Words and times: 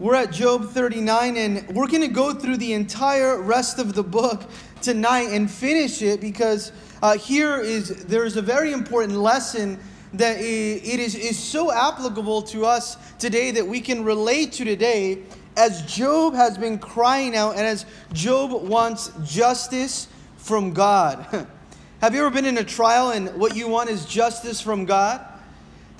We're 0.00 0.14
at 0.14 0.32
Job 0.32 0.70
39, 0.70 1.36
and 1.36 1.76
we're 1.76 1.86
going 1.86 2.00
to 2.00 2.08
go 2.08 2.32
through 2.32 2.56
the 2.56 2.72
entire 2.72 3.38
rest 3.38 3.78
of 3.78 3.92
the 3.92 4.02
book 4.02 4.44
tonight 4.80 5.28
and 5.28 5.50
finish 5.50 6.00
it 6.00 6.22
because 6.22 6.72
uh, 7.02 7.18
here 7.18 7.60
is 7.60 8.06
there's 8.06 8.38
a 8.38 8.40
very 8.40 8.72
important 8.72 9.18
lesson 9.18 9.78
that 10.14 10.38
it 10.40 10.98
is, 11.00 11.14
is 11.14 11.38
so 11.38 11.70
applicable 11.70 12.40
to 12.40 12.64
us 12.64 12.96
today 13.18 13.50
that 13.50 13.66
we 13.66 13.78
can 13.78 14.02
relate 14.02 14.52
to 14.52 14.64
today 14.64 15.18
as 15.58 15.82
Job 15.82 16.32
has 16.32 16.56
been 16.56 16.78
crying 16.78 17.36
out 17.36 17.56
and 17.56 17.66
as 17.66 17.84
Job 18.14 18.52
wants 18.66 19.12
justice 19.22 20.08
from 20.38 20.72
God. 20.72 21.46
Have 22.00 22.14
you 22.14 22.24
ever 22.24 22.30
been 22.30 22.46
in 22.46 22.56
a 22.56 22.64
trial 22.64 23.10
and 23.10 23.38
what 23.38 23.54
you 23.54 23.68
want 23.68 23.90
is 23.90 24.06
justice 24.06 24.62
from 24.62 24.86
God? 24.86 25.29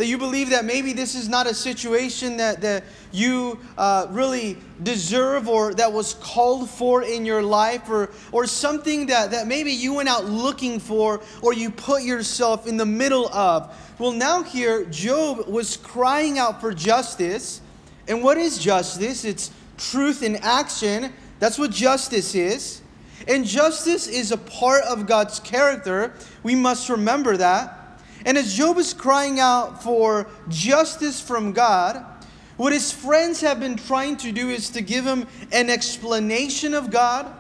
That 0.00 0.06
you 0.06 0.16
believe 0.16 0.48
that 0.48 0.64
maybe 0.64 0.94
this 0.94 1.14
is 1.14 1.28
not 1.28 1.46
a 1.46 1.52
situation 1.52 2.38
that, 2.38 2.62
that 2.62 2.84
you 3.12 3.58
uh, 3.76 4.06
really 4.08 4.56
deserve 4.82 5.46
or 5.46 5.74
that 5.74 5.92
was 5.92 6.14
called 6.14 6.70
for 6.70 7.02
in 7.02 7.26
your 7.26 7.42
life 7.42 7.86
or, 7.90 8.08
or 8.32 8.46
something 8.46 9.08
that, 9.08 9.30
that 9.32 9.46
maybe 9.46 9.72
you 9.72 9.92
went 9.92 10.08
out 10.08 10.24
looking 10.24 10.80
for 10.80 11.20
or 11.42 11.52
you 11.52 11.70
put 11.70 12.02
yourself 12.02 12.66
in 12.66 12.78
the 12.78 12.86
middle 12.86 13.28
of. 13.28 13.76
Well, 13.98 14.12
now 14.12 14.42
here, 14.42 14.86
Job 14.86 15.46
was 15.46 15.76
crying 15.76 16.38
out 16.38 16.62
for 16.62 16.72
justice. 16.72 17.60
And 18.08 18.22
what 18.22 18.38
is 18.38 18.56
justice? 18.56 19.26
It's 19.26 19.50
truth 19.76 20.22
in 20.22 20.36
action. 20.36 21.12
That's 21.40 21.58
what 21.58 21.72
justice 21.72 22.34
is. 22.34 22.80
And 23.28 23.44
justice 23.44 24.06
is 24.06 24.32
a 24.32 24.38
part 24.38 24.82
of 24.84 25.06
God's 25.06 25.40
character. 25.40 26.14
We 26.42 26.54
must 26.54 26.88
remember 26.88 27.36
that. 27.36 27.76
And 28.24 28.36
as 28.36 28.54
Job 28.54 28.76
is 28.78 28.92
crying 28.94 29.40
out 29.40 29.82
for 29.82 30.28
justice 30.48 31.20
from 31.20 31.52
God, 31.52 32.04
what 32.56 32.72
his 32.72 32.92
friends 32.92 33.40
have 33.40 33.60
been 33.60 33.76
trying 33.76 34.16
to 34.18 34.32
do 34.32 34.50
is 34.50 34.70
to 34.70 34.82
give 34.82 35.06
him 35.06 35.26
an 35.50 35.70
explanation 35.70 36.74
of 36.74 36.90
God. 36.90 37.34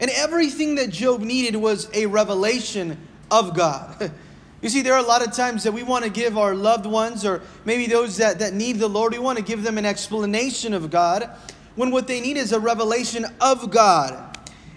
And 0.00 0.10
everything 0.10 0.76
that 0.76 0.90
Job 0.90 1.20
needed 1.20 1.56
was 1.56 1.88
a 1.92 2.06
revelation 2.06 2.98
of 3.30 3.54
God. 3.54 4.10
You 4.62 4.70
see, 4.70 4.80
there 4.80 4.94
are 4.94 5.04
a 5.04 5.06
lot 5.06 5.22
of 5.22 5.34
times 5.34 5.64
that 5.64 5.72
we 5.72 5.82
want 5.82 6.04
to 6.04 6.10
give 6.10 6.38
our 6.38 6.54
loved 6.54 6.86
ones, 6.86 7.26
or 7.26 7.42
maybe 7.66 7.84
those 7.84 8.16
that, 8.16 8.38
that 8.38 8.54
need 8.54 8.78
the 8.78 8.88
Lord, 8.88 9.12
we 9.12 9.18
want 9.18 9.36
to 9.36 9.44
give 9.44 9.62
them 9.62 9.76
an 9.76 9.84
explanation 9.84 10.72
of 10.72 10.90
God, 10.90 11.28
when 11.74 11.90
what 11.90 12.06
they 12.06 12.18
need 12.18 12.38
is 12.38 12.50
a 12.52 12.58
revelation 12.58 13.26
of 13.42 13.70
God. 13.70 14.23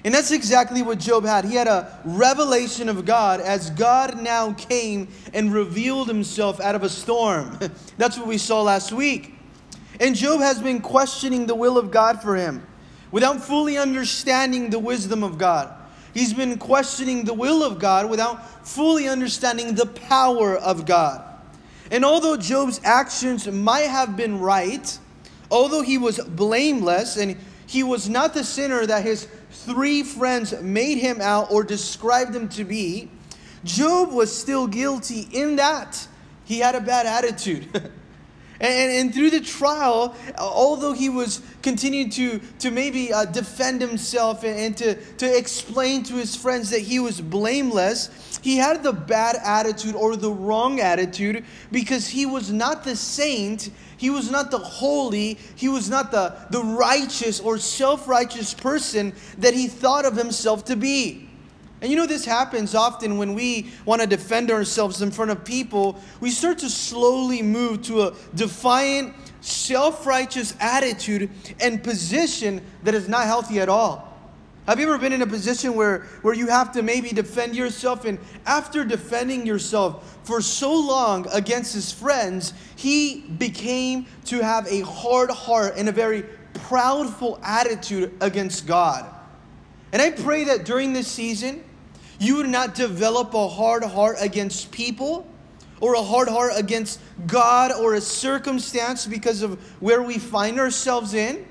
And 0.08 0.16
that's 0.16 0.32
exactly 0.32 0.82
what 0.82 1.00
Job 1.00 1.26
had. 1.26 1.44
He 1.44 1.56
had 1.56 1.68
a 1.68 2.00
revelation 2.06 2.88
of 2.88 3.04
God 3.04 3.42
as 3.42 3.72
God 3.72 4.22
now 4.22 4.54
came 4.54 5.10
and 5.34 5.54
revealed 5.54 6.08
himself 6.08 6.62
out 6.62 6.76
of 6.76 6.84
a 6.84 6.88
storm. 6.88 7.60
That's 7.98 8.18
what 8.18 8.26
we 8.26 8.38
saw 8.38 8.62
last 8.62 8.94
week. 8.94 9.36
And 10.00 10.16
Job 10.16 10.40
has 10.40 10.62
been 10.62 10.80
questioning 10.80 11.46
the 11.46 11.56
will 11.56 11.78
of 11.78 11.92
God 11.92 12.22
for 12.22 12.38
him 12.38 12.66
without 13.12 13.44
fully 13.44 13.78
understanding 13.78 14.70
the 14.70 14.80
wisdom 14.80 15.26
of 15.26 15.38
God. 15.38 15.74
He's 16.14 16.34
been 16.34 16.58
questioning 16.58 17.26
the 17.26 17.34
will 17.34 17.62
of 17.62 17.78
God 17.78 18.10
without 18.10 18.66
fully 18.66 19.10
understanding 19.10 19.76
the 19.76 19.88
power 19.88 20.56
of 20.56 20.86
God. 20.86 21.22
And 21.92 22.06
although 22.06 22.38
Job's 22.38 22.80
actions 22.86 23.46
might 23.46 23.90
have 23.90 24.16
been 24.16 24.40
right, 24.40 24.98
although 25.52 25.82
he 25.82 25.98
was 25.98 26.18
blameless 26.18 27.18
and 27.18 27.36
he 27.66 27.84
was 27.84 28.08
not 28.08 28.34
the 28.34 28.46
sinner 28.46 28.86
that 28.86 29.04
his 29.04 29.28
three 29.66 30.04
friends 30.04 30.60
made 30.62 30.98
him 30.98 31.22
out 31.22 31.52
or 31.52 31.64
described 31.64 32.36
him 32.36 32.50
to 32.50 32.64
be, 32.64 33.10
Job 33.64 34.12
was 34.12 34.36
still 34.36 34.68
guilty 34.68 35.28
in 35.32 35.56
that 35.58 36.08
he 36.46 36.60
had 36.60 36.76
a 36.76 36.82
bad 36.82 37.06
attitude. 37.06 37.92
And, 38.60 38.92
and, 38.92 39.14
through 39.14 39.30
the 39.30 39.42
trial, 39.42 40.16
although 40.40 40.94
he 40.94 41.10
was 41.10 41.44
continuing 41.62 42.10
to, 42.10 42.40
to 42.58 42.72
maybe 42.72 43.14
uh, 43.14 43.26
defend 43.26 43.82
himself 43.82 44.44
and, 44.44 44.58
and, 44.58 44.78
to, 44.78 44.96
to 44.96 45.38
explain 45.38 46.02
to 46.06 46.16
his 46.16 46.36
friends 46.36 46.72
that 46.72 46.80
he 46.80 46.98
was 46.98 47.22
blameless, 47.22 48.40
he 48.42 48.58
had 48.58 48.82
the 48.82 48.94
bad 48.94 49.36
attitude 49.44 49.94
or 49.94 50.16
the 50.16 50.32
wrong 50.32 50.80
attitude 50.80 51.46
because 51.72 52.08
he 52.08 52.26
was 52.26 52.52
not 52.52 52.84
the 52.84 52.96
saint, 52.96 53.70
he 53.98 54.10
was 54.10 54.32
not 54.32 54.52
the 54.52 54.60
holy, 54.60 55.38
he 55.56 55.68
was 55.68 55.90
not 55.90 56.12
the, 56.12 56.36
the 56.52 56.64
righteous 56.64 57.40
or 57.40 57.58
self 57.58 58.08
righteous 58.08 58.54
person 58.54 59.14
that 59.40 59.54
he 59.54 59.68
thought 59.68 60.06
of 60.06 60.16
himself 60.16 60.66
to 60.66 60.76
be. 60.76 61.28
And 61.82 61.92
you 61.92 61.98
know, 61.98 62.08
this 62.08 62.26
happens 62.26 62.74
often 62.74 63.18
when 63.18 63.34
we 63.34 63.72
want 63.86 64.02
to 64.02 64.08
defend 64.08 64.50
ourselves 64.50 65.02
in 65.02 65.12
front 65.12 65.30
of 65.30 65.44
people. 65.44 66.00
We 66.20 66.32
start 66.32 66.58
to 66.60 66.70
slowly 66.70 67.42
move 67.44 67.84
to 67.84 68.04
a 68.04 68.14
defiant, 68.34 69.14
self 69.42 70.06
righteous 70.06 70.56
attitude 70.60 71.30
and 71.60 71.84
position 71.84 72.62
that 72.84 72.96
is 72.96 73.08
not 73.08 73.26
healthy 73.26 73.60
at 73.60 73.70
all. 73.70 74.07
Have 74.68 74.82
you 74.82 74.88
ever 74.90 74.98
been 74.98 75.14
in 75.14 75.22
a 75.22 75.28
position 75.28 75.76
where, 75.76 76.00
where 76.24 76.34
you 76.34 76.48
have 76.48 76.74
to 76.74 76.82
maybe 76.82 77.10
defend 77.10 77.56
yourself? 77.56 78.04
And 78.04 78.20
after 78.46 78.84
defending 78.84 79.46
yourself 79.46 80.20
for 80.24 80.42
so 80.42 80.78
long 80.78 81.26
against 81.32 81.74
his 81.74 81.94
friends, 81.94 82.52
he 82.76 83.22
became 83.22 84.08
to 84.26 84.42
have 84.42 84.68
a 84.68 84.82
hard 84.82 85.32
heart 85.32 85.76
and 85.78 85.88
a 85.88 85.94
very 85.94 86.24
proudful 86.54 87.40
attitude 87.44 88.14
against 88.20 88.68
God. 88.68 89.10
And 89.94 90.02
I 90.02 90.12
pray 90.12 90.44
that 90.44 90.66
during 90.66 90.92
this 90.92 91.08
season, 91.08 91.64
you 92.20 92.36
would 92.36 92.50
not 92.50 92.76
develop 92.76 93.34
a 93.36 93.48
hard 93.48 93.84
heart 93.84 94.18
against 94.20 94.72
people 94.72 95.26
or 95.80 95.94
a 95.94 96.02
hard 96.02 96.28
heart 96.28 96.52
against 96.58 97.00
God 97.26 97.72
or 97.72 97.94
a 97.94 98.02
circumstance 98.02 99.06
because 99.06 99.44
of 99.44 99.62
where 99.82 100.02
we 100.02 100.18
find 100.18 100.60
ourselves 100.60 101.14
in. 101.14 101.46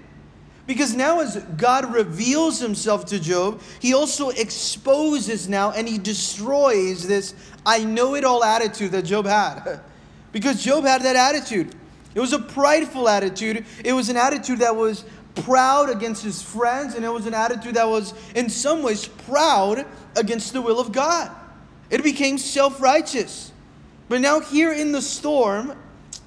Because 0.66 0.94
now, 0.94 1.20
as 1.20 1.36
God 1.56 1.94
reveals 1.94 2.58
himself 2.58 3.06
to 3.06 3.20
Job, 3.20 3.60
he 3.80 3.94
also 3.94 4.30
exposes 4.30 5.48
now 5.48 5.70
and 5.70 5.88
he 5.88 5.96
destroys 5.98 7.06
this 7.06 7.34
I 7.64 7.84
know 7.84 8.14
it 8.14 8.24
all 8.24 8.44
attitude 8.44 8.92
that 8.92 9.02
Job 9.02 9.26
had. 9.26 9.80
because 10.32 10.62
Job 10.62 10.84
had 10.84 11.02
that 11.02 11.16
attitude. 11.16 11.74
It 12.14 12.20
was 12.20 12.32
a 12.32 12.38
prideful 12.38 13.08
attitude, 13.08 13.64
it 13.84 13.92
was 13.92 14.08
an 14.08 14.16
attitude 14.16 14.60
that 14.60 14.74
was 14.74 15.04
proud 15.34 15.90
against 15.90 16.24
his 16.24 16.42
friends, 16.42 16.94
and 16.94 17.04
it 17.04 17.10
was 17.10 17.26
an 17.26 17.34
attitude 17.34 17.74
that 17.74 17.86
was, 17.86 18.14
in 18.34 18.48
some 18.48 18.82
ways, 18.82 19.06
proud 19.06 19.84
against 20.16 20.52
the 20.52 20.62
will 20.62 20.80
of 20.80 20.92
God. 20.92 21.30
It 21.90 22.02
became 22.02 22.38
self 22.38 22.80
righteous. 22.80 23.52
But 24.08 24.20
now, 24.20 24.40
here 24.40 24.72
in 24.72 24.92
the 24.92 25.02
storm 25.02 25.76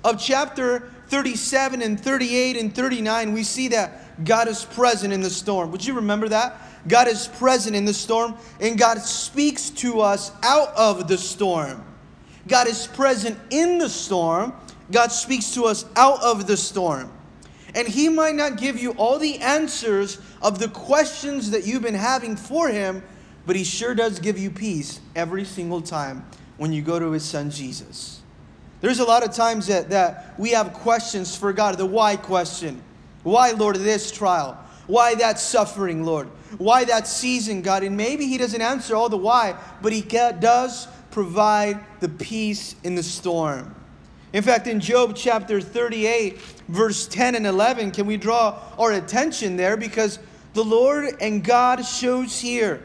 of 0.03 0.21
chapter 0.21 0.91
37 1.07 1.81
and 1.81 1.99
38 1.99 2.57
and 2.57 2.73
39, 2.73 3.33
we 3.33 3.43
see 3.43 3.69
that 3.69 3.98
God 4.23 4.47
is 4.47 4.65
present 4.65 5.13
in 5.13 5.21
the 5.21 5.29
storm. 5.29 5.71
Would 5.71 5.85
you 5.85 5.93
remember 5.93 6.29
that? 6.29 6.55
God 6.87 7.07
is 7.07 7.27
present 7.27 7.75
in 7.75 7.85
the 7.85 7.93
storm, 7.93 8.35
and 8.59 8.77
God 8.77 8.99
speaks 8.99 9.69
to 9.71 10.01
us 10.01 10.31
out 10.43 10.69
of 10.75 11.07
the 11.07 11.17
storm. 11.17 11.83
God 12.47 12.67
is 12.67 12.87
present 12.87 13.37
in 13.49 13.77
the 13.77 13.89
storm. 13.89 14.53
God 14.91 15.11
speaks 15.11 15.53
to 15.53 15.65
us 15.65 15.85
out 15.95 16.21
of 16.23 16.47
the 16.47 16.57
storm. 16.57 17.11
And 17.75 17.87
He 17.87 18.09
might 18.09 18.35
not 18.35 18.57
give 18.57 18.79
you 18.79 18.91
all 18.91 19.19
the 19.19 19.37
answers 19.37 20.19
of 20.41 20.57
the 20.59 20.69
questions 20.69 21.51
that 21.51 21.67
you've 21.67 21.83
been 21.83 21.93
having 21.93 22.35
for 22.35 22.69
Him, 22.69 23.03
but 23.45 23.55
He 23.55 23.63
sure 23.63 23.93
does 23.93 24.19
give 24.19 24.39
you 24.39 24.49
peace 24.49 24.99
every 25.15 25.45
single 25.45 25.81
time 25.81 26.25
when 26.57 26.73
you 26.73 26.81
go 26.81 26.97
to 26.97 27.11
His 27.11 27.23
Son 27.23 27.51
Jesus. 27.51 28.21
There's 28.81 28.99
a 28.99 29.05
lot 29.05 29.23
of 29.23 29.33
times 29.33 29.67
that, 29.67 29.89
that 29.89 30.39
we 30.39 30.51
have 30.51 30.73
questions 30.73 31.35
for 31.35 31.51
God, 31.53 31.77
the 31.77 31.85
why 31.85 32.15
question. 32.15 32.81
Why, 33.29 33.51
Lord, 33.51 33.75
this 33.75 34.11
trial? 34.11 34.57
Why 34.87 35.13
that 35.15 35.39
suffering, 35.39 36.03
Lord? 36.03 36.27
Why 36.57 36.83
that 36.85 37.07
season, 37.07 37.61
God? 37.61 37.83
And 37.83 37.95
maybe 37.95 38.25
He 38.25 38.39
doesn't 38.39 38.61
answer 38.61 38.95
all 38.95 39.07
the 39.07 39.17
why, 39.17 39.55
but 39.81 39.93
He 39.93 40.01
does 40.01 40.87
provide 41.11 41.79
the 41.99 42.09
peace 42.09 42.75
in 42.83 42.95
the 42.95 43.03
storm. 43.03 43.75
In 44.33 44.41
fact, 44.43 44.67
in 44.67 44.79
Job 44.79 45.15
chapter 45.15 45.61
38, 45.61 46.39
verse 46.69 47.07
10 47.07 47.35
and 47.35 47.45
11, 47.45 47.91
can 47.91 48.07
we 48.07 48.17
draw 48.17 48.59
our 48.77 48.93
attention 48.93 49.57
there? 49.57 49.77
Because 49.77 50.17
the 50.53 50.63
Lord 50.63 51.15
and 51.21 51.43
God 51.43 51.85
shows 51.85 52.39
here 52.39 52.83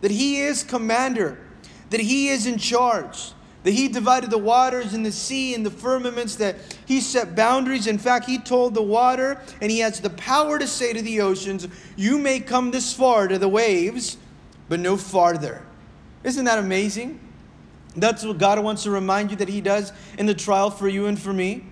that 0.00 0.10
He 0.10 0.40
is 0.40 0.62
commander, 0.62 1.38
that 1.90 2.00
He 2.00 2.28
is 2.28 2.46
in 2.46 2.56
charge, 2.56 3.32
that 3.62 3.72
He 3.72 3.88
divided 3.88 4.30
the 4.30 4.38
waters 4.38 4.94
and 4.94 5.04
the 5.04 5.12
sea 5.12 5.54
and 5.54 5.64
the 5.64 5.70
firmaments, 5.70 6.36
that 6.36 6.56
He 6.86 7.00
set 7.00 7.36
boundaries. 7.36 7.86
In 7.86 7.98
fact, 7.98 8.26
He 8.26 8.38
told 8.38 8.74
the 8.74 8.82
water, 8.82 9.40
and 9.60 9.70
He 9.70 9.80
has 9.80 10.00
the 10.00 10.10
power 10.10 10.58
to 10.58 10.66
say 10.66 10.92
to 10.92 11.02
the 11.02 11.20
oceans, 11.20 11.68
You 11.96 12.18
may 12.18 12.40
come 12.40 12.70
this 12.70 12.92
far 12.92 13.28
to 13.28 13.38
the 13.38 13.48
waves, 13.48 14.16
but 14.68 14.80
no 14.80 14.96
farther. 14.96 15.62
Isn't 16.24 16.44
that 16.44 16.58
amazing? 16.58 17.20
That's 17.96 18.24
what 18.24 18.38
God 18.38 18.58
wants 18.62 18.84
to 18.84 18.90
remind 18.90 19.30
you 19.30 19.36
that 19.38 19.48
He 19.48 19.60
does 19.60 19.92
in 20.18 20.26
the 20.26 20.34
trial 20.34 20.70
for 20.70 20.88
you 20.88 21.06
and 21.06 21.20
for 21.20 21.32
me. 21.32 21.64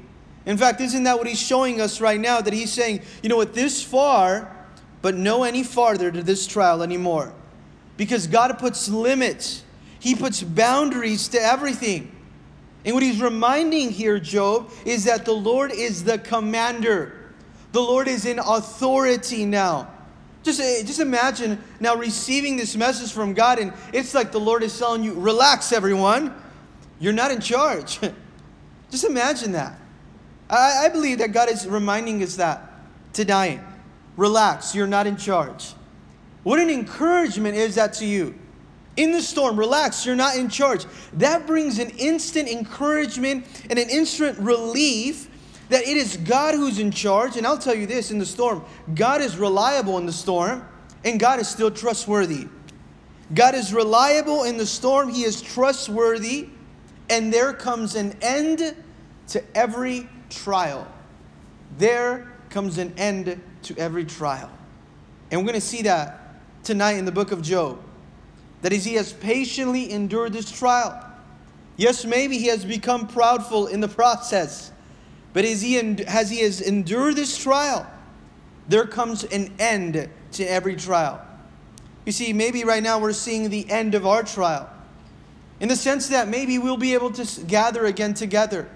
In 0.47 0.57
fact, 0.57 0.81
isn't 0.81 1.05
that 1.05 1.19
what 1.19 1.27
He's 1.27 1.41
showing 1.41 1.81
us 1.81 2.01
right 2.01 2.21
now? 2.21 2.41
That 2.41 2.53
He's 2.53 2.73
saying, 2.73 3.03
you 3.23 3.29
know 3.29 3.37
what, 3.37 3.55
this 3.55 3.83
far, 3.83 4.55
but 5.03 5.15
no 5.15 5.45
any 5.45 5.63
farther 5.63 6.11
to 6.11 6.23
this 6.23 6.47
trial 6.47 6.83
anymore. 6.83 7.33
Because 7.97 8.27
God 8.27 8.59
puts 8.59 8.89
limits, 8.89 9.63
He 10.01 10.15
puts 10.17 10.43
boundaries 10.43 11.29
to 11.29 11.41
everything. 11.41 12.11
And 12.85 12.95
what 12.95 13.03
He's 13.03 13.21
reminding 13.21 13.91
here, 13.91 14.19
Job, 14.19 14.71
is 14.85 15.05
that 15.05 15.25
the 15.25 15.33
Lord 15.33 15.71
is 15.71 16.03
the 16.03 16.19
commander. 16.19 17.31
The 17.73 17.81
Lord 17.81 18.09
is 18.09 18.27
in 18.27 18.39
authority 18.41 19.45
now. 19.45 19.89
Just, 20.43 20.59
eh, 20.59 20.83
just 20.83 21.01
imagine 21.01 21.63
now 21.79 21.95
receiving 21.95 22.57
this 22.57 22.75
message 22.75 23.13
from 23.13 23.35
God, 23.35 23.59
and 23.59 23.73
it's 23.93 24.15
like 24.15 24.33
the 24.33 24.41
Lord 24.41 24.63
is 24.63 24.77
telling 24.77 25.05
you, 25.05 25.13
relax, 25.13 25.71
everyone. 25.71 26.35
You're 26.99 27.13
not 27.13 27.31
in 27.31 27.41
charge. 27.41 28.01
just 28.91 29.05
imagine 29.05 29.53
that. 29.53 29.79
I, 30.49 30.87
I 30.87 30.89
believe 30.89 31.19
that 31.19 31.33
God 31.33 31.51
is 31.51 31.67
reminding 31.67 32.23
us 32.23 32.37
that 32.37 32.73
tonight. 33.13 33.61
Relax, 34.17 34.75
you're 34.75 34.87
not 34.87 35.07
in 35.07 35.17
charge. 35.17 35.75
What 36.43 36.59
an 36.59 36.71
encouragement 36.71 37.55
is 37.55 37.75
that 37.75 37.93
to 37.95 38.07
you? 38.07 38.39
In 39.01 39.13
the 39.13 39.23
storm, 39.23 39.59
relax, 39.59 40.05
you're 40.05 40.15
not 40.15 40.37
in 40.37 40.51
charge. 40.51 40.85
That 41.15 41.47
brings 41.47 41.79
an 41.79 41.89
instant 41.97 42.51
encouragement 42.51 43.47
and 43.71 43.79
an 43.79 43.89
instant 43.89 44.39
relief 44.39 45.31
that 45.71 45.85
it 45.85 45.97
is 45.97 46.19
God 46.19 46.55
who's 46.55 46.79
in 46.79 46.91
charge. 46.91 47.39
And 47.39 47.47
I'll 47.47 47.57
tell 47.57 47.75
you 47.75 47.87
this 47.87 48.11
in 48.11 48.19
the 48.19 48.27
storm, 48.27 48.63
God 48.95 49.23
is 49.23 49.39
reliable 49.39 49.97
in 49.97 50.05
the 50.05 50.13
storm, 50.13 50.69
and 51.03 51.19
God 51.19 51.41
is 51.41 51.49
still 51.49 51.71
trustworthy. 51.71 52.47
God 53.33 53.55
is 53.55 53.73
reliable 53.73 54.45
in 54.45 54.59
the 54.59 54.67
storm, 54.67 55.09
He 55.09 55.23
is 55.23 55.41
trustworthy, 55.41 56.51
and 57.09 57.33
there 57.33 57.55
comes 57.55 57.95
an 57.95 58.15
end 58.21 58.77
to 59.29 59.43
every 59.57 60.11
trial. 60.29 60.87
There 61.79 62.31
comes 62.51 62.77
an 62.77 62.93
end 62.99 63.41
to 63.63 63.79
every 63.79 64.05
trial. 64.05 64.51
And 65.31 65.41
we're 65.41 65.47
going 65.47 65.55
to 65.55 65.67
see 65.67 65.81
that 65.83 66.35
tonight 66.65 66.99
in 66.99 67.07
the 67.07 67.13
book 67.13 67.33
of 67.33 67.41
Job. 67.41 67.83
That 68.63 68.73
is, 68.73 68.85
he 68.85 68.95
has 68.95 69.13
patiently 69.13 69.91
endured 69.91 70.33
this 70.33 70.51
trial. 70.51 71.07
Yes, 71.77 72.05
maybe 72.05 72.39
he 72.39 72.49
has 72.49 72.65
become 72.65 73.09
proudful 73.09 73.71
in 73.71 73.81
the 73.81 73.89
process. 73.89 74.71
But 75.33 75.45
as 75.45 75.63
he, 75.63 75.79
as 75.79 76.31
he 76.31 76.41
has 76.41 76.61
endured 76.61 77.17
this 77.17 77.39
trial, 77.39 77.87
there 78.69 78.87
comes 78.87 79.25
an 79.25 79.53
end 79.59 80.09
to 80.33 80.45
every 80.45 80.77
trial. 80.77 81.25
You 82.05 82.13
see, 82.13 82.33
maybe 82.33 82.65
right 82.65 82.83
now 82.83 82.99
we're 82.99 83.13
seeing 83.13 83.49
the 83.49 83.71
end 83.71 83.95
of 83.95 84.07
our 84.07 84.23
trial. 84.23 84.69
In 85.61 85.69
the 85.69 85.77
sense 85.77 86.09
that 86.09 86.29
maybe 86.29 86.59
we'll 86.59 86.77
be 86.77 86.95
able 86.95 87.13
to 87.13 87.41
gather 87.43 87.85
again 87.85 88.15
together. 88.15 88.69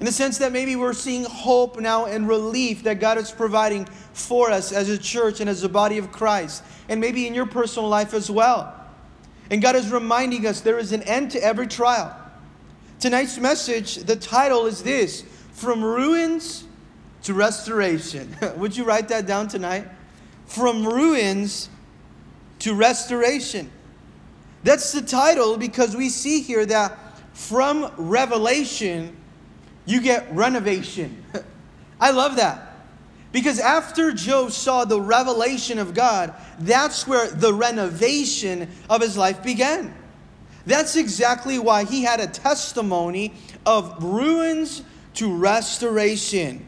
In 0.00 0.06
the 0.06 0.12
sense 0.12 0.38
that 0.38 0.50
maybe 0.50 0.74
we're 0.74 0.94
seeing 0.94 1.24
hope 1.24 1.78
now 1.78 2.06
and 2.06 2.26
relief 2.26 2.82
that 2.82 2.98
God 2.98 3.18
is 3.18 3.30
providing 3.30 3.84
for 4.12 4.50
us 4.50 4.72
as 4.72 4.88
a 4.88 4.98
church 4.98 5.40
and 5.40 5.48
as 5.48 5.62
a 5.62 5.68
body 5.68 5.98
of 5.98 6.10
Christ. 6.10 6.64
And 6.88 7.00
maybe 7.00 7.26
in 7.26 7.34
your 7.34 7.46
personal 7.46 7.88
life 7.88 8.12
as 8.12 8.30
well. 8.30 8.81
And 9.52 9.60
God 9.60 9.76
is 9.76 9.92
reminding 9.92 10.46
us 10.46 10.62
there 10.62 10.78
is 10.78 10.92
an 10.92 11.02
end 11.02 11.32
to 11.32 11.44
every 11.44 11.66
trial. 11.66 12.16
Tonight's 13.00 13.36
message, 13.36 13.96
the 13.96 14.16
title 14.16 14.64
is 14.64 14.82
this 14.82 15.24
from 15.52 15.84
ruins 15.84 16.64
to 17.24 17.34
restoration. 17.34 18.34
Would 18.56 18.74
you 18.74 18.84
write 18.84 19.08
that 19.08 19.26
down 19.26 19.48
tonight? 19.48 19.86
From 20.46 20.86
ruins 20.86 21.68
to 22.60 22.72
restoration. 22.72 23.70
That's 24.64 24.90
the 24.90 25.02
title 25.02 25.58
because 25.58 25.94
we 25.94 26.08
see 26.08 26.40
here 26.40 26.64
that 26.64 26.96
from 27.34 27.92
revelation, 27.98 29.14
you 29.84 30.00
get 30.00 30.32
renovation. 30.32 31.22
I 32.00 32.10
love 32.10 32.36
that. 32.36 32.71
Because 33.32 33.58
after 33.58 34.12
Job 34.12 34.52
saw 34.52 34.84
the 34.84 35.00
revelation 35.00 35.78
of 35.78 35.94
God, 35.94 36.34
that's 36.58 37.06
where 37.06 37.28
the 37.30 37.52
renovation 37.52 38.68
of 38.90 39.00
his 39.00 39.16
life 39.16 39.42
began. 39.42 39.94
That's 40.66 40.96
exactly 40.96 41.58
why 41.58 41.84
he 41.84 42.02
had 42.04 42.20
a 42.20 42.26
testimony 42.26 43.32
of 43.66 44.02
ruins 44.02 44.82
to 45.14 45.34
restoration. 45.34 46.66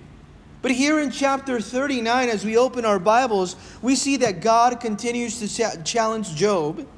But 0.62 0.72
here 0.72 0.98
in 0.98 1.10
chapter 1.10 1.60
39, 1.60 2.30
as 2.30 2.44
we 2.44 2.56
open 2.56 2.86
our 2.86 2.98
Bibles, 2.98 3.56
we 3.82 3.94
see 3.94 4.16
that 4.16 4.40
God 4.40 4.80
continues 4.80 5.38
to 5.40 5.84
challenge 5.84 6.34
Job 6.34 6.88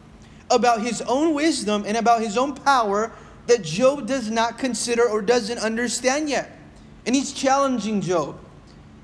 about 0.48 0.80
his 0.80 1.02
own 1.02 1.34
wisdom 1.34 1.82
and 1.84 1.96
about 1.96 2.20
his 2.22 2.38
own 2.38 2.54
power 2.54 3.10
that 3.48 3.62
Job 3.62 4.06
does 4.06 4.30
not 4.30 4.58
consider 4.58 5.08
or 5.08 5.20
doesn't 5.20 5.58
understand 5.58 6.30
yet. 6.30 6.56
And 7.04 7.14
he's 7.14 7.32
challenging 7.32 8.00
Job. 8.00 8.38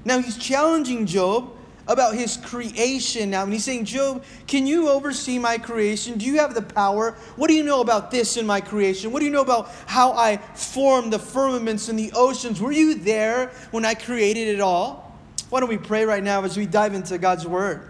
Now, 0.04 0.18
he's 0.18 0.36
challenging 0.36 1.06
Job 1.06 1.52
about 1.86 2.14
his 2.14 2.36
creation 2.36 3.30
now. 3.30 3.42
And 3.42 3.52
he's 3.52 3.64
saying, 3.64 3.84
Job, 3.84 4.24
can 4.46 4.66
you 4.66 4.88
oversee 4.88 5.38
my 5.38 5.58
creation? 5.58 6.18
Do 6.18 6.26
you 6.26 6.38
have 6.38 6.54
the 6.54 6.62
power? 6.62 7.12
What 7.36 7.48
do 7.48 7.54
you 7.54 7.62
know 7.62 7.80
about 7.80 8.10
this 8.10 8.36
in 8.36 8.46
my 8.46 8.60
creation? 8.60 9.12
What 9.12 9.20
do 9.20 9.24
you 9.24 9.32
know 9.32 9.42
about 9.42 9.70
how 9.86 10.12
I 10.12 10.36
formed 10.54 11.12
the 11.12 11.18
firmaments 11.18 11.88
and 11.88 11.98
the 11.98 12.12
oceans? 12.14 12.60
Were 12.60 12.72
you 12.72 12.94
there 12.94 13.48
when 13.70 13.84
I 13.84 13.94
created 13.94 14.48
it 14.48 14.60
all? 14.60 15.18
Why 15.50 15.60
don't 15.60 15.68
we 15.68 15.78
pray 15.78 16.04
right 16.04 16.22
now 16.22 16.42
as 16.44 16.56
we 16.56 16.66
dive 16.66 16.94
into 16.94 17.18
God's 17.18 17.46
word? 17.46 17.88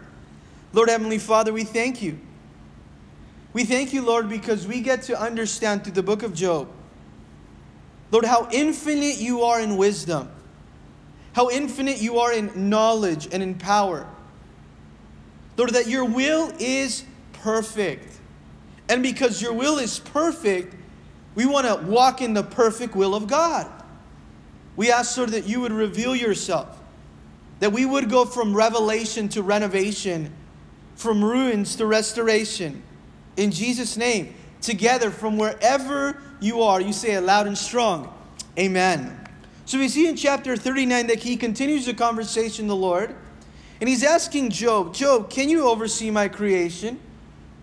Lord 0.72 0.88
Heavenly 0.88 1.18
Father, 1.18 1.52
we 1.52 1.64
thank 1.64 2.02
you. 2.02 2.18
We 3.52 3.64
thank 3.64 3.92
you, 3.92 4.02
Lord, 4.02 4.30
because 4.30 4.66
we 4.66 4.80
get 4.80 5.02
to 5.02 5.20
understand 5.20 5.84
through 5.84 5.92
the 5.92 6.02
book 6.02 6.22
of 6.22 6.32
Job, 6.32 6.68
Lord, 8.10 8.24
how 8.24 8.48
infinite 8.50 9.18
you 9.18 9.42
are 9.42 9.60
in 9.60 9.76
wisdom 9.76 10.30
how 11.32 11.50
infinite 11.50 12.00
you 12.00 12.18
are 12.18 12.32
in 12.32 12.68
knowledge 12.68 13.28
and 13.32 13.42
in 13.42 13.54
power. 13.54 14.06
Lord, 15.56 15.70
that 15.70 15.86
your 15.86 16.04
will 16.04 16.52
is 16.58 17.04
perfect. 17.32 18.18
And 18.88 19.02
because 19.02 19.40
your 19.40 19.52
will 19.52 19.78
is 19.78 19.98
perfect, 19.98 20.74
we 21.34 21.46
want 21.46 21.66
to 21.66 21.86
walk 21.86 22.20
in 22.20 22.34
the 22.34 22.42
perfect 22.42 22.94
will 22.94 23.14
of 23.14 23.26
God. 23.26 23.70
We 24.76 24.90
ask, 24.90 25.16
Lord, 25.16 25.30
that 25.30 25.46
you 25.46 25.60
would 25.60 25.72
reveal 25.72 26.16
yourself, 26.16 26.78
that 27.60 27.72
we 27.72 27.84
would 27.84 28.10
go 28.10 28.24
from 28.24 28.54
revelation 28.54 29.28
to 29.30 29.42
renovation, 29.42 30.32
from 30.94 31.24
ruins 31.24 31.76
to 31.76 31.86
restoration. 31.86 32.82
In 33.36 33.50
Jesus' 33.50 33.96
name, 33.96 34.34
together 34.60 35.10
from 35.10 35.36
wherever 35.36 36.20
you 36.40 36.62
are, 36.62 36.80
you 36.80 36.92
say 36.92 37.12
it 37.12 37.22
loud 37.22 37.46
and 37.46 37.56
strong. 37.56 38.12
Amen. 38.58 39.21
So 39.64 39.78
we 39.78 39.88
see 39.88 40.08
in 40.08 40.16
chapter 40.16 40.56
39 40.56 41.06
that 41.06 41.22
he 41.22 41.36
continues 41.36 41.86
the 41.86 41.94
conversation 41.94 42.66
the 42.66 42.76
Lord. 42.76 43.14
And 43.80 43.88
he's 43.88 44.04
asking 44.04 44.50
Job, 44.50 44.94
Job, 44.94 45.30
can 45.30 45.48
you 45.48 45.66
oversee 45.68 46.10
my 46.10 46.28
creation? 46.28 47.00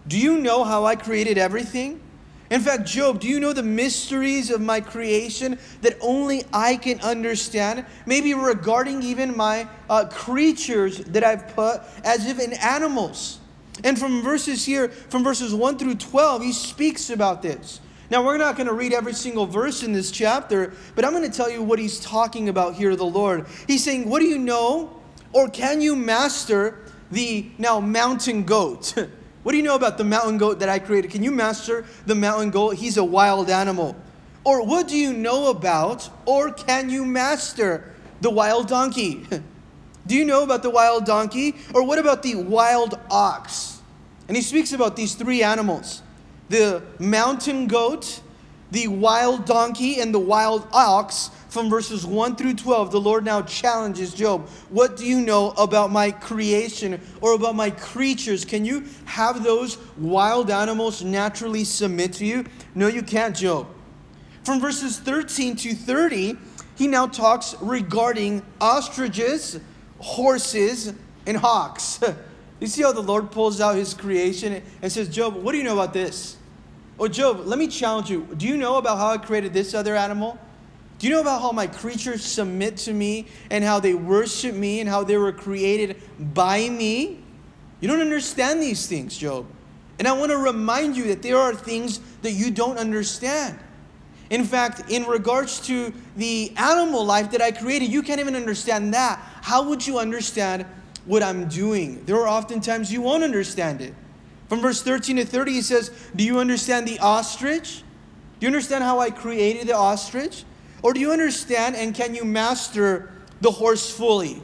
Do 0.07 0.17
you 0.17 0.37
know 0.39 0.63
how 0.63 0.85
I 0.85 0.95
created 0.95 1.37
everything? 1.37 2.01
In 2.49 2.61
fact, 2.61 2.85
Job, 2.85 3.19
do 3.19 3.27
you 3.27 3.39
know 3.39 3.53
the 3.53 3.63
mysteries 3.63 4.49
of 4.49 4.59
my 4.59 4.81
creation 4.81 5.59
that 5.81 5.97
only 6.01 6.43
I 6.51 6.77
can 6.77 6.99
understand? 7.01 7.85
Maybe 8.07 8.33
regarding 8.33 9.03
even 9.03 9.37
my 9.37 9.67
uh, 9.89 10.05
creatures 10.09 10.97
that 10.99 11.23
I've 11.23 11.47
put 11.55 11.81
as 12.03 12.27
if 12.27 12.39
in 12.39 12.53
animals. 12.53 13.39
And 13.83 13.97
from 13.99 14.23
verses 14.23 14.65
here, 14.65 14.89
from 14.89 15.23
verses 15.23 15.53
1 15.53 15.77
through 15.77 15.95
12, 15.95 16.41
he 16.41 16.53
speaks 16.53 17.11
about 17.11 17.41
this. 17.41 17.79
Now, 18.09 18.25
we're 18.25 18.37
not 18.37 18.55
going 18.55 18.67
to 18.67 18.73
read 18.73 18.91
every 18.91 19.13
single 19.13 19.45
verse 19.45 19.83
in 19.83 19.93
this 19.93 20.09
chapter, 20.09 20.73
but 20.95 21.05
I'm 21.05 21.11
going 21.11 21.29
to 21.29 21.35
tell 21.35 21.49
you 21.49 21.61
what 21.61 21.77
he's 21.77 21.99
talking 21.99 22.49
about 22.49 22.73
here, 22.73 22.95
the 22.95 23.05
Lord. 23.05 23.45
He's 23.67 23.83
saying, 23.83 24.09
What 24.09 24.19
do 24.19 24.25
you 24.25 24.39
know, 24.39 24.99
or 25.31 25.47
can 25.47 25.79
you 25.79 25.95
master 25.95 26.79
the 27.11 27.51
now 27.59 27.79
mountain 27.79 28.45
goat? 28.45 28.95
what 29.43 29.51
do 29.51 29.57
you 29.57 29.63
know 29.63 29.75
about 29.75 29.99
the 29.99 30.03
mountain 30.03 30.39
goat 30.39 30.59
that 30.59 30.69
I 30.69 30.79
created? 30.79 31.11
Can 31.11 31.21
you 31.21 31.31
master 31.31 31.85
the 32.07 32.15
mountain 32.15 32.49
goat? 32.49 32.75
He's 32.75 32.97
a 32.97 33.03
wild 33.03 33.49
animal. 33.49 33.95
Or 34.43 34.65
what 34.65 34.87
do 34.87 34.97
you 34.97 35.13
know 35.13 35.51
about, 35.51 36.09
or 36.25 36.51
can 36.51 36.89
you 36.89 37.05
master 37.05 37.93
the 38.21 38.31
wild 38.31 38.67
donkey? 38.67 39.27
do 40.07 40.15
you 40.15 40.25
know 40.25 40.41
about 40.41 40.63
the 40.63 40.71
wild 40.71 41.05
donkey? 41.05 41.57
Or 41.75 41.83
what 41.83 41.99
about 41.99 42.23
the 42.23 42.35
wild 42.35 42.97
ox? 43.11 43.81
And 44.27 44.35
he 44.35 44.41
speaks 44.41 44.73
about 44.73 44.95
these 44.95 45.13
three 45.13 45.43
animals 45.43 46.01
the 46.49 46.83
mountain 46.99 47.67
goat, 47.67 48.21
the 48.71 48.87
wild 48.87 49.45
donkey, 49.45 49.99
and 50.01 50.13
the 50.13 50.19
wild 50.19 50.67
ox 50.71 51.31
from 51.49 51.67
verses 51.67 52.05
1 52.05 52.35
through 52.35 52.53
12, 52.53 52.91
the 52.91 53.01
Lord 53.01 53.25
now 53.25 53.41
challenges 53.41 54.13
Job. 54.13 54.47
What 54.69 54.97
do 54.97 55.05
you 55.05 55.19
know 55.19 55.49
about 55.51 55.91
my 55.91 56.11
creation 56.11 57.01
or 57.21 57.33
about 57.33 57.55
my 57.55 57.71
creatures? 57.71 58.45
Can 58.45 58.65
you 58.65 58.85
have 59.05 59.43
those 59.43 59.79
wild 59.97 60.51
animals 60.51 61.03
naturally 61.03 61.63
submit 61.63 62.13
to 62.13 62.25
you? 62.25 62.45
No, 62.75 62.87
you 62.87 63.01
can't, 63.01 63.35
Job. 63.35 63.67
From 64.43 64.59
verses 64.59 64.99
13 64.99 65.55
to 65.57 65.73
30, 65.73 66.37
he 66.75 66.87
now 66.87 67.07
talks 67.07 67.55
regarding 67.61 68.45
ostriches, 68.61 69.59
horses, 69.97 70.93
and 71.25 71.35
hawks. 71.35 71.99
you 72.59 72.67
see 72.67 72.83
how 72.83 72.91
the 72.91 73.01
Lord 73.01 73.31
pulls 73.31 73.59
out 73.59 73.75
his 73.75 73.95
creation 73.95 74.61
and 74.83 74.91
says, 74.91 75.09
Job, 75.09 75.35
what 75.35 75.53
do 75.53 75.57
you 75.57 75.63
know 75.63 75.73
about 75.73 75.93
this? 75.93 76.37
Oh, 76.99 77.07
Job, 77.07 77.45
let 77.45 77.57
me 77.57 77.67
challenge 77.67 78.09
you. 78.09 78.27
Do 78.37 78.45
you 78.45 78.57
know 78.57 78.75
about 78.75 78.97
how 78.97 79.11
I 79.11 79.17
created 79.17 79.53
this 79.53 79.73
other 79.73 79.95
animal? 79.95 80.37
Do 80.97 81.07
you 81.07 81.13
know 81.13 81.21
about 81.21 81.41
how 81.41 81.53
my 81.53 81.65
creatures 81.65 82.25
submit 82.25 82.75
to 82.77 82.93
me 82.93 83.27
and 83.49 83.63
how 83.63 83.79
they 83.79 83.93
worship 83.93 84.53
me 84.53 84.81
and 84.81 84.89
how 84.89 85.05
they 85.05 85.15
were 85.15 85.31
created 85.31 85.95
by 86.33 86.67
me? 86.67 87.23
You 87.79 87.87
don't 87.87 88.01
understand 88.01 88.61
these 88.61 88.85
things, 88.85 89.17
Job. 89.17 89.45
And 89.97 90.09
I 90.09 90.11
want 90.11 90.31
to 90.31 90.37
remind 90.37 90.97
you 90.97 91.05
that 91.05 91.21
there 91.21 91.37
are 91.37 91.55
things 91.55 92.01
that 92.21 92.31
you 92.31 92.51
don't 92.51 92.77
understand. 92.77 93.57
In 94.29 94.43
fact, 94.43 94.91
in 94.91 95.05
regards 95.05 95.61
to 95.67 95.93
the 96.17 96.51
animal 96.57 97.05
life 97.05 97.31
that 97.31 97.41
I 97.41 97.51
created, 97.51 97.89
you 97.89 98.03
can't 98.03 98.19
even 98.19 98.35
understand 98.35 98.93
that. 98.93 99.19
how 99.41 99.63
would 99.69 99.87
you 99.87 99.99
understand 99.99 100.65
what 101.05 101.23
I'm 101.23 101.47
doing? 101.47 102.03
There 102.05 102.17
are 102.17 102.27
often 102.27 102.59
times 102.59 102.91
you 102.91 103.01
won't 103.01 103.23
understand 103.23 103.79
it. 103.79 103.93
From 104.49 104.61
verse 104.61 104.81
13 104.81 105.17
to 105.17 105.25
30, 105.25 105.53
he 105.53 105.61
says, 105.61 105.91
Do 106.15 106.23
you 106.23 106.39
understand 106.39 106.87
the 106.87 106.99
ostrich? 106.99 107.83
Do 108.39 108.45
you 108.45 108.47
understand 108.47 108.83
how 108.83 108.99
I 108.99 109.11
created 109.11 109.67
the 109.67 109.75
ostrich? 109.75 110.43
Or 110.81 110.93
do 110.93 110.99
you 110.99 111.11
understand 111.11 111.75
and 111.75 111.93
can 111.93 112.15
you 112.15 112.25
master 112.25 113.11
the 113.41 113.51
horse 113.51 113.91
fully? 113.91 114.41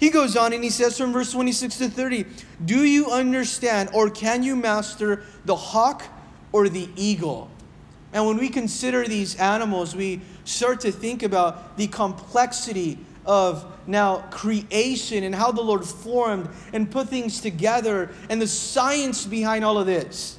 He 0.00 0.10
goes 0.10 0.36
on 0.36 0.52
and 0.52 0.64
he 0.64 0.70
says 0.70 0.98
from 0.98 1.12
verse 1.12 1.30
26 1.30 1.78
to 1.78 1.88
30, 1.88 2.26
Do 2.64 2.82
you 2.84 3.10
understand 3.10 3.90
or 3.94 4.10
can 4.10 4.42
you 4.42 4.56
master 4.56 5.22
the 5.44 5.54
hawk 5.54 6.02
or 6.50 6.68
the 6.68 6.88
eagle? 6.96 7.48
And 8.12 8.26
when 8.26 8.38
we 8.38 8.48
consider 8.48 9.06
these 9.06 9.36
animals, 9.36 9.94
we 9.94 10.20
start 10.44 10.80
to 10.80 10.90
think 10.90 11.22
about 11.22 11.76
the 11.76 11.86
complexity 11.86 12.98
of 13.24 13.64
now 13.86 14.18
creation 14.30 15.24
and 15.24 15.34
how 15.34 15.52
the 15.52 15.62
Lord 15.62 15.84
formed 15.84 16.48
and 16.72 16.90
put 16.90 17.08
things 17.08 17.40
together 17.40 18.10
and 18.28 18.40
the 18.40 18.46
science 18.46 19.24
behind 19.24 19.64
all 19.64 19.78
of 19.78 19.86
this. 19.86 20.38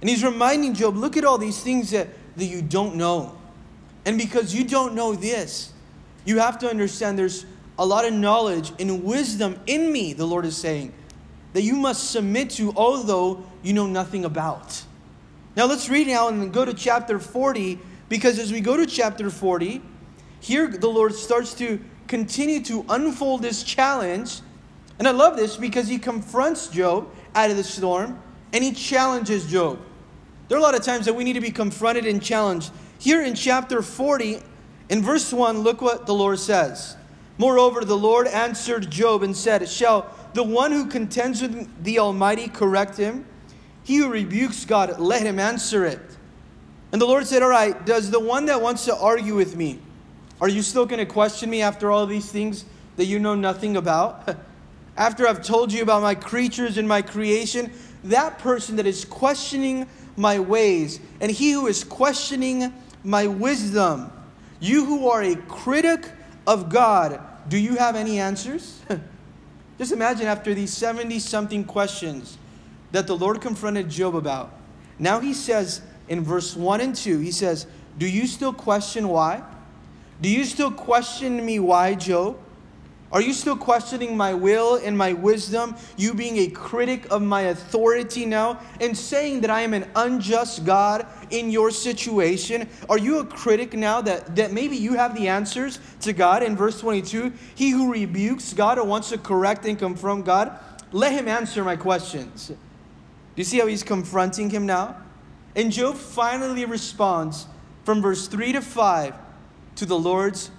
And 0.00 0.08
he's 0.08 0.22
reminding 0.22 0.74
Job, 0.74 0.96
look 0.96 1.16
at 1.16 1.24
all 1.24 1.38
these 1.38 1.62
things 1.62 1.90
that, 1.90 2.08
that 2.36 2.44
you 2.44 2.62
don't 2.62 2.96
know. 2.96 3.36
And 4.04 4.16
because 4.16 4.54
you 4.54 4.64
don't 4.64 4.94
know 4.94 5.14
this, 5.14 5.72
you 6.24 6.38
have 6.38 6.58
to 6.60 6.68
understand 6.68 7.18
there's 7.18 7.46
a 7.78 7.86
lot 7.86 8.04
of 8.04 8.12
knowledge 8.12 8.72
and 8.78 9.04
wisdom 9.04 9.58
in 9.66 9.92
me, 9.92 10.12
the 10.12 10.26
Lord 10.26 10.44
is 10.44 10.56
saying, 10.56 10.92
that 11.52 11.62
you 11.62 11.76
must 11.76 12.10
submit 12.10 12.50
to, 12.50 12.72
although 12.76 13.44
you 13.62 13.72
know 13.72 13.86
nothing 13.86 14.24
about. 14.24 14.82
Now 15.56 15.66
let's 15.66 15.88
read 15.88 16.06
now 16.06 16.28
and 16.28 16.52
go 16.52 16.64
to 16.64 16.74
chapter 16.74 17.18
40, 17.18 17.78
because 18.08 18.38
as 18.38 18.52
we 18.52 18.60
go 18.60 18.76
to 18.76 18.86
chapter 18.86 19.30
40, 19.30 19.82
here 20.40 20.68
the 20.68 20.88
Lord 20.88 21.14
starts 21.14 21.54
to 21.54 21.80
continue 22.08 22.62
to 22.64 22.84
unfold 22.88 23.42
this 23.42 23.62
challenge. 23.62 24.40
And 24.98 25.06
I 25.06 25.12
love 25.12 25.36
this 25.36 25.56
because 25.56 25.86
he 25.86 25.98
confronts 25.98 26.68
Job 26.68 27.08
out 27.34 27.50
of 27.50 27.56
the 27.56 27.64
storm 27.64 28.20
and 28.52 28.64
he 28.64 28.72
challenges 28.72 29.46
Job. 29.46 29.78
There 30.48 30.56
are 30.56 30.60
a 30.60 30.62
lot 30.62 30.74
of 30.74 30.82
times 30.82 31.04
that 31.04 31.14
we 31.14 31.24
need 31.24 31.34
to 31.34 31.40
be 31.40 31.50
confronted 31.50 32.06
and 32.06 32.22
challenged. 32.22 32.72
Here 32.98 33.22
in 33.22 33.34
chapter 33.34 33.82
40, 33.82 34.40
in 34.88 35.02
verse 35.02 35.32
1, 35.32 35.58
look 35.58 35.82
what 35.82 36.06
the 36.06 36.14
Lord 36.14 36.38
says. 36.38 36.96
Moreover, 37.36 37.84
the 37.84 37.96
Lord 37.96 38.26
answered 38.26 38.90
Job 38.90 39.22
and 39.22 39.36
said, 39.36 39.68
Shall 39.68 40.12
the 40.32 40.42
one 40.42 40.72
who 40.72 40.86
contends 40.86 41.42
with 41.42 41.84
the 41.84 41.98
Almighty 41.98 42.48
correct 42.48 42.96
him? 42.96 43.26
He 43.84 43.98
who 43.98 44.08
rebukes 44.08 44.64
God, 44.64 44.98
let 44.98 45.22
him 45.22 45.38
answer 45.38 45.84
it. 45.84 46.00
And 46.90 47.00
the 47.00 47.06
Lord 47.06 47.26
said, 47.26 47.42
All 47.42 47.50
right, 47.50 47.86
does 47.86 48.10
the 48.10 48.18
one 48.18 48.46
that 48.46 48.60
wants 48.60 48.86
to 48.86 48.96
argue 48.96 49.34
with 49.34 49.54
me, 49.54 49.78
are 50.40 50.48
you 50.48 50.62
still 50.62 50.86
going 50.86 50.98
to 50.98 51.06
question 51.06 51.50
me 51.50 51.62
after 51.62 51.90
all 51.90 52.06
these 52.06 52.30
things 52.30 52.64
that 52.96 53.06
you 53.06 53.18
know 53.18 53.34
nothing 53.34 53.76
about? 53.76 54.36
after 54.96 55.26
I've 55.26 55.42
told 55.42 55.72
you 55.72 55.82
about 55.82 56.02
my 56.02 56.14
creatures 56.14 56.78
and 56.78 56.86
my 56.86 57.02
creation, 57.02 57.72
that 58.04 58.38
person 58.38 58.76
that 58.76 58.86
is 58.86 59.04
questioning 59.04 59.88
my 60.16 60.38
ways, 60.38 61.00
and 61.20 61.30
he 61.30 61.52
who 61.52 61.66
is 61.66 61.84
questioning 61.84 62.72
my 63.04 63.26
wisdom. 63.26 64.12
You 64.60 64.84
who 64.84 65.08
are 65.08 65.22
a 65.22 65.36
critic 65.36 66.10
of 66.46 66.68
God, 66.68 67.20
do 67.48 67.56
you 67.56 67.76
have 67.76 67.94
any 67.94 68.18
answers? 68.18 68.80
Just 69.78 69.92
imagine 69.92 70.26
after 70.26 70.54
these 70.54 70.74
70 70.74 71.20
something 71.20 71.64
questions 71.64 72.36
that 72.90 73.06
the 73.06 73.16
Lord 73.16 73.40
confronted 73.40 73.88
Job 73.88 74.16
about. 74.16 74.52
Now 74.98 75.20
he 75.20 75.32
says 75.34 75.82
in 76.08 76.24
verse 76.24 76.56
1 76.56 76.80
and 76.80 76.96
2, 76.96 77.18
he 77.20 77.30
says, 77.30 77.66
Do 77.96 78.08
you 78.08 78.26
still 78.26 78.52
question 78.52 79.08
why? 79.08 79.42
Do 80.20 80.28
you 80.28 80.44
still 80.44 80.70
question 80.70 81.44
me 81.44 81.60
why, 81.60 81.94
Job? 81.94 82.38
Are 83.10 83.22
you 83.22 83.32
still 83.32 83.56
questioning 83.56 84.16
my 84.16 84.34
will 84.34 84.76
and 84.76 84.98
my 84.98 85.14
wisdom? 85.14 85.76
You 85.96 86.12
being 86.12 86.36
a 86.38 86.48
critic 86.48 87.10
of 87.10 87.22
my 87.22 87.42
authority 87.42 88.26
now 88.26 88.60
and 88.82 88.96
saying 88.96 89.40
that 89.40 89.50
I 89.50 89.62
am 89.62 89.72
an 89.72 89.90
unjust 89.96 90.66
God 90.66 91.06
in 91.30 91.50
your 91.50 91.70
situation? 91.70 92.68
Are 92.90 92.98
you 92.98 93.20
a 93.20 93.24
critic 93.24 93.72
now 93.72 94.02
that, 94.02 94.36
that 94.36 94.52
maybe 94.52 94.76
you 94.76 94.94
have 94.94 95.14
the 95.16 95.28
answers 95.28 95.78
to 96.02 96.12
God? 96.12 96.42
In 96.42 96.54
verse 96.54 96.80
22, 96.80 97.32
he 97.54 97.70
who 97.70 97.90
rebukes 97.90 98.52
God 98.52 98.78
or 98.78 98.84
wants 98.84 99.08
to 99.08 99.16
correct 99.16 99.64
and 99.64 99.78
confront 99.78 100.26
God, 100.26 100.58
let 100.92 101.12
him 101.12 101.28
answer 101.28 101.64
my 101.64 101.76
questions. 101.76 102.48
Do 102.48 102.56
you 103.36 103.44
see 103.44 103.58
how 103.58 103.66
he's 103.68 103.82
confronting 103.82 104.50
him 104.50 104.66
now? 104.66 104.96
And 105.56 105.72
Job 105.72 105.96
finally 105.96 106.66
responds 106.66 107.46
from 107.84 108.02
verse 108.02 108.28
3 108.28 108.52
to 108.52 108.60
5 108.60 109.14
to 109.78 109.86
the 109.86 109.98
Lord's 109.98 110.50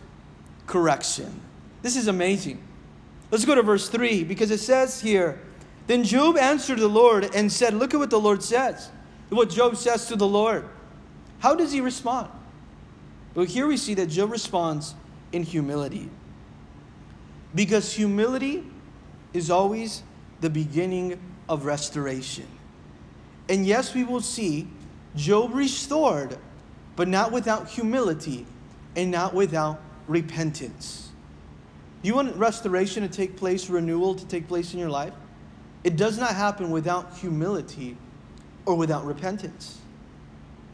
correction. 0.66 1.42
This 1.82 1.98
is 1.98 2.08
amazing. 2.08 2.64
Let's 3.32 3.44
go 3.44 3.54
to 3.54 3.62
verse 3.62 3.90
3 3.90 4.24
because 4.24 4.50
it 4.50 4.60
says 4.60 5.02
here 5.02 5.40
Then 5.88 6.04
Job 6.06 6.38
answered 6.38 6.80
the 6.80 6.88
Lord 6.88 7.36
and 7.36 7.52
said, 7.52 7.74
Look 7.74 7.94
at 7.94 7.98
what 7.98 8.10
the 8.10 8.20
Lord 8.20 8.42
says. 8.42 8.90
What 9.28 9.50
Job 9.50 9.76
says 9.76 10.08
to 10.08 10.16
the 10.16 10.28
Lord. 10.28 10.68
How 11.40 11.54
does 11.54 11.72
he 11.72 11.82
respond? 11.82 12.30
Well, 13.36 13.46
here 13.46 13.68
we 13.68 13.76
see 13.76 13.94
that 13.96 14.08
Job 14.08 14.32
responds 14.32 14.96
in 15.32 15.44
humility. 15.44 16.10
Because 17.54 17.92
humility 17.94 18.64
is 19.34 19.52
always 19.52 20.02
the 20.40 20.50
beginning 20.50 21.20
of 21.50 21.66
restoration. 21.66 22.48
And 23.50 23.66
yes, 23.66 23.94
we 23.94 24.06
will 24.06 24.22
see 24.22 24.68
Job 25.16 25.54
restored, 25.54 26.38
but 26.96 27.08
not 27.08 27.32
without 27.32 27.68
humility 27.68 28.46
and 29.00 29.12
not 29.12 29.34
without 29.34 29.80
repentance. 30.08 31.10
You 32.02 32.16
want 32.16 32.36
restoration 32.36 33.04
to 33.04 33.10
take 33.10 33.38
place, 33.38 33.70
renewal 33.70 34.16
to 34.16 34.26
take 34.28 34.48
place 34.48 34.74
in 34.74 34.80
your 34.80 34.90
life? 34.90 35.14
It 35.84 35.96
does 35.96 36.18
not 36.18 36.36
happen 36.36 36.70
without 36.70 37.18
humility 37.18 37.96
or 38.66 38.76
without 38.76 39.06
repentance. 39.06 39.80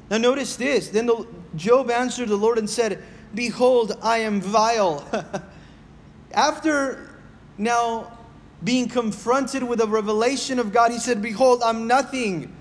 Now, 0.10 0.18
notice 0.18 0.56
this. 0.56 0.90
Then 0.90 1.06
the, 1.06 1.28
Job 1.56 1.90
answered 1.90 2.30
the 2.30 2.36
Lord 2.36 2.58
and 2.58 2.70
said, 2.70 3.04
Behold, 3.34 3.98
I 4.02 4.20
am 4.20 4.42
vile. 4.42 5.08
After 6.34 7.10
now 7.58 8.18
being 8.64 8.88
confronted 8.88 9.64
with 9.64 9.82
a 9.82 9.88
revelation 9.88 10.60
of 10.60 10.72
God, 10.72 10.92
he 10.92 11.00
said, 11.00 11.22
Behold, 11.22 11.62
I'm 11.64 11.88
nothing. 11.88 12.56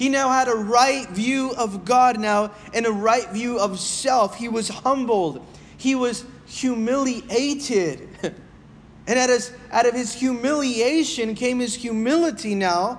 He 0.00 0.08
now 0.08 0.30
had 0.30 0.48
a 0.48 0.54
right 0.54 1.06
view 1.10 1.52
of 1.58 1.84
God 1.84 2.18
now 2.18 2.52
and 2.72 2.86
a 2.86 2.90
right 2.90 3.28
view 3.32 3.58
of 3.58 3.78
self. 3.78 4.34
He 4.34 4.48
was 4.48 4.66
humbled. 4.66 5.44
He 5.76 5.94
was 5.94 6.24
humiliated. 6.46 8.08
and 8.22 9.18
out 9.18 9.28
of, 9.28 9.50
out 9.70 9.84
of 9.84 9.92
his 9.92 10.14
humiliation 10.14 11.34
came 11.34 11.58
his 11.58 11.74
humility 11.74 12.54
now, 12.54 12.98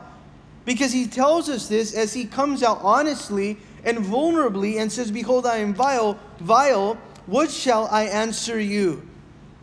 because 0.64 0.92
he 0.92 1.08
tells 1.08 1.50
us 1.50 1.68
this 1.68 1.96
as 1.96 2.14
he 2.14 2.24
comes 2.24 2.62
out 2.62 2.78
honestly 2.84 3.58
and 3.84 3.98
vulnerably 3.98 4.80
and 4.80 4.92
says, 4.92 5.10
Behold, 5.10 5.48
I 5.48 5.58
am 5.58 5.74
vile, 5.74 6.20
vile. 6.40 7.00
What 7.26 7.50
shall 7.50 7.88
I 7.88 8.04
answer 8.04 8.60
you? 8.60 9.10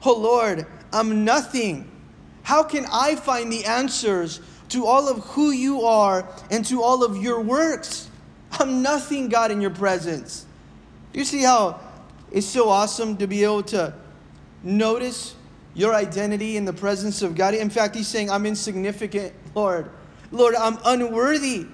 Oh 0.04 0.18
Lord, 0.18 0.66
I'm 0.92 1.25
nothing. 1.25 1.88
How 2.42 2.64
can 2.64 2.85
I 2.90 3.14
find 3.14 3.52
the 3.52 3.64
answers 3.64 4.40
to 4.71 4.87
all 4.87 5.09
of 5.09 5.19
who 5.19 5.51
you 5.51 5.83
are 5.83 6.29
and 6.51 6.65
to 6.67 6.83
all 6.83 7.05
of 7.05 7.17
your 7.17 7.41
works? 7.41 8.09
I'm 8.53 8.83
nothing, 8.83 9.29
God, 9.29 9.51
in 9.51 9.61
your 9.61 9.71
presence. 9.71 10.47
You 11.13 11.25
see 11.25 11.43
how 11.43 11.81
it's 12.31 12.47
so 12.47 12.69
awesome 12.69 13.17
to 13.19 13.27
be 13.27 13.45
able 13.45 13.63
to 13.65 13.95
notice 14.63 15.35
your 15.75 15.95
identity 15.95 16.57
in 16.57 16.65
the 16.65 16.73
presence 16.73 17.23
of 17.23 17.35
God. 17.35 17.55
In 17.55 17.71
fact, 17.71 17.95
he's 17.95 18.09
saying, 18.09 18.31
I'm 18.31 18.47
insignificant, 18.47 19.33
Lord. 19.55 19.91
Lord, 20.33 20.55
I'm 20.55 20.79
unworthy. 20.85 21.67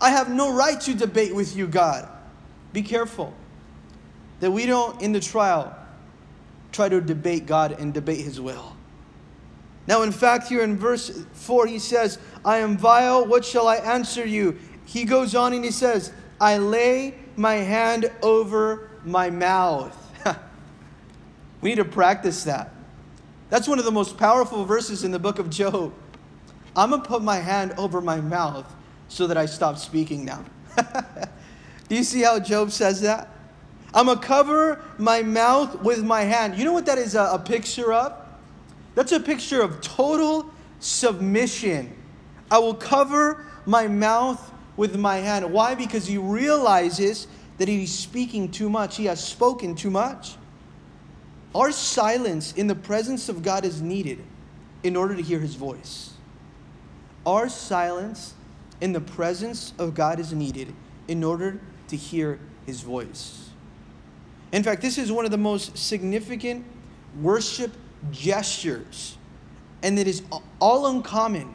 I 0.00 0.10
have 0.10 0.30
no 0.30 0.52
right 0.52 0.80
to 0.82 0.94
debate 0.94 1.34
with 1.34 1.56
you, 1.56 1.66
God. 1.66 2.08
Be 2.72 2.82
careful 2.82 3.32
that 4.40 4.50
we 4.50 4.66
don't, 4.66 5.00
in 5.00 5.12
the 5.12 5.20
trial, 5.20 5.76
try 6.72 6.88
to 6.88 7.00
debate 7.00 7.46
God 7.46 7.72
and 7.78 7.94
debate 7.94 8.20
his 8.20 8.40
will. 8.40 8.76
Now, 9.92 10.00
in 10.00 10.10
fact, 10.10 10.48
here 10.48 10.62
in 10.62 10.78
verse 10.78 11.22
4, 11.34 11.66
he 11.66 11.78
says, 11.78 12.18
I 12.46 12.60
am 12.60 12.78
vile. 12.78 13.26
What 13.26 13.44
shall 13.44 13.68
I 13.68 13.76
answer 13.76 14.26
you? 14.26 14.58
He 14.86 15.04
goes 15.04 15.34
on 15.34 15.52
and 15.52 15.62
he 15.62 15.70
says, 15.70 16.14
I 16.40 16.56
lay 16.56 17.14
my 17.36 17.56
hand 17.56 18.10
over 18.22 18.88
my 19.04 19.28
mouth. 19.28 19.94
We 21.60 21.68
need 21.68 21.76
to 21.76 21.84
practice 21.84 22.44
that. 22.44 22.72
That's 23.50 23.68
one 23.68 23.78
of 23.78 23.84
the 23.84 23.92
most 23.92 24.16
powerful 24.16 24.64
verses 24.64 25.04
in 25.04 25.10
the 25.10 25.18
book 25.18 25.38
of 25.38 25.50
Job. 25.50 25.92
I'm 26.74 26.88
going 26.88 27.02
to 27.02 27.06
put 27.06 27.22
my 27.22 27.36
hand 27.36 27.74
over 27.76 28.00
my 28.00 28.18
mouth 28.18 28.64
so 29.08 29.26
that 29.26 29.36
I 29.36 29.44
stop 29.44 29.76
speaking 29.76 30.24
now. 30.24 30.42
Do 31.88 31.96
you 31.96 32.02
see 32.02 32.22
how 32.22 32.40
Job 32.40 32.70
says 32.70 33.02
that? 33.02 33.28
I'm 33.92 34.06
going 34.06 34.18
to 34.18 34.24
cover 34.24 34.82
my 34.96 35.22
mouth 35.22 35.82
with 35.82 36.02
my 36.02 36.22
hand. 36.22 36.56
You 36.56 36.64
know 36.64 36.72
what 36.72 36.86
that 36.86 36.96
is 36.96 37.14
a, 37.14 37.24
a 37.34 37.38
picture 37.38 37.92
of? 37.92 38.21
That's 38.94 39.12
a 39.12 39.20
picture 39.20 39.62
of 39.62 39.80
total 39.80 40.50
submission. 40.80 41.96
I 42.50 42.58
will 42.58 42.74
cover 42.74 43.44
my 43.64 43.88
mouth 43.88 44.52
with 44.76 44.96
my 44.96 45.16
hand. 45.16 45.50
Why? 45.52 45.74
Because 45.74 46.06
he 46.06 46.18
realizes 46.18 47.26
that 47.58 47.68
he's 47.68 47.92
speaking 47.92 48.50
too 48.50 48.68
much. 48.68 48.96
He 48.96 49.06
has 49.06 49.22
spoken 49.22 49.74
too 49.74 49.90
much. 49.90 50.36
Our 51.54 51.70
silence 51.70 52.52
in 52.52 52.66
the 52.66 52.74
presence 52.74 53.28
of 53.28 53.42
God 53.42 53.64
is 53.64 53.82
needed 53.82 54.22
in 54.82 54.96
order 54.96 55.14
to 55.14 55.22
hear 55.22 55.38
his 55.38 55.54
voice. 55.54 56.14
Our 57.26 57.48
silence 57.48 58.34
in 58.80 58.92
the 58.92 59.00
presence 59.00 59.72
of 59.78 59.94
God 59.94 60.18
is 60.18 60.32
needed 60.32 60.74
in 61.08 61.22
order 61.22 61.60
to 61.88 61.96
hear 61.96 62.40
his 62.66 62.80
voice. 62.80 63.50
In 64.50 64.62
fact, 64.62 64.82
this 64.82 64.98
is 64.98 65.12
one 65.12 65.24
of 65.24 65.30
the 65.30 65.38
most 65.38 65.76
significant 65.78 66.64
worship 67.20 67.72
gestures, 68.10 69.16
and 69.82 69.98
it 69.98 70.06
is 70.06 70.22
all 70.60 70.86
uncommon 70.86 71.54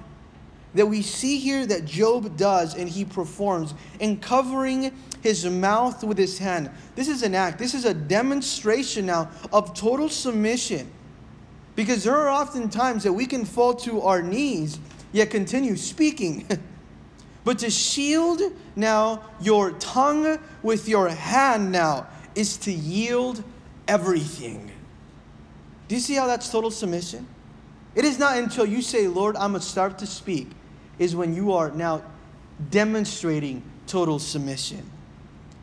that 0.73 0.85
we 0.85 1.01
see 1.01 1.39
here 1.39 1.65
that 1.65 1.85
Job 1.85 2.37
does 2.37 2.75
and 2.75 2.87
he 2.87 3.03
performs 3.03 3.73
in 3.99 4.17
covering 4.17 4.91
his 5.21 5.45
mouth 5.45 6.03
with 6.03 6.17
his 6.17 6.37
hand. 6.37 6.69
This 6.95 7.07
is 7.07 7.23
an 7.23 7.33
act, 7.35 7.57
this 7.57 7.73
is 7.73 7.85
a 7.85 7.93
demonstration 7.93 9.07
now 9.07 9.29
of 9.51 9.73
total 9.73 10.09
submission. 10.09 10.91
Because 11.75 12.03
there 12.03 12.15
are 12.15 12.29
often 12.29 12.69
times 12.69 13.03
that 13.03 13.13
we 13.13 13.25
can 13.25 13.45
fall 13.45 13.73
to 13.75 14.01
our 14.01 14.21
knees 14.21 14.79
yet 15.11 15.29
continue 15.29 15.75
speaking. 15.75 16.47
but 17.43 17.59
to 17.59 17.69
shield 17.69 18.41
now 18.75 19.21
your 19.39 19.71
tongue 19.71 20.39
with 20.63 20.87
your 20.87 21.09
hand 21.09 21.71
now 21.71 22.07
is 22.35 22.57
to 22.57 22.71
yield 22.71 23.43
everything. 23.87 24.66
Do 25.87 25.95
you 25.95 26.01
see 26.01 26.15
how 26.15 26.27
that's 26.27 26.49
total 26.49 26.71
submission? 26.71 27.27
It 27.95 28.05
is 28.05 28.19
not 28.19 28.37
until 28.37 28.65
you 28.65 28.81
say, 28.81 29.07
Lord, 29.07 29.35
I'm 29.35 29.51
going 29.51 29.61
to 29.61 29.67
start 29.67 29.97
to 29.99 30.07
speak, 30.07 30.49
is 30.99 31.15
when 31.15 31.33
you 31.33 31.53
are 31.53 31.71
now 31.71 32.03
demonstrating 32.69 33.63
total 33.87 34.19
submission. 34.19 34.89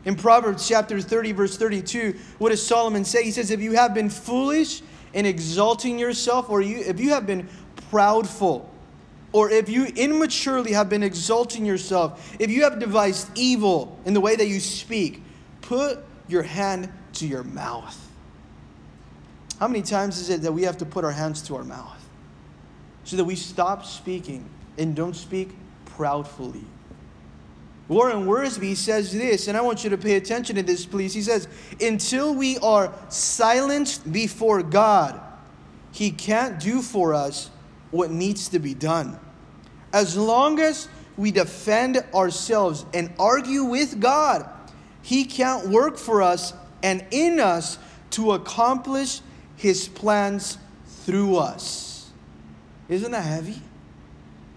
In 0.05 0.15
Proverbs 0.15 0.67
chapter 0.67 0.99
30, 0.99 1.31
verse 1.31 1.57
32, 1.57 2.15
what 2.37 2.49
does 2.49 2.65
Solomon 2.65 3.05
say? 3.05 3.23
He 3.23 3.31
says, 3.31 3.51
If 3.51 3.61
you 3.61 3.73
have 3.73 3.93
been 3.93 4.09
foolish 4.09 4.81
in 5.13 5.25
exalting 5.25 5.97
yourself, 5.97 6.49
or 6.49 6.61
you, 6.61 6.77
if 6.77 6.99
you 6.99 7.09
have 7.11 7.25
been 7.25 7.47
proudful, 7.91 8.65
or 9.31 9.49
if 9.49 9.67
you 9.67 9.85
immaturely 9.95 10.73
have 10.73 10.89
been 10.89 11.03
exalting 11.03 11.65
yourself, 11.65 12.35
if 12.39 12.49
you 12.49 12.63
have 12.63 12.79
devised 12.79 13.29
evil 13.35 13.99
in 14.05 14.13
the 14.13 14.21
way 14.21 14.35
that 14.35 14.47
you 14.47 14.59
speak, 14.59 15.21
put 15.61 15.99
your 16.27 16.43
hand 16.43 16.91
to 17.13 17.27
your 17.27 17.43
mouth. 17.43 18.04
How 19.59 19.67
many 19.67 19.81
times 19.81 20.19
is 20.19 20.29
it 20.29 20.41
that 20.41 20.51
we 20.51 20.63
have 20.63 20.77
to 20.79 20.85
put 20.85 21.05
our 21.05 21.11
hands 21.11 21.41
to 21.43 21.55
our 21.55 21.63
mouth 21.63 22.03
so 23.03 23.15
that 23.15 23.23
we 23.23 23.35
stop 23.35 23.85
speaking 23.85 24.49
and 24.77 24.95
don't 24.95 25.15
speak 25.15 25.49
proudfully? 25.85 26.65
Warren 27.87 28.25
Wiersbe 28.25 28.75
says 28.75 29.13
this, 29.13 29.47
and 29.47 29.55
I 29.55 29.61
want 29.61 29.83
you 29.83 29.91
to 29.91 29.97
pay 29.97 30.15
attention 30.15 30.55
to 30.55 30.63
this, 30.63 30.85
please. 30.85 31.13
He 31.13 31.21
says, 31.21 31.47
Until 31.79 32.33
we 32.33 32.57
are 32.57 32.91
silenced 33.09 34.11
before 34.11 34.63
God, 34.63 35.21
He 35.91 36.09
can't 36.09 36.59
do 36.59 36.81
for 36.81 37.13
us 37.13 37.51
what 37.91 38.09
needs 38.09 38.49
to 38.49 38.59
be 38.59 38.73
done. 38.73 39.19
As 39.93 40.17
long 40.17 40.59
as 40.59 40.89
we 41.15 41.31
defend 41.31 42.03
ourselves 42.13 42.85
and 42.93 43.13
argue 43.19 43.63
with 43.63 43.99
God, 43.99 44.49
He 45.03 45.23
can't 45.23 45.67
work 45.69 45.97
for 45.97 46.23
us 46.23 46.53
and 46.81 47.05
in 47.11 47.39
us 47.39 47.77
to 48.11 48.31
accomplish 48.31 49.21
His 49.57 49.87
plans 49.87 50.57
through 51.05 51.37
us. 51.37 52.11
Isn't 52.89 53.11
that 53.11 53.23
heavy? 53.23 53.61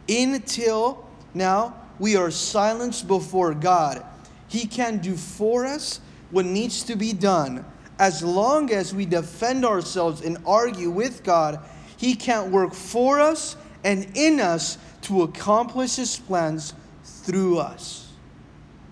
Until 0.08 1.06
now, 1.34 1.74
we 1.98 2.16
are 2.16 2.30
silenced 2.30 3.06
before 3.06 3.54
God. 3.54 4.04
He 4.48 4.66
can 4.66 4.98
do 4.98 5.16
for 5.16 5.66
us 5.66 6.00
what 6.30 6.46
needs 6.46 6.82
to 6.84 6.96
be 6.96 7.12
done. 7.12 7.64
As 7.98 8.22
long 8.22 8.72
as 8.72 8.94
we 8.94 9.06
defend 9.06 9.64
ourselves 9.64 10.22
and 10.22 10.38
argue 10.46 10.90
with 10.90 11.24
God, 11.24 11.60
He 11.96 12.14
can't 12.14 12.50
work 12.50 12.72
for 12.72 13.20
us 13.20 13.56
and 13.84 14.10
in 14.16 14.40
us 14.40 14.78
to 15.02 15.22
accomplish 15.22 15.96
His 15.96 16.16
plans 16.18 16.74
through 17.04 17.58
us. 17.58 18.12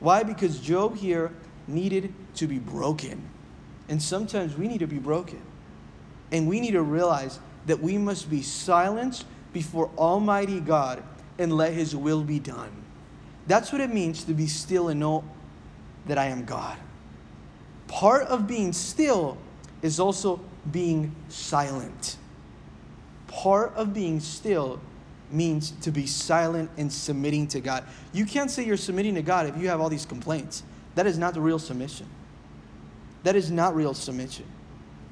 Why? 0.01 0.23
Because 0.23 0.61
Job 0.61 0.97
here 0.97 1.33
needed 1.67 2.13
to 2.35 2.47
be 2.47 2.59
broken. 2.59 3.23
And 3.89 4.03
sometimes 4.03 4.57
we 4.57 4.69
need 4.69 4.81
to 4.81 4.87
be 4.87 4.99
broken. 4.99 5.41
And 6.33 6.49
we 6.49 6.61
need 6.61 6.73
to 6.73 6.83
realize 6.83 7.39
that 7.67 7.81
we 7.81 7.99
must 7.99 8.31
be 8.31 8.43
silenced 8.43 9.25
before 9.53 9.91
Almighty 9.97 10.61
God 10.61 11.03
and 11.39 11.53
let 11.53 11.73
His 11.73 11.95
will 11.95 12.23
be 12.23 12.39
done. 12.39 12.71
That's 13.47 13.73
what 13.73 13.81
it 13.81 13.93
means 13.93 14.25
to 14.25 14.35
be 14.35 14.47
still 14.47 14.89
and 14.89 15.01
know 15.01 15.25
that 16.07 16.19
I 16.19 16.27
am 16.27 16.45
God. 16.45 16.77
Part 17.89 18.25
of 18.25 18.47
being 18.47 18.73
still 18.73 19.39
is 19.83 20.01
also 20.01 20.41
being 20.71 21.15
silent. 21.29 22.17
Part 23.29 23.73
of 23.77 23.95
being 23.95 24.21
still 24.21 24.81
means 25.31 25.73
to 25.83 25.91
be 25.91 26.07
silent 26.07 26.71
and 26.77 26.93
submitting 26.93 27.47
to 27.49 27.61
God. 27.61 27.85
You 28.13 28.27
can't 28.27 28.51
say 28.51 28.65
you're 28.65 28.77
submitting 28.77 29.15
to 29.17 29.23
God 29.23 29.47
if 29.47 29.57
you 29.57 29.69
have 29.69 29.81
all 29.81 29.89
these 29.89 30.07
complaints. 30.07 30.63
That 30.95 31.07
is 31.07 31.19
not 31.19 31.35
the 31.35 31.41
real 31.41 31.59
submission. 31.59 32.07
That 33.23 33.37
is 33.37 33.51
not 33.51 33.75
real 33.75 33.95
submission. 33.95 34.47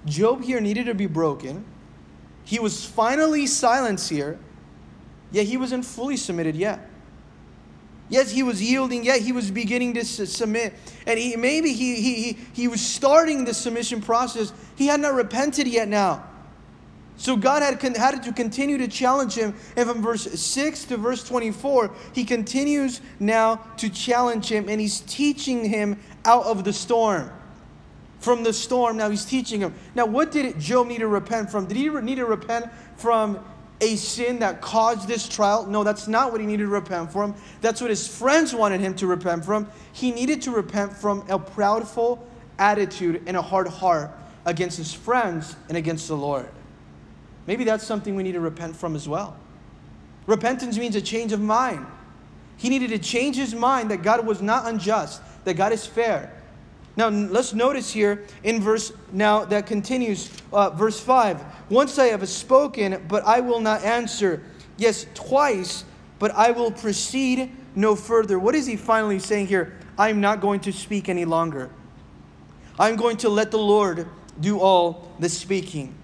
Job 0.07 0.43
here 0.43 0.61
needed 0.61 0.87
to 0.87 0.95
be 0.95 1.07
broken. 1.07 1.64
He 2.45 2.59
was 2.59 2.85
finally 2.85 3.47
silenced 3.47 4.11
here, 4.11 4.38
yet 5.31 5.47
he 5.47 5.57
wasn't 5.57 5.85
fully 5.85 6.17
submitted 6.17 6.57
yet. 6.57 6.90
Yes, 8.11 8.31
he 8.31 8.43
was 8.43 8.62
yielding, 8.62 9.05
yet 9.05 9.21
he 9.21 9.33
was 9.33 9.51
beginning 9.51 9.95
to 9.95 10.05
submit. 10.05 10.75
And 11.07 11.19
he, 11.19 11.37
maybe 11.37 11.73
he, 11.73 11.97
he, 11.97 12.14
he, 12.14 12.38
he 12.53 12.69
was 12.69 12.85
starting 12.85 13.45
the 13.45 13.55
submission 13.55 14.03
process. 14.03 14.53
He 14.77 14.87
had 14.87 15.01
not 15.01 15.14
repented 15.14 15.67
yet 15.67 15.88
now. 15.88 16.23
So 17.17 17.37
God 17.37 17.62
had, 17.62 17.97
had 17.97 18.23
to 18.25 18.33
continue 18.33 18.77
to 18.79 18.88
challenge 18.88 19.35
him. 19.35 19.55
And 19.77 19.88
from 19.88 20.03
verse 20.03 20.23
6 20.23 20.85
to 20.87 20.97
verse 20.97 21.27
24, 21.27 21.95
he 22.12 22.25
continues 22.25 23.01
now 23.21 23.57
to 23.79 23.88
challenge 23.88 24.51
him 24.51 24.69
and 24.69 24.81
he's 24.81 25.01
teaching 25.01 25.64
him 25.64 25.99
out 26.25 26.45
of 26.45 26.64
the 26.64 26.73
storm. 26.73 27.31
From 28.24 28.42
the 28.42 28.54
storm, 28.54 28.96
now 28.96 29.10
he's 29.10 29.26
teaching 29.26 29.60
him. 29.60 29.74
Now, 29.94 30.06
what 30.06 30.32
did 30.32 30.58
Job 30.58 30.87
need 30.87 31.00
to 31.00 31.08
repent 31.08 31.50
from? 31.50 31.66
Did 31.66 31.76
he 31.76 31.90
need 31.90 32.14
to 32.14 32.24
repent 32.24 32.70
from 32.96 33.38
a 33.82 33.96
sin 33.96 34.38
that 34.38 34.62
caused 34.62 35.06
this 35.06 35.28
trial. 35.28 35.66
No, 35.66 35.84
that's 35.84 36.08
not 36.08 36.32
what 36.32 36.40
he 36.40 36.46
needed 36.46 36.64
to 36.64 36.70
repent 36.70 37.12
from. 37.12 37.34
That's 37.60 37.82
what 37.82 37.90
his 37.90 38.08
friends 38.08 38.54
wanted 38.54 38.80
him 38.80 38.94
to 38.94 39.06
repent 39.06 39.44
from. 39.44 39.68
He 39.92 40.10
needed 40.10 40.40
to 40.42 40.52
repent 40.52 40.96
from 40.96 41.20
a 41.28 41.38
proudful 41.38 42.18
attitude 42.58 43.22
and 43.26 43.37
a 43.37 43.42
hard 43.42 43.68
heart 43.68 44.10
against 44.46 44.78
his 44.78 44.94
friends 44.94 45.54
and 45.68 45.76
against 45.76 46.08
the 46.08 46.16
Lord. 46.16 46.48
Maybe 47.46 47.64
that's 47.64 47.84
something 47.84 48.14
we 48.14 48.22
need 48.22 48.32
to 48.32 48.40
repent 48.40 48.74
from 48.74 48.96
as 48.96 49.06
well. 49.06 49.37
Repentance 50.26 50.78
means 50.78 50.96
a 50.96 51.02
change 51.02 51.32
of 51.32 51.40
mind. 51.42 51.84
He 52.56 52.70
needed 52.70 52.88
to 52.88 52.98
change 52.98 53.37
his 53.37 53.54
mind 53.54 53.90
that 53.90 54.02
God 54.02 54.26
was 54.26 54.40
not 54.40 54.66
unjust, 54.66 55.20
that 55.44 55.54
God 55.54 55.72
is 55.72 55.84
fair, 55.84 56.32
now 56.96 57.09
let's 57.09 57.52
notice 57.54 57.92
here 57.92 58.24
in 58.44 58.61
verse 58.61 58.92
now 59.12 59.44
that 59.46 59.66
continues 59.66 60.30
uh, 60.52 60.70
verse 60.70 61.00
5. 61.00 61.42
Once 61.70 61.98
I 61.98 62.07
have 62.07 62.28
spoken, 62.28 63.04
but 63.09 63.24
I 63.24 63.40
will 63.40 63.61
not 63.61 63.83
answer. 63.83 64.42
Yes, 64.76 65.07
twice, 65.14 65.85
but 66.18 66.30
I 66.33 66.52
will 66.52 66.70
proceed 66.70 67.50
no 67.74 67.96
further. 67.96 68.38
What 68.38 68.54
is 68.54 68.66
he 68.66 68.76
finally 68.76 69.18
saying 69.18 69.48
here? 69.48 69.76
I'm 69.98 70.20
not 70.20 70.40
going 70.40 70.61
to 70.61 70.72
speak 70.72 71.09
any 71.09 71.24
longer. 71.24 71.70
I'm 72.78 72.96
going 72.96 73.16
to 73.18 73.28
let 73.28 73.50
the 73.50 73.59
Lord 73.59 74.09
do 74.40 74.61
all 74.61 75.12
the 75.18 75.28
speaking. 75.28 75.94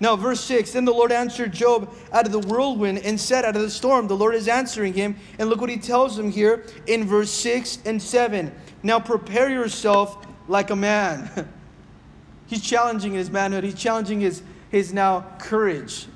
Now, 0.00 0.16
verse 0.16 0.40
6 0.40 0.72
Then 0.72 0.84
the 0.84 0.92
Lord 0.92 1.12
answered 1.12 1.52
Job 1.52 1.94
out 2.12 2.26
of 2.26 2.32
the 2.32 2.40
whirlwind 2.40 2.98
and 2.98 3.18
said, 3.18 3.44
Out 3.44 3.56
of 3.56 3.62
the 3.62 3.70
storm, 3.70 4.08
the 4.08 4.16
Lord 4.16 4.34
is 4.34 4.48
answering 4.48 4.92
him. 4.92 5.16
And 5.38 5.48
look 5.48 5.60
what 5.60 5.70
he 5.70 5.76
tells 5.76 6.18
him 6.18 6.30
here 6.30 6.66
in 6.86 7.04
verse 7.04 7.30
6 7.30 7.78
and 7.84 8.02
7. 8.02 8.52
Now 8.82 9.00
prepare 9.00 9.48
yourself 9.48 10.26
like 10.48 10.70
a 10.70 10.76
man. 10.76 11.48
He's 12.46 12.62
challenging 12.62 13.14
his 13.14 13.30
manhood, 13.30 13.64
he's 13.64 13.74
challenging 13.74 14.20
his, 14.20 14.42
his 14.70 14.92
now 14.92 15.24
courage. 15.38 16.06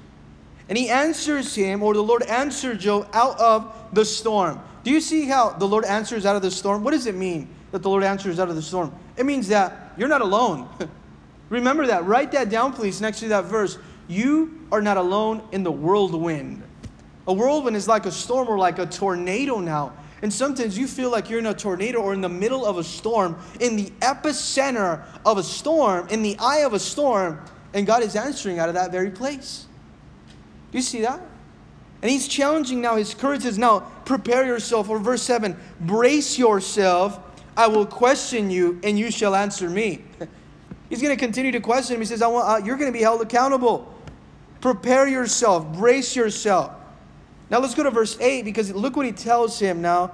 And 0.69 0.77
he 0.77 0.91
answers 0.91 1.55
him, 1.55 1.83
or 1.83 1.95
the 1.95 2.03
Lord 2.03 2.23
answered 2.23 2.81
Job 2.81 3.09
out 3.15 3.41
of 3.41 3.75
the 3.93 4.05
storm. 4.05 4.61
Do 4.85 4.91
you 4.91 5.01
see 5.01 5.25
how 5.25 5.51
the 5.51 5.67
Lord 5.67 5.85
answers 5.87 6.27
out 6.27 6.37
of 6.37 6.43
the 6.43 6.51
storm? 6.51 6.85
What 6.85 6.91
does 6.91 7.07
it 7.07 7.15
mean 7.15 7.49
that 7.73 7.83
the 7.83 7.89
Lord 7.89 8.05
answers 8.05 8.39
out 8.39 8.51
of 8.51 8.57
the 8.57 8.63
storm? 8.63 8.95
It 9.17 9.25
means 9.25 9.49
that 9.49 9.95
you're 9.97 10.09
not 10.09 10.21
alone. 10.21 10.69
Remember 11.49 11.87
that. 11.87 12.05
Write 12.05 12.33
that 12.33 12.51
down, 12.51 12.75
please, 12.75 13.01
next 13.01 13.21
to 13.21 13.29
that 13.29 13.47
verse. 13.47 13.79
You 14.07 14.67
are 14.71 14.83
not 14.83 14.99
alone 14.99 15.43
in 15.53 15.63
the 15.63 15.73
whirlwind. 15.73 16.63
A 17.27 17.33
whirlwind 17.33 17.77
is 17.77 17.89
like 17.89 18.07
a 18.07 18.13
storm 18.13 18.49
or 18.49 18.59
like 18.59 18.79
a 18.79 18.87
tornado 18.87 19.61
now. 19.61 19.93
And 20.23 20.33
sometimes 20.33 20.77
you 20.77 20.89
feel 20.89 21.11
like 21.11 21.31
you're 21.31 21.39
in 21.39 21.47
a 21.47 21.55
tornado 21.55 22.01
or 22.01 22.13
in 22.13 22.21
the 22.21 22.29
middle 22.29 22.67
of 22.67 22.77
a 22.77 22.85
storm, 22.85 23.39
in 23.61 23.77
the 23.77 23.91
epicenter 24.01 25.05
of 25.25 25.39
a 25.39 25.43
storm, 25.43 26.09
in 26.09 26.23
the 26.23 26.37
eye 26.39 26.61
of 26.61 26.75
a 26.75 26.79
storm, 26.79 27.41
and 27.73 27.87
God 27.87 28.03
is 28.03 28.17
answering 28.17 28.59
out 28.59 28.69
of 28.69 28.75
that 28.75 28.91
very 28.91 29.11
place. 29.11 29.67
Do 30.73 30.79
you 30.79 30.83
see 30.83 31.03
that? 31.03 31.21
And 32.03 32.11
he's 32.11 32.29
challenging 32.29 32.81
now 32.81 32.97
his 32.97 33.15
courage 33.15 33.45
is 33.45 33.59
Now 33.59 33.81
prepare 34.05 34.47
yourself. 34.47 34.89
Or 34.89 34.99
verse 34.99 35.23
7 35.23 35.57
Brace 35.81 36.39
yourself, 36.39 37.21
I 37.57 37.67
will 37.67 37.87
question 37.87 38.51
you, 38.51 38.79
and 38.83 38.99
you 38.99 39.11
shall 39.11 39.35
answer 39.35 39.69
me. 39.69 40.05
He's 40.89 41.03
going 41.03 41.15
to 41.15 41.23
continue 41.23 41.53
to 41.53 41.61
question 41.61 41.97
him. 41.97 42.01
He 42.01 42.07
says, 42.07 42.23
I 42.23 42.29
want, 42.29 42.49
uh, 42.49 42.65
You're 42.65 42.77
going 42.77 42.91
to 42.91 42.97
be 42.97 43.03
held 43.03 43.21
accountable. 43.21 43.93
Prepare 44.61 45.07
yourself, 45.07 45.67
brace 45.75 46.17
yourself. 46.17 46.73
Now 47.51 47.61
let's 47.61 47.75
go 47.75 47.83
to 47.83 47.91
verse 47.91 48.19
8 48.21 48.45
because 48.45 48.73
look 48.73 48.97
what 48.97 49.07
he 49.07 49.13
tells 49.13 49.59
him 49.59 49.81
now, 49.81 50.13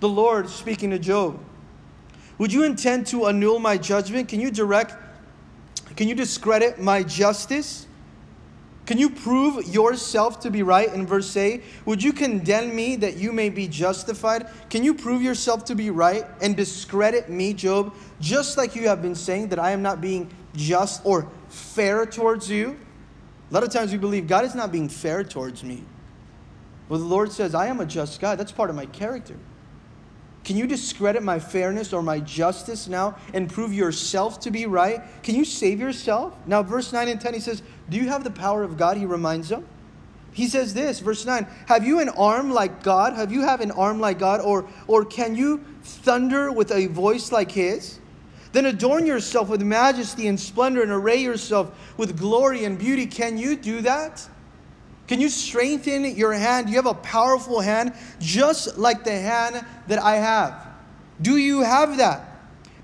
the 0.00 0.08
Lord 0.08 0.48
speaking 0.48 0.90
to 0.90 0.98
Job. 0.98 1.38
Would 2.38 2.52
you 2.52 2.64
intend 2.64 3.06
to 3.08 3.26
annul 3.26 3.60
my 3.60 3.76
judgment? 3.76 4.28
Can 4.28 4.40
you 4.40 4.50
direct, 4.50 4.94
can 5.96 6.08
you 6.08 6.14
discredit 6.14 6.80
my 6.80 7.02
justice? 7.02 7.86
Can 8.84 8.98
you 8.98 9.10
prove 9.10 9.64
yourself 9.72 10.40
to 10.40 10.50
be 10.50 10.64
right 10.64 10.92
in 10.92 11.06
verse 11.06 11.36
8? 11.36 11.62
Would 11.84 12.02
you 12.02 12.12
condemn 12.12 12.74
me 12.74 12.96
that 12.96 13.16
you 13.16 13.32
may 13.32 13.48
be 13.48 13.68
justified? 13.68 14.48
Can 14.70 14.82
you 14.82 14.92
prove 14.92 15.22
yourself 15.22 15.64
to 15.66 15.76
be 15.76 15.90
right 15.90 16.24
and 16.40 16.56
discredit 16.56 17.30
me, 17.30 17.54
Job, 17.54 17.94
just 18.20 18.58
like 18.58 18.74
you 18.74 18.88
have 18.88 19.00
been 19.00 19.14
saying 19.14 19.48
that 19.48 19.60
I 19.60 19.70
am 19.70 19.82
not 19.82 20.00
being 20.00 20.28
just 20.56 21.00
or 21.04 21.28
fair 21.48 22.06
towards 22.06 22.50
you? 22.50 22.76
A 23.50 23.54
lot 23.54 23.62
of 23.62 23.70
times 23.70 23.92
we 23.92 23.98
believe 23.98 24.26
God 24.26 24.44
is 24.44 24.54
not 24.56 24.72
being 24.72 24.88
fair 24.88 25.22
towards 25.22 25.62
me. 25.62 25.84
Well, 26.88 26.98
the 26.98 27.06
Lord 27.06 27.32
says, 27.32 27.54
I 27.54 27.66
am 27.66 27.80
a 27.80 27.86
just 27.86 28.20
God. 28.20 28.38
That's 28.38 28.52
part 28.52 28.70
of 28.70 28.76
my 28.76 28.86
character. 28.86 29.36
Can 30.44 30.56
you 30.56 30.66
discredit 30.66 31.22
my 31.22 31.38
fairness 31.38 31.92
or 31.92 32.02
my 32.02 32.18
justice 32.18 32.88
now 32.88 33.16
and 33.32 33.50
prove 33.50 33.72
yourself 33.72 34.40
to 34.40 34.50
be 34.50 34.66
right? 34.66 35.00
Can 35.22 35.36
you 35.36 35.44
save 35.44 35.78
yourself? 35.78 36.34
Now, 36.46 36.62
verse 36.62 36.92
9 36.92 37.08
and 37.08 37.20
10, 37.20 37.34
he 37.34 37.40
says, 37.40 37.62
Do 37.88 37.96
you 37.96 38.08
have 38.08 38.24
the 38.24 38.30
power 38.30 38.64
of 38.64 38.76
God? 38.76 38.96
He 38.96 39.06
reminds 39.06 39.48
them. 39.48 39.64
He 40.32 40.48
says 40.48 40.72
this, 40.72 41.00
verse 41.00 41.26
9, 41.26 41.46
Have 41.66 41.86
you 41.86 42.00
an 42.00 42.08
arm 42.08 42.50
like 42.50 42.82
God? 42.82 43.12
Have 43.14 43.30
you 43.30 43.42
have 43.42 43.60
an 43.60 43.70
arm 43.70 44.00
like 44.00 44.18
God? 44.18 44.40
Or, 44.40 44.66
or 44.88 45.04
can 45.04 45.36
you 45.36 45.62
thunder 45.82 46.50
with 46.50 46.72
a 46.72 46.86
voice 46.86 47.30
like 47.30 47.52
his? 47.52 47.98
Then 48.52 48.66
adorn 48.66 49.06
yourself 49.06 49.48
with 49.48 49.62
majesty 49.62 50.28
and 50.28 50.38
splendor 50.38 50.82
and 50.82 50.90
array 50.90 51.16
yourself 51.16 51.94
with 51.96 52.18
glory 52.18 52.64
and 52.64 52.78
beauty. 52.78 53.06
Can 53.06 53.38
you 53.38 53.56
do 53.56 53.82
that? 53.82 54.26
Can 55.08 55.20
you 55.20 55.28
strengthen 55.28 56.04
your 56.16 56.32
hand? 56.32 56.68
You 56.68 56.76
have 56.76 56.86
a 56.86 56.94
powerful 56.94 57.60
hand, 57.60 57.92
just 58.20 58.78
like 58.78 59.04
the 59.04 59.12
hand 59.12 59.64
that 59.88 59.98
I 59.98 60.16
have. 60.16 60.68
Do 61.20 61.36
you 61.36 61.60
have 61.60 61.98
that? 61.98 62.32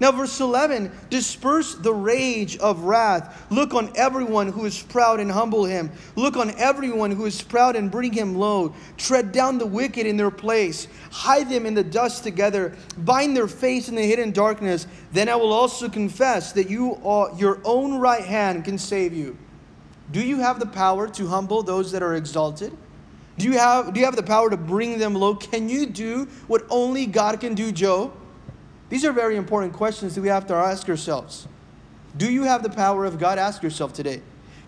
Now, 0.01 0.13
verse 0.13 0.39
11 0.39 0.93
disperse 1.11 1.75
the 1.75 1.93
rage 1.93 2.57
of 2.59 2.85
wrath. 2.85 3.47
Look 3.51 3.75
on 3.75 3.91
everyone 3.97 4.47
who 4.49 4.65
is 4.65 4.81
proud 4.81 5.19
and 5.19 5.31
humble 5.31 5.65
him. 5.65 5.91
Look 6.15 6.37
on 6.37 6.53
everyone 6.53 7.11
who 7.11 7.27
is 7.27 7.43
proud 7.43 7.75
and 7.75 7.91
bring 7.91 8.13
him 8.13 8.37
low. 8.37 8.75
Tread 8.97 9.33
down 9.33 9.59
the 9.59 9.67
wicked 9.67 10.07
in 10.07 10.17
their 10.17 10.31
place. 10.31 10.87
Hide 11.11 11.51
them 11.51 11.67
in 11.67 11.75
the 11.75 11.83
dust 11.83 12.23
together. 12.23 12.77
Bind 12.99 13.37
their 13.37 13.49
face 13.49 13.89
in 13.89 13.97
the 13.97 14.03
hidden 14.03 14.31
darkness. 14.31 14.87
Then 15.13 15.29
I 15.29 15.35
will 15.35 15.53
also 15.53 15.89
confess 15.89 16.53
that 16.53 16.71
you 16.71 17.01
are, 17.05 17.33
your 17.37 17.61
own 17.65 17.99
right 17.99 18.25
hand 18.25 18.65
can 18.65 18.79
save 18.79 19.13
you. 19.13 19.37
Do 20.11 20.21
you 20.21 20.39
have 20.39 20.59
the 20.59 20.67
power 20.67 21.09
to 21.09 21.27
humble 21.27 21.63
those 21.63 21.93
that 21.93 22.03
are 22.03 22.15
exalted? 22.15 22.77
Do 23.37 23.47
you 23.47 23.59
have, 23.59 23.93
do 23.93 24.01
you 24.01 24.07
have 24.07 24.17
the 24.17 24.23
power 24.23 24.51
to 24.51 24.57
bring 24.57 24.99
them 24.99 25.15
low? 25.15 25.35
Can 25.35 25.69
you 25.69 25.87
do 25.87 26.27
what 26.47 26.65
only 26.71 27.07
God 27.07 27.41
can 27.41 27.55
do, 27.55 27.71
Job? 27.71 28.13
These 28.89 29.05
are 29.05 29.13
very 29.13 29.37
important 29.37 29.75
questions 29.75 30.15
that 30.15 30.23
we 30.23 30.29
have 30.29 30.47
to 30.47 30.55
ask 30.55 30.89
ourselves. 30.89 31.47
Do 32.17 32.33
you 32.33 32.45
have 32.45 32.63
the 32.63 32.71
power 32.71 33.05
of 33.05 33.19
God? 33.19 33.39
Ask 33.39 33.63
yourself 33.63 33.93
today. 33.93 34.23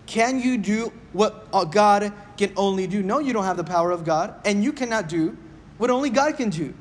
Can 0.05 0.39
you 0.39 0.57
do 0.57 0.93
what 1.11 1.47
uh, 1.51 1.65
God 1.65 2.13
can 2.37 2.53
only 2.55 2.87
do? 2.87 3.01
No, 3.01 3.19
you 3.19 3.33
don't 3.33 3.43
have 3.43 3.57
the 3.57 3.63
power 3.63 3.91
of 3.91 4.05
God, 4.05 4.35
and 4.45 4.63
you 4.63 4.71
cannot 4.71 5.09
do 5.09 5.37
what 5.77 5.89
only 5.89 6.09
God 6.09 6.37
can 6.37 6.49
do. 6.49 6.73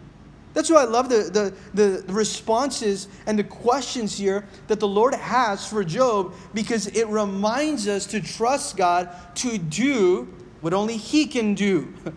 That's 0.52 0.70
why 0.70 0.82
I 0.82 0.84
love 0.84 1.08
the, 1.08 1.54
the, 1.74 2.02
the 2.02 2.12
responses 2.12 3.08
and 3.26 3.38
the 3.38 3.44
questions 3.44 4.18
here 4.18 4.44
that 4.66 4.80
the 4.80 4.88
Lord 4.88 5.14
has 5.14 5.66
for 5.66 5.84
Job 5.84 6.34
because 6.54 6.88
it 6.88 7.06
reminds 7.06 7.86
us 7.86 8.06
to 8.06 8.20
trust 8.20 8.76
God 8.76 9.08
to 9.36 9.58
do 9.58 10.28
what 10.60 10.74
only 10.74 10.96
He 10.96 11.26
can 11.26 11.54
do. 11.54 11.94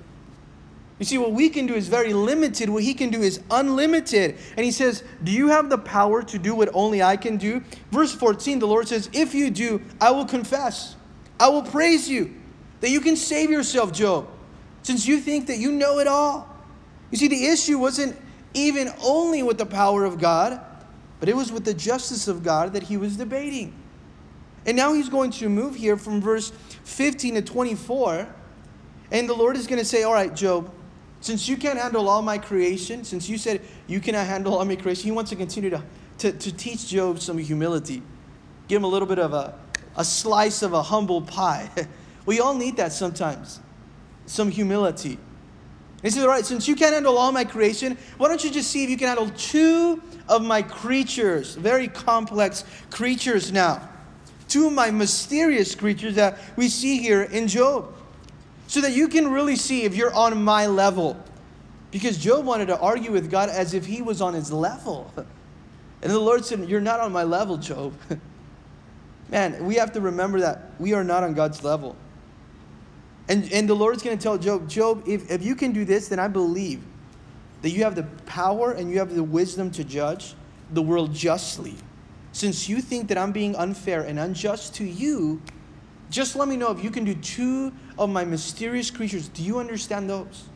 You 0.99 1.05
see, 1.05 1.17
what 1.17 1.33
we 1.33 1.49
can 1.49 1.65
do 1.65 1.73
is 1.73 1.89
very 1.89 2.13
limited. 2.13 2.69
What 2.69 2.83
he 2.83 2.93
can 2.93 3.09
do 3.09 3.21
is 3.21 3.41
unlimited. 3.51 4.37
And 4.55 4.63
he 4.63 4.71
says, 4.71 5.03
Do 5.23 5.33
you 5.33 5.49
have 5.49 5.69
the 5.69 5.77
power 5.77 6.23
to 6.23 6.39
do 6.39 6.55
what 6.55 6.69
only 6.73 7.03
I 7.03 7.17
can 7.17 7.35
do? 7.35 7.61
Verse 7.91 8.13
14, 8.13 8.59
the 8.59 8.67
Lord 8.67 8.87
says, 8.87 9.09
If 9.11 9.33
you 9.33 9.49
do, 9.49 9.81
I 9.99 10.11
will 10.11 10.25
confess. 10.25 10.95
I 11.39 11.49
will 11.49 11.63
praise 11.63 12.09
you. 12.09 12.33
That 12.79 12.89
you 12.89 13.01
can 13.01 13.17
save 13.17 13.49
yourself, 13.49 13.91
Job, 13.91 14.29
since 14.83 15.05
you 15.05 15.19
think 15.19 15.47
that 15.47 15.57
you 15.57 15.71
know 15.73 15.99
it 15.99 16.07
all. 16.07 16.47
You 17.11 17.17
see, 17.17 17.27
the 17.27 17.47
issue 17.47 17.79
wasn't 17.79 18.15
even 18.53 18.91
only 19.03 19.43
with 19.43 19.57
the 19.57 19.65
power 19.65 20.05
of 20.05 20.19
God, 20.19 20.61
but 21.19 21.29
it 21.29 21.35
was 21.35 21.51
with 21.51 21.65
the 21.65 21.73
justice 21.73 22.27
of 22.27 22.43
God 22.43 22.73
that 22.73 22.83
he 22.83 22.97
was 22.97 23.17
debating. 23.17 23.73
And 24.65 24.77
now 24.77 24.93
he's 24.93 25.09
going 25.09 25.31
to 25.31 25.49
move 25.49 25.75
here 25.75 25.97
from 25.97 26.21
verse 26.21 26.51
15 26.83 27.35
to 27.35 27.41
24. 27.41 28.27
And 29.11 29.29
the 29.29 29.33
Lord 29.33 29.55
is 29.55 29.67
going 29.67 29.79
to 29.79 29.85
say, 29.85 30.03
All 30.03 30.13
right, 30.13 30.33
Job, 30.33 30.71
since 31.21 31.47
you 31.47 31.57
can't 31.57 31.79
handle 31.79 32.09
all 32.09 32.21
my 32.21 32.37
creation, 32.37 33.03
since 33.03 33.29
you 33.29 33.37
said 33.37 33.61
you 33.87 33.99
cannot 33.99 34.27
handle 34.27 34.55
all 34.55 34.65
my 34.65 34.75
creation, 34.75 35.05
he 35.05 35.11
wants 35.11 35.29
to 35.29 35.35
continue 35.35 35.69
to, 35.69 35.83
to, 36.19 36.31
to 36.31 36.51
teach 36.51 36.87
Job 36.87 37.19
some 37.19 37.37
humility. 37.37 38.01
Give 38.67 38.77
him 38.77 38.83
a 38.83 38.89
little 38.89 39.07
bit 39.07 39.19
of 39.19 39.33
a, 39.33 39.57
a 39.95 40.03
slice 40.03 40.61
of 40.61 40.73
a 40.73 40.81
humble 40.81 41.21
pie. 41.21 41.69
we 42.25 42.39
all 42.39 42.53
need 42.53 42.77
that 42.77 42.93
sometimes. 42.93 43.59
Some 44.25 44.49
humility. 44.49 45.17
He 46.03 46.09
says, 46.09 46.23
All 46.23 46.29
right, 46.29 46.45
since 46.45 46.67
you 46.67 46.75
can't 46.75 46.93
handle 46.93 47.17
all 47.17 47.31
my 47.31 47.45
creation, 47.45 47.97
why 48.17 48.27
don't 48.27 48.43
you 48.43 48.51
just 48.51 48.69
see 48.69 48.83
if 48.83 48.89
you 48.89 48.97
can 48.97 49.07
handle 49.07 49.29
two 49.31 50.03
of 50.27 50.43
my 50.43 50.61
creatures, 50.61 51.55
very 51.55 51.87
complex 51.87 52.65
creatures 52.91 53.51
now. 53.51 53.89
Two 54.49 54.67
of 54.67 54.73
my 54.73 54.91
mysterious 54.91 55.73
creatures 55.73 56.15
that 56.15 56.37
we 56.57 56.67
see 56.67 56.99
here 56.99 57.23
in 57.23 57.47
Job 57.47 57.93
so 58.67 58.81
that 58.81 58.91
you 58.91 59.07
can 59.07 59.31
really 59.31 59.55
see 59.55 59.83
if 59.83 59.95
you're 59.95 60.13
on 60.13 60.43
my 60.43 60.67
level. 60.67 61.17
Because 61.89 62.17
Job 62.17 62.45
wanted 62.45 62.67
to 62.67 62.79
argue 62.79 63.11
with 63.11 63.31
God 63.31 63.49
as 63.49 63.73
if 63.73 63.85
he 63.85 64.01
was 64.01 64.21
on 64.21 64.33
his 64.33 64.51
level. 64.51 65.11
And 65.15 66.11
the 66.11 66.19
Lord 66.19 66.43
said, 66.43 66.67
You're 66.67 66.81
not 66.81 66.99
on 66.99 67.13
my 67.13 67.23
level, 67.23 67.55
Job. 67.57 67.93
Man, 69.29 69.65
we 69.65 69.75
have 69.75 69.93
to 69.93 70.01
remember 70.01 70.41
that 70.41 70.71
we 70.79 70.93
are 70.93 71.03
not 71.03 71.23
on 71.23 71.33
God's 71.33 71.63
level. 71.63 71.95
And, 73.29 73.51
and 73.53 73.69
the 73.69 73.73
Lord's 73.73 74.03
going 74.03 74.17
to 74.17 74.21
tell 74.21 74.37
Job, 74.37 74.67
Job, 74.67 75.03
if, 75.07 75.31
if 75.31 75.43
you 75.43 75.55
can 75.55 75.71
do 75.71 75.85
this, 75.85 76.09
then 76.09 76.19
I 76.19 76.27
believe 76.27 76.81
that 77.61 77.69
you 77.69 77.83
have 77.83 77.95
the 77.95 78.03
power 78.25 78.71
and 78.71 78.89
you 78.89 78.99
have 78.99 79.15
the 79.15 79.23
wisdom 79.23 79.71
to 79.71 79.83
judge 79.83 80.35
the 80.71 80.81
world 80.81 81.13
justly. 81.13 81.75
Since 82.33 82.67
you 82.67 82.81
think 82.81 83.07
that 83.07 83.17
I'm 83.17 83.31
being 83.31 83.55
unfair 83.55 84.01
and 84.01 84.19
unjust 84.19 84.75
to 84.75 84.83
you, 84.83 85.41
just 86.09 86.35
let 86.35 86.47
me 86.47 86.57
know 86.57 86.71
if 86.71 86.83
you 86.83 86.91
can 86.91 87.05
do 87.05 87.15
two 87.15 87.71
of 87.97 88.09
my 88.09 88.25
mysterious 88.25 88.91
creatures. 88.91 89.29
Do 89.29 89.43
you 89.43 89.59
understand 89.59 90.09
those? 90.09 90.49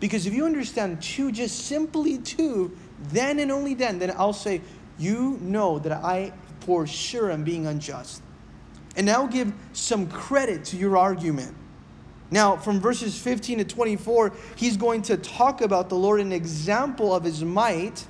Because 0.00 0.26
if 0.26 0.34
you 0.34 0.46
understand 0.46 1.02
two, 1.02 1.32
just 1.32 1.66
simply 1.66 2.18
two, 2.18 2.76
then 3.10 3.38
and 3.38 3.52
only 3.52 3.74
then, 3.74 3.98
then 3.98 4.12
I'll 4.16 4.32
say, 4.32 4.62
You 4.98 5.38
know 5.40 5.78
that 5.80 5.92
I 5.92 6.32
for 6.60 6.86
sure 6.86 7.30
am 7.30 7.44
being 7.44 7.66
unjust. 7.66 8.22
And 8.96 9.06
now 9.06 9.26
give 9.26 9.52
some 9.72 10.08
credit 10.08 10.64
to 10.66 10.76
your 10.76 10.96
argument. 10.96 11.54
Now, 12.30 12.56
from 12.56 12.80
verses 12.80 13.18
15 13.20 13.58
to 13.58 13.64
24, 13.64 14.32
he's 14.56 14.76
going 14.76 15.02
to 15.02 15.16
talk 15.16 15.60
about 15.60 15.88
the 15.88 15.94
Lord, 15.94 16.20
an 16.20 16.32
example 16.32 17.14
of 17.14 17.24
his 17.24 17.44
might 17.44 18.06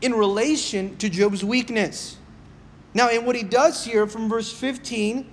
in 0.00 0.14
relation 0.14 0.96
to 0.98 1.08
Job's 1.08 1.44
weakness. 1.44 2.16
Now, 2.94 3.10
in 3.10 3.26
what 3.26 3.36
he 3.36 3.42
does 3.42 3.84
here 3.84 4.06
from 4.06 4.28
verse 4.28 4.52
15 4.52 5.30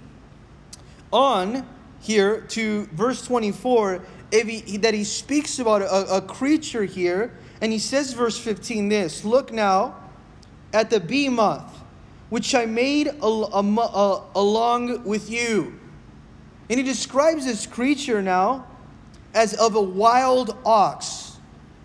on 1.11 1.65
here 2.01 2.41
to 2.41 2.85
verse 2.93 3.25
24 3.25 4.01
he, 4.41 4.77
that 4.77 4.93
he 4.93 5.03
speaks 5.03 5.59
about 5.59 5.83
a, 5.83 6.17
a 6.17 6.21
creature 6.21 6.83
here, 6.83 7.37
and 7.61 7.71
he 7.71 7.79
says, 7.79 8.13
verse 8.13 8.37
15, 8.37 8.89
this 8.89 9.23
Look 9.23 9.53
now 9.53 9.95
at 10.73 10.89
the 10.89 10.99
behemoth, 10.99 11.83
which 12.29 12.55
I 12.55 12.65
made 12.65 13.07
al- 13.21 13.49
al- 13.53 14.31
along 14.35 15.03
with 15.03 15.29
you. 15.29 15.79
And 16.69 16.79
he 16.79 16.83
describes 16.83 17.45
this 17.45 17.67
creature 17.67 18.21
now 18.21 18.67
as 19.33 19.53
of 19.53 19.75
a 19.75 19.81
wild 19.81 20.57
ox. 20.65 21.37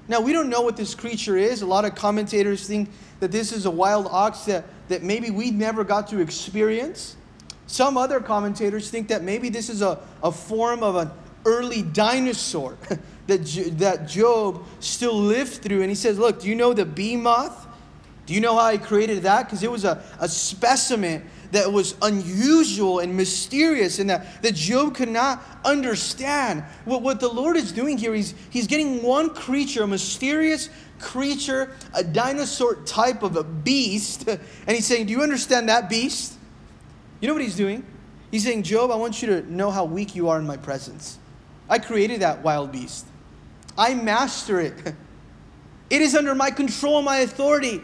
Now, 0.07 0.21
we 0.21 0.33
don't 0.33 0.49
know 0.49 0.63
what 0.63 0.77
this 0.77 0.95
creature 0.95 1.37
is. 1.37 1.63
A 1.63 1.67
lot 1.67 1.85
of 1.85 1.95
commentators 1.95 2.67
think 2.67 2.91
that 3.21 3.31
this 3.31 3.53
is 3.53 3.67
a 3.67 3.71
wild 3.71 4.07
ox 4.11 4.41
that, 4.45 4.65
that 4.89 5.03
maybe 5.03 5.31
we 5.31 5.51
never 5.51 5.85
got 5.85 6.09
to 6.09 6.21
experience. 6.21 7.17
Some 7.67 7.99
other 7.99 8.21
commentators 8.21 8.91
think 8.91 9.09
that 9.09 9.23
maybe 9.23 9.51
this 9.51 9.69
is 9.69 9.83
a, 9.83 9.99
a 10.23 10.33
form 10.33 10.83
of 10.83 10.97
an 10.97 11.11
early 11.45 11.83
dinosaur 11.83 12.79
that, 13.27 13.45
that 13.79 14.09
Job 14.09 14.65
still 14.81 15.15
lived 15.15 15.63
through. 15.63 15.83
And 15.83 15.91
he 15.91 15.95
says, 15.95 16.19
Look, 16.19 16.41
do 16.41 16.49
you 16.49 16.55
know 16.55 16.73
the 16.73 16.87
behemoth? 16.87 17.67
Do 18.25 18.35
you 18.35 18.41
know 18.41 18.57
how 18.57 18.71
he 18.71 18.79
created 18.79 19.23
that? 19.23 19.47
Because 19.47 19.63
it 19.63 19.71
was 19.71 19.85
a, 19.85 20.03
a 20.21 20.29
specimen 20.29 21.29
that 21.53 21.73
was 21.73 21.95
unusual 22.03 22.99
and 22.99 23.17
mysterious 23.17 23.99
and 23.99 24.11
that, 24.11 24.43
that 24.43 24.55
Job 24.55 24.95
could 24.95 25.09
not 25.09 25.43
understand. 25.65 26.63
What, 26.85 27.03
what 27.03 27.21
the 27.21 27.29
Lord 27.29 27.57
is 27.57 27.73
doing 27.73 27.99
here, 27.99 28.15
he's, 28.15 28.35
he's 28.51 28.67
getting 28.67 29.03
one 29.03 29.31
creature, 29.31 29.85
a 29.85 29.87
mysterious 29.87 30.69
creature, 31.01 31.73
a 31.95 32.05
dinosaur 32.05 32.77
type 32.85 33.23
of 33.23 33.37
a 33.37 33.45
beast, 33.45 34.29
and 34.29 34.41
he's 34.67 34.87
saying, 34.87 35.07
Do 35.07 35.13
you 35.13 35.23
understand 35.23 35.69
that 35.69 35.89
beast? 35.89 36.35
You 37.21 37.29
know 37.29 37.35
what 37.35 37.43
he's 37.43 37.57
doing? 37.57 37.85
He's 38.31 38.45
saying, 38.45 38.63
Job, 38.63 38.91
I 38.91 38.97
want 38.97 39.23
you 39.23 39.29
to 39.29 39.53
know 39.53 39.71
how 39.71 39.85
weak 39.85 40.15
you 40.15 40.29
are 40.29 40.39
in 40.39 40.47
my 40.47 40.57
presence. 40.57 41.19
I 41.69 41.79
created 41.79 42.21
that 42.21 42.43
wild 42.43 42.73
beast, 42.73 43.07
I 43.77 43.95
master 43.95 44.61
it. 44.61 44.95
It 45.91 46.03
is 46.03 46.15
under 46.15 46.35
my 46.35 46.51
control, 46.51 47.01
my 47.01 47.21
authority. 47.21 47.81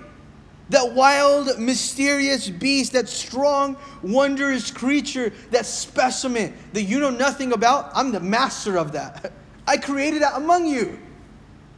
That 0.71 0.93
wild, 0.93 1.59
mysterious 1.59 2.49
beast, 2.49 2.93
that 2.93 3.09
strong, 3.09 3.77
wondrous 4.03 4.71
creature, 4.71 5.33
that 5.51 5.67
specimen 5.67 6.55
that 6.73 6.83
you 6.83 7.01
know 7.01 7.11
nothing 7.11 7.53
about, 7.53 7.91
I'm 7.95 8.13
the 8.13 8.21
master 8.21 8.79
of 8.79 8.93
that. 8.93 9.33
I 9.67 9.77
created 9.77 10.23
that 10.23 10.37
among 10.37 10.67
you. 10.67 10.99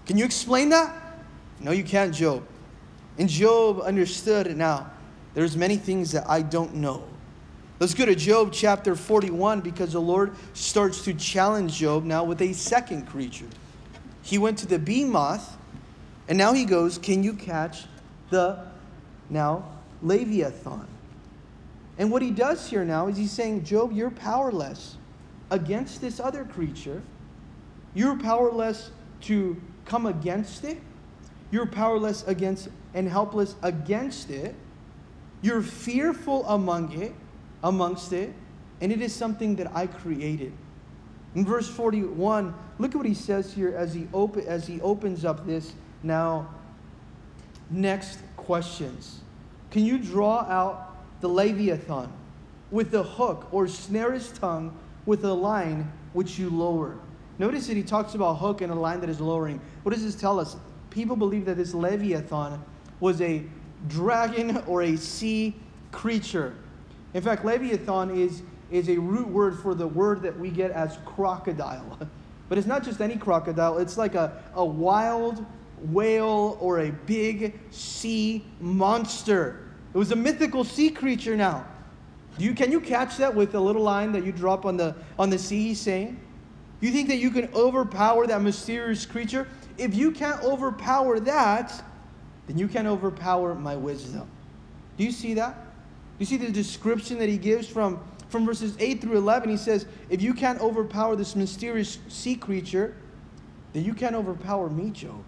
Can 0.07 0.17
you 0.17 0.25
explain 0.25 0.69
that? 0.69 0.95
No, 1.61 1.73
you 1.73 1.85
can't, 1.85 2.15
Job. 2.15 2.47
And 3.19 3.29
Job 3.29 3.81
understood 3.81 4.47
it 4.47 4.57
now. 4.57 4.91
There's 5.35 5.57
many 5.57 5.77
things 5.77 6.13
that 6.13 6.29
I 6.29 6.43
don't 6.43 6.75
know. 6.75 7.05
Let's 7.79 7.93
go 7.93 8.07
to 8.07 8.15
Job 8.15 8.53
chapter 8.53 8.97
41 8.97 9.61
because 9.61 9.93
the 9.93 10.01
Lord 10.01 10.35
starts 10.55 11.03
to 11.05 11.13
challenge 11.13 11.75
Job 11.75 12.05
now 12.05 12.25
with 12.25 12.41
a 12.41 12.53
second 12.53 13.07
creature. 13.07 13.47
He 14.23 14.39
went 14.39 14.59
to 14.59 14.67
the 14.67 14.79
behemoth, 14.79 15.57
and 16.29 16.39
now 16.39 16.53
he 16.53 16.65
goes, 16.65 16.99
Can 16.99 17.23
you 17.23 17.35
catch 17.35 17.85
the 18.31 18.65
now 19.31 19.65
Leviathan? 20.03 20.87
And 21.99 22.11
what 22.11 22.23
he 22.23 22.31
does 22.31 22.69
here 22.69 22.85
now 22.85 23.09
is 23.09 23.17
he's 23.17 23.33
saying, 23.33 23.65
Job, 23.65 23.93
you're 23.93 24.11
powerless 24.11 24.97
against 25.51 26.01
this 26.01 26.21
other 26.21 26.45
creature. 26.45 27.03
You're 27.95 28.19
powerless 28.19 28.91
to 29.23 29.61
come 29.87 30.07
against 30.07 30.65
it. 30.65 30.79
You're 31.51 31.67
powerless 31.67 32.27
against 32.27 32.69
and 32.93 33.09
helpless 33.09 33.55
against 33.63 34.31
it. 34.31 34.55
You're 35.43 35.63
fearful 35.63 36.47
among 36.47 36.93
it 37.01 37.15
amongst 37.63 38.13
it, 38.13 38.33
and 38.81 38.93
it 38.93 39.01
is 39.01 39.15
something 39.15 39.57
that 39.57 39.75
I 39.75 39.87
created. 39.87 40.53
In 41.35 41.45
verse 41.45 41.69
41, 41.69 42.55
look 42.79 42.93
at 42.93 42.97
what 42.97 43.07
he 43.07 43.15
says 43.15 43.53
here 43.53 43.75
as 43.77 43.93
he, 43.93 44.07
op- 44.13 44.37
as 44.37 44.67
he 44.67 44.81
opens 44.81 45.25
up 45.25 45.47
this 45.47 45.73
now 46.03 46.49
next 47.71 48.19
questions. 48.47 49.21
Can 49.71 49.85
you 49.85 49.99
draw 49.99 50.41
out 50.41 50.97
the 51.21 51.29
Leviathan 51.29 52.11
with 52.71 52.91
the 52.91 53.03
hook 53.03 53.49
or 53.53 53.69
snare 53.69 54.13
his 54.13 54.33
tongue 54.33 54.77
with 55.05 55.25
a 55.25 55.33
line 55.33 55.93
which 56.15 56.39
you 56.39 56.49
lower? 56.49 56.97
Notice 57.39 57.67
that 57.67 57.77
he 57.77 57.83
talks 57.83 58.15
about 58.15 58.35
hook 58.35 58.63
and 58.63 58.73
a 58.73 58.75
line 58.75 59.01
that 59.01 59.11
is 59.11 59.21
lowering. 59.21 59.61
What 59.83 59.93
does 59.93 60.03
this 60.03 60.15
tell 60.15 60.41
us? 60.41 60.57
People 60.89 61.17
believe 61.17 61.45
that 61.45 61.59
this 61.59 61.75
Leviathan 61.75 62.63
was 63.01 63.21
a 63.21 63.45
dragon 63.89 64.63
or 64.67 64.83
a 64.83 64.97
sea 64.97 65.55
creature 65.93 66.55
in 67.17 67.23
fact, 67.23 67.47
Leviathan 67.47 68.11
is, 68.11 68.43
is 68.71 68.91
a 68.91 68.99
root 68.99 69.27
word 69.27 69.59
for 69.59 69.75
the 69.75 69.87
word 69.87 70.21
that 70.21 70.39
we 70.39 70.51
get 70.51 70.71
as 70.71 70.99
crocodile. 71.05 71.99
But 72.49 72.59
it's 72.59 72.67
not 72.69 72.85
just 72.85 73.01
any 73.01 73.17
crocodile, 73.17 73.79
it's 73.79 73.99
like 73.99 74.15
a, 74.15 74.41
a 74.55 74.65
wild 74.65 75.45
whale 75.85 76.57
or 76.61 76.81
a 76.81 76.91
big 76.91 77.59
sea 77.71 78.45
monster. 78.61 79.69
It 79.95 79.99
was 79.99 80.13
a 80.13 80.17
mythical 80.17 80.65
sea 80.65 80.91
creature 80.91 81.37
now. 81.37 81.67
Do 82.39 82.45
you, 82.45 82.55
can 82.55 82.71
you 82.71 82.81
catch 82.81 83.17
that 83.17 83.35
with 83.35 83.55
a 83.55 83.61
little 83.61 83.83
line 83.83 84.13
that 84.13 84.25
you 84.25 84.33
drop 84.33 84.67
on 84.67 84.77
the, 84.77 84.95
on 85.19 85.31
the 85.31 85.39
sea, 85.39 85.69
he's 85.69 85.81
saying? 85.81 86.21
You 86.81 86.91
think 86.91 87.09
that 87.09 87.17
you 87.17 87.31
can 87.31 87.49
overpower 87.55 88.27
that 88.27 88.43
mysterious 88.43 89.07
creature? 89.07 89.49
If 89.79 89.95
you 89.95 90.11
can't 90.11 90.43
overpower 90.43 91.21
that, 91.21 91.83
then 92.47 92.59
you 92.59 92.69
can't 92.69 92.87
overpower 92.87 93.55
my 93.55 93.75
wisdom. 93.75 94.29
Do 94.97 95.05
you 95.05 95.13
see 95.13 95.35
that? 95.35 95.57
You 96.19 96.27
see 96.27 96.37
the 96.37 96.51
description 96.51 97.19
that 97.19 97.29
he 97.29 97.39
gives 97.39 97.67
from, 97.67 98.01
from 98.29 98.47
verses 98.47 98.77
8 98.79 99.01
through 99.01 99.17
11. 99.19 99.49
He 99.49 99.57
says, 99.57 99.87
If 100.09 100.23
you 100.23 100.35
can't 100.35 100.61
overpower 100.61 101.17
this 101.17 101.37
mysterious 101.37 101.99
sea 102.09 102.37
creature, 102.37 102.95
then 103.73 103.85
you 103.85 103.95
can't 103.95 104.15
overpower 104.15 104.71
me, 104.71 104.91
Job. 104.91 105.23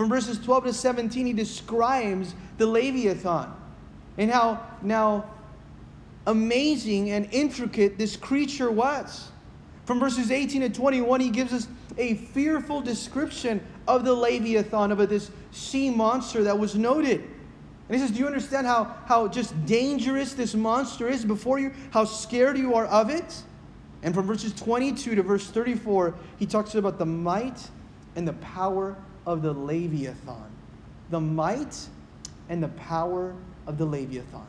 From 0.00 0.08
verses 0.08 0.38
12 0.38 0.64
to 0.64 0.72
17, 0.72 1.26
he 1.26 1.34
describes 1.34 2.34
the 2.56 2.66
Leviathan 2.66 3.52
and 4.16 4.30
how 4.30 4.66
now 4.80 5.26
amazing 6.26 7.10
and 7.10 7.28
intricate 7.32 7.98
this 7.98 8.16
creature 8.16 8.70
was. 8.70 9.28
From 9.84 10.00
verses 10.00 10.30
18 10.30 10.62
to 10.62 10.70
21, 10.70 11.20
he 11.20 11.28
gives 11.28 11.52
us 11.52 11.68
a 11.98 12.14
fearful 12.14 12.80
description 12.80 13.60
of 13.86 14.06
the 14.06 14.14
Leviathan, 14.14 14.90
of 14.90 15.06
this 15.10 15.30
sea 15.50 15.90
monster 15.90 16.44
that 16.44 16.58
was 16.58 16.74
noted. 16.74 17.20
And 17.20 17.94
he 17.94 17.98
says, 17.98 18.10
Do 18.10 18.20
you 18.20 18.26
understand 18.26 18.66
how, 18.66 18.96
how 19.04 19.28
just 19.28 19.66
dangerous 19.66 20.32
this 20.32 20.54
monster 20.54 21.10
is 21.10 21.26
before 21.26 21.58
you? 21.58 21.74
How 21.90 22.06
scared 22.06 22.56
you 22.56 22.74
are 22.74 22.86
of 22.86 23.10
it? 23.10 23.42
And 24.02 24.14
from 24.14 24.26
verses 24.26 24.54
22 24.54 25.16
to 25.16 25.22
verse 25.22 25.50
34, 25.50 26.14
he 26.38 26.46
talks 26.46 26.74
about 26.74 26.98
the 26.98 27.04
might 27.04 27.68
and 28.16 28.26
the 28.26 28.32
power 28.32 28.96
of 29.26 29.42
the 29.42 29.52
Leviathan. 29.52 30.50
The 31.10 31.20
might 31.20 31.88
and 32.48 32.62
the 32.62 32.68
power 32.68 33.34
of 33.66 33.78
the 33.78 33.86
Leviathan. 33.86 34.46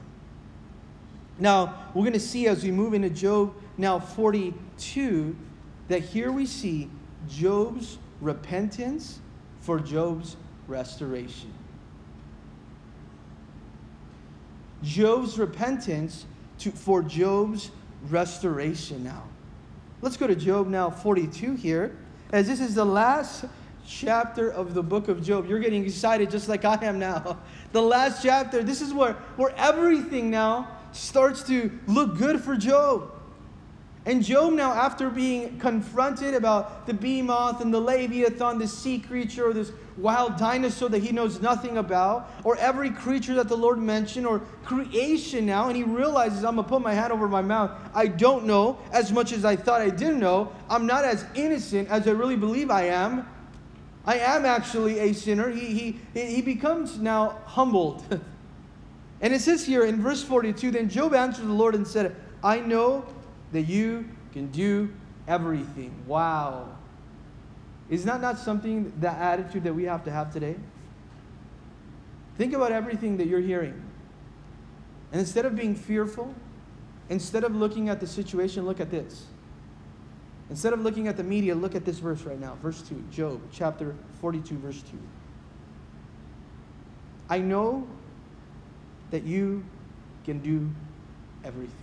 Now, 1.40 1.88
we're 1.94 2.04
going 2.04 2.14
to 2.14 2.20
see 2.20 2.48
as 2.48 2.64
we 2.64 2.72
move 2.72 2.94
into 2.94 3.10
Job 3.10 3.54
now 3.78 4.00
42 4.00 5.36
that 5.88 6.00
here 6.00 6.32
we 6.32 6.46
see 6.46 6.90
Job's 7.28 7.98
repentance 8.20 9.20
for 9.60 9.80
Job's 9.80 10.36
restoration. 10.68 11.54
Job's 14.84 15.38
repentance 15.38 16.26
to, 16.60 16.72
for 16.72 17.04
Job's 17.04 17.72
restoration 18.10 19.04
now. 19.04 19.24
Let's 20.02 20.18
go 20.18 20.28
to 20.28 20.36
Job 20.36 20.68
now 20.68 20.90
42 20.90 21.54
here, 21.54 21.96
as 22.32 22.48
this 22.48 22.60
is 22.60 22.74
the 22.74 22.86
last 22.86 23.46
chapter 23.88 24.50
of 24.50 24.74
the 24.74 24.84
book 24.84 25.08
of 25.08 25.24
Job. 25.24 25.48
You're 25.48 25.60
getting 25.60 25.86
excited 25.86 26.30
just 26.30 26.48
like 26.50 26.66
I 26.66 26.84
am 26.86 27.00
now. 27.00 27.38
The 27.72 27.82
last 27.82 28.22
chapter, 28.22 28.64
this 28.64 28.82
is 28.82 28.94
where, 28.94 29.14
where 29.38 29.54
everything 29.56 30.30
now 30.30 30.68
starts 30.92 31.42
to 31.44 31.72
look 31.88 32.18
good 32.18 32.42
for 32.42 32.58
Job. 32.58 33.10
And 34.04 34.24
Job 34.24 34.54
now, 34.54 34.74
after 34.74 35.12
being 35.12 35.60
confronted 35.60 36.34
about 36.34 36.88
the 36.88 36.94
behemoth 36.94 37.62
and 37.62 37.72
the 37.72 37.80
Leviathan, 37.80 38.58
the 38.58 38.68
sea 38.68 38.98
creature, 38.98 39.50
or 39.50 39.54
this 39.54 39.72
wild 39.96 40.38
dinosaur 40.38 40.90
that 40.90 41.04
he 41.04 41.12
knows 41.12 41.40
nothing 41.40 41.78
about, 41.78 42.32
or 42.44 42.58
every 42.58 42.90
creature 42.90 43.36
that 43.36 43.48
the 43.48 43.56
Lord 43.56 43.78
mentioned, 43.78 44.26
or 44.26 44.40
creation 44.66 45.46
now, 45.46 45.68
and 45.68 45.78
he 45.78 45.84
realizes, 45.84 46.44
I'm 46.44 46.56
going 46.56 46.66
to 46.66 46.70
put 46.70 46.82
my 46.82 46.96
hand 46.96 47.14
over 47.14 47.28
my 47.28 47.44
mouth. 47.44 47.72
I 47.94 48.08
don't 48.08 48.46
know 48.46 48.80
as 48.92 49.12
much 49.12 49.32
as 49.34 49.46
I 49.46 49.56
thought 49.56 49.82
I 49.82 49.92
did 49.92 50.16
know. 50.16 50.52
I'm 50.68 50.88
not 50.88 51.06
as 51.06 51.24
innocent 51.36 51.88
as 51.90 52.08
I 52.08 52.12
really 52.12 52.38
believe 52.38 52.72
I 52.72 52.88
am. 52.88 53.28
I 54.06 54.18
am 54.18 54.46
actually 54.46 55.00
a 55.00 55.14
sinner. 55.14 55.50
He, 55.50 56.00
he, 56.14 56.26
he 56.26 56.42
becomes 56.42 56.98
now 56.98 57.40
humbled. 57.46 58.04
and 59.22 59.34
it 59.34 59.42
says 59.42 59.66
here 59.66 59.86
in 59.86 60.02
verse 60.02 60.24
42 60.24 60.72
Then 60.72 60.90
Job 60.90 61.14
answered 61.14 61.48
the 61.48 61.54
Lord 61.54 61.76
and 61.76 61.88
said, 61.88 62.16
I 62.44 62.60
know 62.60 63.06
that 63.52 63.64
you 63.64 64.10
can 64.34 64.48
do 64.48 64.92
everything. 65.28 65.94
Wow. 66.08 66.70
Is 67.90 68.06
that 68.06 68.22
not 68.22 68.40
something, 68.40 68.92
that 69.02 69.18
attitude 69.20 69.64
that 69.66 69.76
we 69.76 69.84
have 69.84 70.04
to 70.06 70.12
have 70.12 70.32
today? 70.34 70.56
Think 72.38 72.54
about 72.54 72.72
everything 72.72 73.18
that 73.18 73.28
you're 73.28 73.42
hearing. 73.42 73.84
And 75.12 75.20
instead 75.20 75.46
of 75.46 75.56
being 75.56 75.76
fearful, 75.76 76.34
instead 77.10 77.44
of 77.44 77.56
looking 77.56 77.90
at 77.90 78.00
the 78.00 78.08
situation, 78.08 78.66
look 78.66 78.80
at 78.80 78.90
this. 78.90 79.26
Instead 80.52 80.74
of 80.74 80.82
looking 80.82 81.08
at 81.08 81.16
the 81.16 81.24
media, 81.24 81.56
look 81.56 81.76
at 81.76 81.86
this 81.86 82.00
verse 82.00 82.22
right 82.24 82.40
now. 82.40 82.58
Verse 82.62 82.82
2, 82.82 83.04
Job 83.10 83.42
chapter 83.54 83.96
42, 84.20 84.58
verse 84.58 84.82
2. 84.82 84.98
I 87.30 87.40
know 87.40 87.88
that 89.12 89.24
you 89.24 89.64
can 90.26 90.40
do 90.40 90.70
everything. 91.46 91.74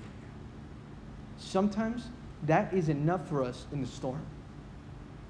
Sometimes 1.39 2.09
that 2.45 2.73
is 2.75 2.91
enough 2.91 3.27
for 3.29 3.43
us 3.43 3.65
in 3.73 3.81
the 3.81 3.87
storm. 3.87 4.21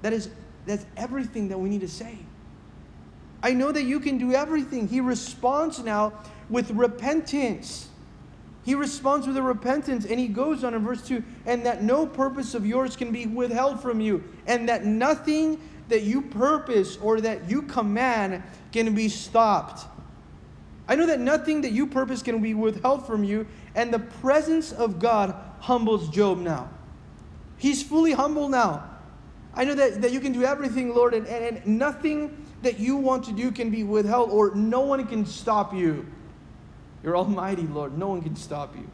That 0.01 0.11
is 0.11 0.29
that's 0.65 0.85
everything 0.97 1.47
that 1.47 1.57
we 1.57 1.69
need 1.69 1.81
to 1.81 1.87
say. 1.87 2.17
I 3.41 3.53
know 3.53 3.71
that 3.71 3.83
you 3.83 4.01
can 4.01 4.17
do 4.17 4.33
everything. 4.33 4.87
He 4.87 4.99
responds 4.99 5.79
now 5.79 6.13
with 6.49 6.71
repentance. 6.71 7.88
He 8.69 8.75
responds 8.75 9.25
with 9.25 9.35
a 9.35 9.41
repentance 9.41 10.05
and 10.05 10.19
he 10.19 10.27
goes 10.27 10.63
on 10.63 10.75
in 10.75 10.85
verse 10.85 11.01
2 11.01 11.23
and 11.47 11.65
that 11.65 11.81
no 11.81 12.05
purpose 12.05 12.53
of 12.53 12.67
yours 12.67 12.95
can 12.95 13.11
be 13.11 13.25
withheld 13.25 13.81
from 13.81 13.99
you, 13.99 14.23
and 14.45 14.69
that 14.69 14.85
nothing 14.85 15.59
that 15.87 16.03
you 16.03 16.21
purpose 16.21 16.95
or 16.97 17.19
that 17.19 17.49
you 17.49 17.63
command 17.63 18.43
can 18.71 18.93
be 18.93 19.09
stopped. 19.09 19.87
I 20.87 20.93
know 20.93 21.07
that 21.07 21.19
nothing 21.19 21.61
that 21.61 21.71
you 21.71 21.87
purpose 21.87 22.21
can 22.21 22.43
be 22.43 22.53
withheld 22.53 23.07
from 23.07 23.23
you, 23.23 23.47
and 23.73 23.91
the 23.91 23.97
presence 23.97 24.71
of 24.71 24.99
God 24.99 25.33
humbles 25.61 26.07
Job 26.09 26.37
now. 26.37 26.69
He's 27.57 27.81
fully 27.81 28.11
humble 28.11 28.49
now. 28.49 28.87
I 29.55 29.63
know 29.63 29.73
that, 29.73 29.99
that 30.03 30.11
you 30.11 30.19
can 30.19 30.31
do 30.31 30.43
everything, 30.43 30.93
Lord, 30.93 31.15
and, 31.15 31.25
and, 31.25 31.57
and 31.57 31.65
nothing 31.79 32.45
that 32.61 32.79
you 32.79 32.97
want 32.97 33.23
to 33.25 33.31
do 33.31 33.49
can 33.49 33.71
be 33.71 33.83
withheld, 33.83 34.29
or 34.29 34.53
no 34.53 34.81
one 34.81 35.07
can 35.07 35.25
stop 35.25 35.73
you. 35.73 36.05
You're 37.03 37.17
almighty, 37.17 37.63
Lord. 37.63 37.97
No 37.97 38.09
one 38.09 38.21
can 38.21 38.35
stop 38.35 38.75
you. 38.75 38.89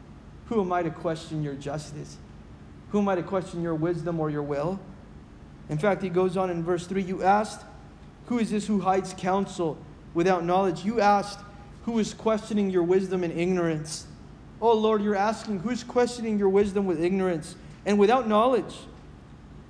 Who 0.46 0.60
am 0.60 0.72
I 0.72 0.82
to 0.82 0.90
question 0.90 1.42
your 1.42 1.54
justice? 1.54 2.16
Who 2.90 3.00
am 3.00 3.08
I 3.08 3.16
to 3.16 3.22
question 3.22 3.62
your 3.62 3.74
wisdom 3.74 4.20
or 4.20 4.30
your 4.30 4.42
will? 4.42 4.78
In 5.68 5.78
fact, 5.78 6.02
he 6.02 6.08
goes 6.08 6.36
on 6.36 6.50
in 6.50 6.62
verse 6.62 6.86
3 6.86 7.02
You 7.02 7.22
asked, 7.22 7.64
Who 8.26 8.38
is 8.38 8.50
this 8.50 8.66
who 8.66 8.80
hides 8.80 9.14
counsel 9.16 9.76
without 10.14 10.44
knowledge? 10.44 10.84
You 10.84 11.00
asked, 11.00 11.40
Who 11.84 11.98
is 11.98 12.14
questioning 12.14 12.70
your 12.70 12.84
wisdom 12.84 13.24
and 13.24 13.36
ignorance? 13.36 14.06
Oh 14.60 14.74
Lord, 14.74 15.02
you're 15.02 15.16
asking, 15.16 15.60
Who's 15.60 15.82
questioning 15.82 16.38
your 16.38 16.48
wisdom 16.48 16.86
with 16.86 17.02
ignorance 17.02 17.56
and 17.84 17.98
without 17.98 18.28
knowledge? 18.28 18.76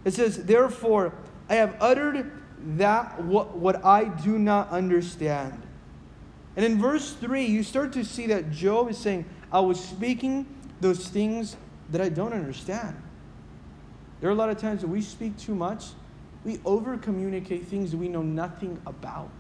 It 0.05 0.13
says, 0.13 0.45
Therefore, 0.45 1.13
I 1.49 1.55
have 1.55 1.77
uttered 1.81 2.31
that 2.77 3.23
what, 3.23 3.57
what 3.57 3.85
I 3.85 4.05
do 4.05 4.39
not 4.39 4.71
understand. 4.71 5.63
And 6.57 6.65
in 6.65 6.81
verse 6.81 7.13
3, 7.13 7.45
you 7.45 7.63
start 7.63 7.93
to 7.93 8.05
see 8.05 8.27
that 8.29 8.51
Job 8.51 8.89
is 8.89 8.97
saying, 8.97 9.27
I 9.53 9.61
was 9.61 9.79
speaking 9.79 10.47
those 10.81 11.09
things 11.09 11.57
that 11.91 12.01
I 12.01 12.09
don't 12.09 12.33
understand. 12.33 13.01
There 14.21 14.31
are 14.31 14.33
a 14.33 14.37
lot 14.37 14.49
of 14.49 14.59
times 14.59 14.81
that 14.81 14.89
we 14.89 15.03
speak 15.03 15.37
too 15.37 15.55
much. 15.55 15.85
We 16.45 16.61
over 16.65 16.97
communicate 16.97 17.67
things 17.67 17.91
that 17.91 17.99
we 17.99 18.09
know 18.09 18.23
nothing 18.23 18.81
about. 18.87 19.31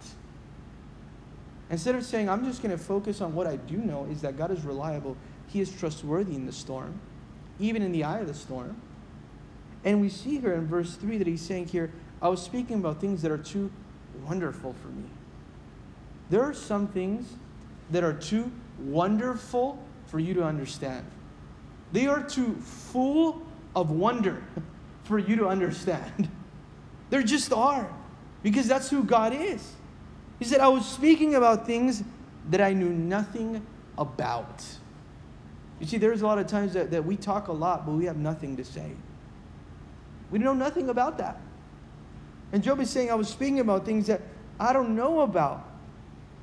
Instead 1.71 1.95
of 1.95 2.05
saying, 2.05 2.29
I'm 2.29 2.45
just 2.45 2.63
going 2.63 2.77
to 2.77 2.83
focus 2.83 3.21
on 3.21 3.35
what 3.35 3.47
I 3.47 3.57
do 3.57 3.79
know, 3.79 4.07
is 4.11 4.21
that 4.21 4.37
God 4.37 4.51
is 4.51 4.65
reliable. 4.65 5.17
He 5.49 5.61
is 5.61 5.71
trustworthy 5.73 6.35
in 6.35 6.47
the 6.47 6.53
storm, 6.53 7.01
even 7.59 7.83
in 7.83 7.93
the 7.93 8.05
eye 8.05 8.21
of 8.21 8.29
the 8.29 8.35
storm. 8.35 8.81
And 9.85 10.01
we 10.01 10.09
see 10.09 10.39
here 10.39 10.53
in 10.55 10.67
verse 10.67 10.95
3 10.97 11.19
that 11.19 11.27
he's 11.27 11.41
saying 11.41 11.69
here, 11.69 11.93
I 12.21 12.29
was 12.29 12.43
speaking 12.43 12.77
about 12.77 13.01
things 13.01 13.23
that 13.23 13.31
are 13.31 13.39
too 13.39 13.71
wonderful 14.25 14.75
for 14.75 14.89
me. 14.89 15.05
There 16.31 16.43
are 16.43 16.55
some 16.55 16.89
things 16.89 17.29
that 17.91 18.03
are 18.03 18.13
too 18.13 18.51
wonderful 18.79 19.83
for 20.07 20.19
you 20.19 20.35
to 20.35 20.45
understand. 20.45 21.05
They 21.93 22.07
are 22.07 22.23
too 22.23 22.55
full 22.57 23.43
of 23.75 23.91
wonder 23.91 24.43
for 25.05 25.19
you 25.19 25.37
to 25.37 25.49
understand. 25.49 26.29
There 27.09 27.23
just 27.23 27.53
are, 27.53 27.89
because 28.43 28.67
that's 28.67 28.91
who 28.91 29.05
God 29.05 29.33
is. 29.33 29.75
He 30.41 30.45
said, 30.45 30.59
I 30.59 30.67
was 30.67 30.85
speaking 30.85 31.37
about 31.37 31.65
things 31.65 32.03
that 32.51 32.61
I 32.61 32.73
knew 32.73 32.89
nothing 32.89 33.65
about. 33.97 34.65
You 35.79 35.87
see, 35.87 35.99
there's 35.99 36.23
a 36.23 36.27
lot 36.27 36.39
of 36.39 36.47
times 36.47 36.73
that, 36.73 36.91
that 36.91 37.05
we 37.05 37.17
talk 37.17 37.49
a 37.49 37.53
lot, 37.53 37.87
but 37.87 37.93
we 37.93 38.07
have 38.07 38.17
nothing 38.17 38.57
to 38.57 38.65
say. 38.65 38.91
We 40.31 40.39
know 40.39 40.55
nothing 40.55 40.89
about 40.89 41.19
that. 41.19 41.41
And 42.53 42.63
Job 42.63 42.81
is 42.81 42.91
saying, 42.91 43.11
I 43.11 43.15
was 43.15 43.29
speaking 43.29 43.61
about 43.61 43.85
things 43.85 44.07
that 44.07 44.23
I 44.59 44.73
don't 44.73 44.97
know 44.97 45.21
about. 45.21 45.65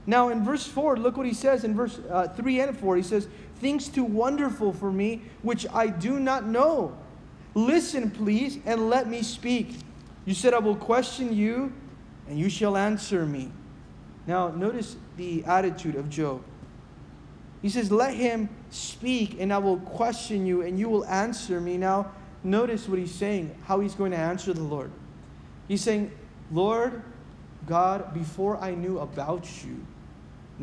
Now, 0.05 0.29
in 0.29 0.43
verse 0.43 0.67
4, 0.67 0.97
look 0.97 1.15
what 1.15 1.25
he 1.25 1.33
says 1.33 1.63
in 1.63 1.75
verse 1.75 1.99
uh, 2.09 2.27
3 2.27 2.59
and 2.59 2.77
4. 2.77 2.97
He 2.97 3.03
says, 3.03 3.27
Things 3.55 3.87
too 3.87 4.03
wonderful 4.03 4.73
for 4.73 4.91
me, 4.91 5.21
which 5.41 5.65
I 5.71 5.87
do 5.87 6.19
not 6.19 6.45
know. 6.45 6.97
Listen, 7.55 8.11
please, 8.11 8.59
and 8.65 8.89
let 8.89 9.07
me 9.07 9.21
speak. 9.21 9.77
You 10.25 10.33
said, 10.33 10.53
I 10.53 10.59
will 10.59 10.75
question 10.75 11.33
you, 11.33 11.71
and 12.27 12.37
you 12.37 12.49
shall 12.49 12.75
answer 12.75 13.25
me. 13.25 13.51
Now, 14.27 14.49
notice 14.49 14.95
the 15.17 15.43
attitude 15.45 15.95
of 15.95 16.09
Job. 16.09 16.41
He 17.61 17.69
says, 17.69 17.91
Let 17.91 18.13
him 18.15 18.49
speak, 18.69 19.37
and 19.39 19.53
I 19.53 19.57
will 19.57 19.77
question 19.77 20.45
you, 20.45 20.61
and 20.61 20.77
you 20.77 20.89
will 20.89 21.05
answer 21.05 21.61
me. 21.61 21.77
Now, 21.77 22.11
notice 22.43 22.89
what 22.89 22.99
he's 22.99 23.13
saying, 23.13 23.55
how 23.65 23.79
he's 23.79 23.95
going 23.95 24.11
to 24.11 24.17
answer 24.17 24.53
the 24.53 24.63
Lord. 24.63 24.91
He's 25.67 25.81
saying, 25.81 26.11
Lord 26.51 27.01
God, 27.65 28.13
before 28.13 28.57
I 28.57 28.75
knew 28.75 28.99
about 28.99 29.47
you, 29.63 29.85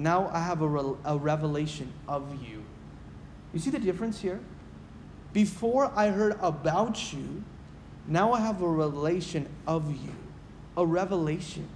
now 0.02 0.30
I 0.32 0.40
have 0.40 0.62
a, 0.62 0.68
re- 0.68 0.96
a 1.04 1.18
revelation 1.18 1.92
of 2.08 2.42
you. 2.42 2.64
You 3.52 3.60
see 3.60 3.70
the 3.70 3.78
difference 3.78 4.20
here? 4.20 4.40
Before 5.34 5.92
I 5.94 6.08
heard 6.08 6.38
about 6.40 7.12
you, 7.12 7.44
now 8.06 8.32
I 8.32 8.40
have 8.40 8.62
a 8.62 8.68
revelation 8.68 9.46
of 9.66 9.90
you. 9.90 10.14
A 10.76 10.86
revelation. 10.86 11.68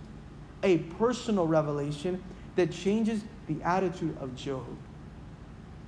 A 0.62 0.78
personal 0.78 1.46
revelation 1.46 2.22
that 2.56 2.72
changes 2.72 3.22
the 3.46 3.62
attitude 3.62 4.16
of 4.20 4.34
Job. 4.34 4.64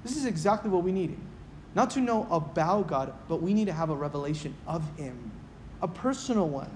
This 0.03 0.17
is 0.17 0.27
exactly 0.27 0.71
what 0.71 0.83
we 0.83 0.93
needed. 0.93 1.19
Not 1.75 1.91
to 1.93 2.01
know 2.01 2.27
about 2.31 2.87
God, 2.87 3.15
but 3.29 3.41
we 3.41 3.55
need 3.55 3.67
to 3.67 3.73
have 3.73 3.89
a 3.89 3.97
revelation 3.97 4.55
of 4.67 4.85
Him, 4.99 5.33
a 5.81 5.89
personal 5.89 6.49
one. 6.49 6.71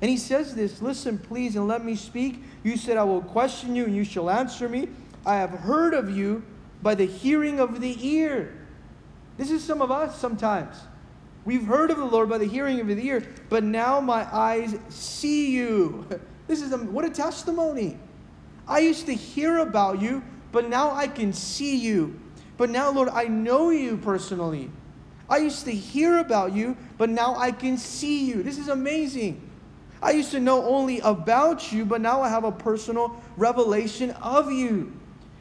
And 0.00 0.10
he 0.10 0.16
says 0.16 0.54
this 0.54 0.80
Listen, 0.80 1.18
please, 1.18 1.56
and 1.56 1.66
let 1.68 1.84
me 1.84 1.96
speak. 1.96 2.42
You 2.62 2.76
said, 2.76 2.96
I 2.96 3.04
will 3.04 3.22
question 3.22 3.74
you, 3.74 3.84
and 3.84 3.94
you 3.94 4.04
shall 4.04 4.30
answer 4.30 4.68
me. 4.68 4.88
I 5.26 5.36
have 5.36 5.50
heard 5.50 5.94
of 5.94 6.10
you 6.10 6.42
by 6.82 6.94
the 6.94 7.06
hearing 7.06 7.60
of 7.60 7.80
the 7.80 7.96
ear. 8.06 8.54
This 9.36 9.50
is 9.50 9.62
some 9.62 9.82
of 9.82 9.90
us 9.90 10.18
sometimes. 10.18 10.76
We've 11.44 11.64
heard 11.64 11.90
of 11.90 11.96
the 11.96 12.04
Lord 12.04 12.28
by 12.28 12.38
the 12.38 12.46
hearing 12.46 12.80
of 12.80 12.88
the 12.88 13.06
ear, 13.06 13.24
but 13.48 13.64
now 13.64 14.00
my 14.00 14.26
eyes 14.34 14.76
see 14.88 15.52
you. 15.52 16.06
This 16.48 16.62
is 16.62 16.72
a, 16.72 16.78
what 16.78 17.04
a 17.04 17.10
testimony. 17.10 17.98
I 18.66 18.78
used 18.78 19.04
to 19.04 19.14
hear 19.14 19.58
about 19.58 20.00
you, 20.00 20.22
but 20.50 20.66
now 20.70 20.90
I 20.92 21.06
can 21.06 21.34
see 21.34 21.76
you. 21.76 22.18
But 22.56 22.70
now, 22.70 22.90
Lord, 22.90 23.10
I 23.10 23.24
know 23.24 23.68
you 23.68 23.98
personally. 23.98 24.70
I 25.28 25.38
used 25.38 25.66
to 25.66 25.72
hear 25.72 26.18
about 26.18 26.54
you, 26.54 26.74
but 26.96 27.10
now 27.10 27.36
I 27.36 27.52
can 27.52 27.76
see 27.76 28.24
you. 28.24 28.42
This 28.42 28.56
is 28.56 28.68
amazing. 28.68 29.47
I 30.02 30.12
used 30.12 30.30
to 30.30 30.40
know 30.40 30.64
only 30.64 31.00
about 31.00 31.72
you, 31.72 31.84
but 31.84 32.00
now 32.00 32.22
I 32.22 32.28
have 32.28 32.44
a 32.44 32.52
personal 32.52 33.20
revelation 33.36 34.10
of 34.22 34.52
you. 34.52 34.92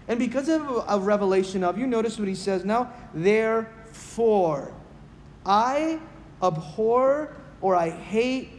And 0.08 0.18
because 0.20 0.50
of 0.50 0.86
a 0.88 1.00
revelation 1.00 1.64
of 1.64 1.78
you, 1.78 1.86
notice 1.86 2.18
what 2.18 2.28
he 2.28 2.36
says 2.36 2.64
now. 2.64 2.92
Therefore, 3.14 4.72
I 5.46 6.00
abhor 6.42 7.36
or 7.62 7.76
I 7.76 7.90
hate 7.90 8.50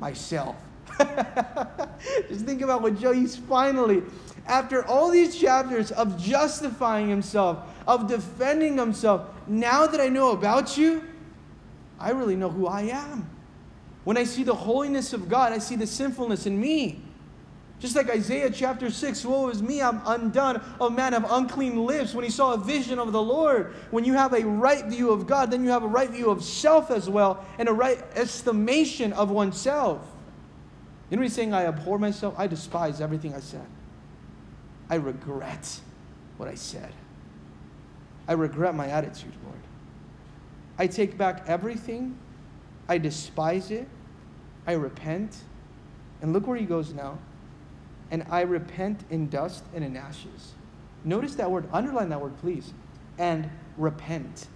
myself. 0.00 0.56
Just 2.28 2.44
think 2.44 2.62
about 2.62 2.82
what 2.82 2.98
Joe, 2.98 3.12
he's 3.12 3.36
finally, 3.36 4.02
after 4.46 4.86
all 4.86 5.10
these 5.10 5.36
chapters 5.36 5.90
of 5.90 6.20
justifying 6.22 7.08
himself, 7.08 7.58
of 7.86 8.08
defending 8.08 8.76
himself, 8.76 9.28
now 9.46 9.86
that 9.86 10.00
I 10.00 10.08
know 10.08 10.32
about 10.32 10.76
you, 10.76 11.02
I 11.98 12.10
really 12.10 12.36
know 12.36 12.50
who 12.50 12.66
I 12.66 12.82
am. 12.82 13.28
When 14.04 14.16
I 14.16 14.24
see 14.24 14.42
the 14.42 14.54
holiness 14.54 15.12
of 15.12 15.28
God, 15.28 15.52
I 15.52 15.58
see 15.58 15.76
the 15.76 15.86
sinfulness 15.86 16.46
in 16.46 16.60
me. 16.60 17.00
Just 17.80 17.96
like 17.96 18.08
Isaiah 18.08 18.50
chapter 18.50 18.90
6, 18.90 19.24
woe 19.24 19.48
is 19.48 19.62
me, 19.62 19.82
I'm 19.82 20.00
undone, 20.06 20.62
a 20.80 20.88
man 20.88 21.12
of 21.12 21.26
unclean 21.28 21.84
lips. 21.84 22.14
When 22.14 22.24
he 22.24 22.30
saw 22.30 22.54
a 22.54 22.58
vision 22.58 22.98
of 22.98 23.12
the 23.12 23.20
Lord, 23.20 23.74
when 23.90 24.04
you 24.04 24.14
have 24.14 24.32
a 24.32 24.44
right 24.44 24.84
view 24.86 25.10
of 25.10 25.26
God, 25.26 25.50
then 25.50 25.64
you 25.64 25.70
have 25.70 25.82
a 25.82 25.88
right 25.88 26.08
view 26.08 26.30
of 26.30 26.42
self 26.42 26.90
as 26.90 27.10
well, 27.10 27.44
and 27.58 27.68
a 27.68 27.72
right 27.72 28.02
estimation 28.14 29.12
of 29.12 29.30
oneself. 29.30 30.00
You 31.10 31.16
know 31.16 31.22
he's 31.22 31.34
saying? 31.34 31.52
I 31.52 31.66
abhor 31.66 31.98
myself. 31.98 32.34
I 32.38 32.46
despise 32.46 33.00
everything 33.00 33.34
I 33.34 33.40
said. 33.40 33.66
I 34.88 34.94
regret 34.96 35.80
what 36.38 36.48
I 36.48 36.54
said. 36.54 36.92
I 38.26 38.32
regret 38.32 38.74
my 38.74 38.88
attitude, 38.88 39.32
Lord. 39.44 39.58
I 40.78 40.86
take 40.86 41.18
back 41.18 41.44
everything 41.46 42.16
I 42.88 42.98
despise 42.98 43.70
it. 43.70 43.88
I 44.66 44.72
repent. 44.72 45.36
And 46.22 46.32
look 46.32 46.46
where 46.46 46.56
he 46.56 46.64
goes 46.64 46.92
now. 46.92 47.18
And 48.10 48.24
I 48.30 48.42
repent 48.42 49.04
in 49.10 49.28
dust 49.28 49.64
and 49.74 49.84
in 49.84 49.96
ashes. 49.96 50.52
Notice 51.04 51.34
that 51.36 51.50
word, 51.50 51.68
underline 51.72 52.08
that 52.10 52.20
word, 52.20 52.36
please. 52.38 52.72
And 53.18 53.50
repent. 53.76 54.46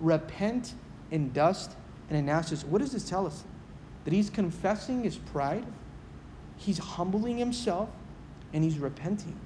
Repent 0.00 0.74
in 1.10 1.32
dust 1.32 1.76
and 2.08 2.18
in 2.18 2.28
ashes. 2.28 2.64
What 2.64 2.80
does 2.80 2.92
this 2.92 3.08
tell 3.08 3.26
us? 3.26 3.44
That 4.04 4.12
he's 4.12 4.30
confessing 4.30 5.04
his 5.04 5.18
pride, 5.18 5.66
he's 6.56 6.78
humbling 6.78 7.36
himself, 7.38 7.90
and 8.52 8.64
he's 8.64 8.78
repenting. 8.78 9.38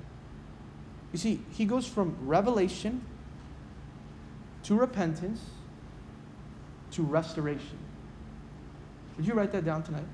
You 1.12 1.18
see, 1.18 1.40
he 1.50 1.64
goes 1.64 1.86
from 1.86 2.16
revelation 2.22 3.04
to 4.64 4.74
repentance 4.74 5.40
to 6.92 7.02
restoration. 7.02 7.78
Would 9.16 9.26
you 9.26 9.34
write 9.34 9.52
that 9.52 9.64
down 9.64 9.82
tonight? 9.82 10.06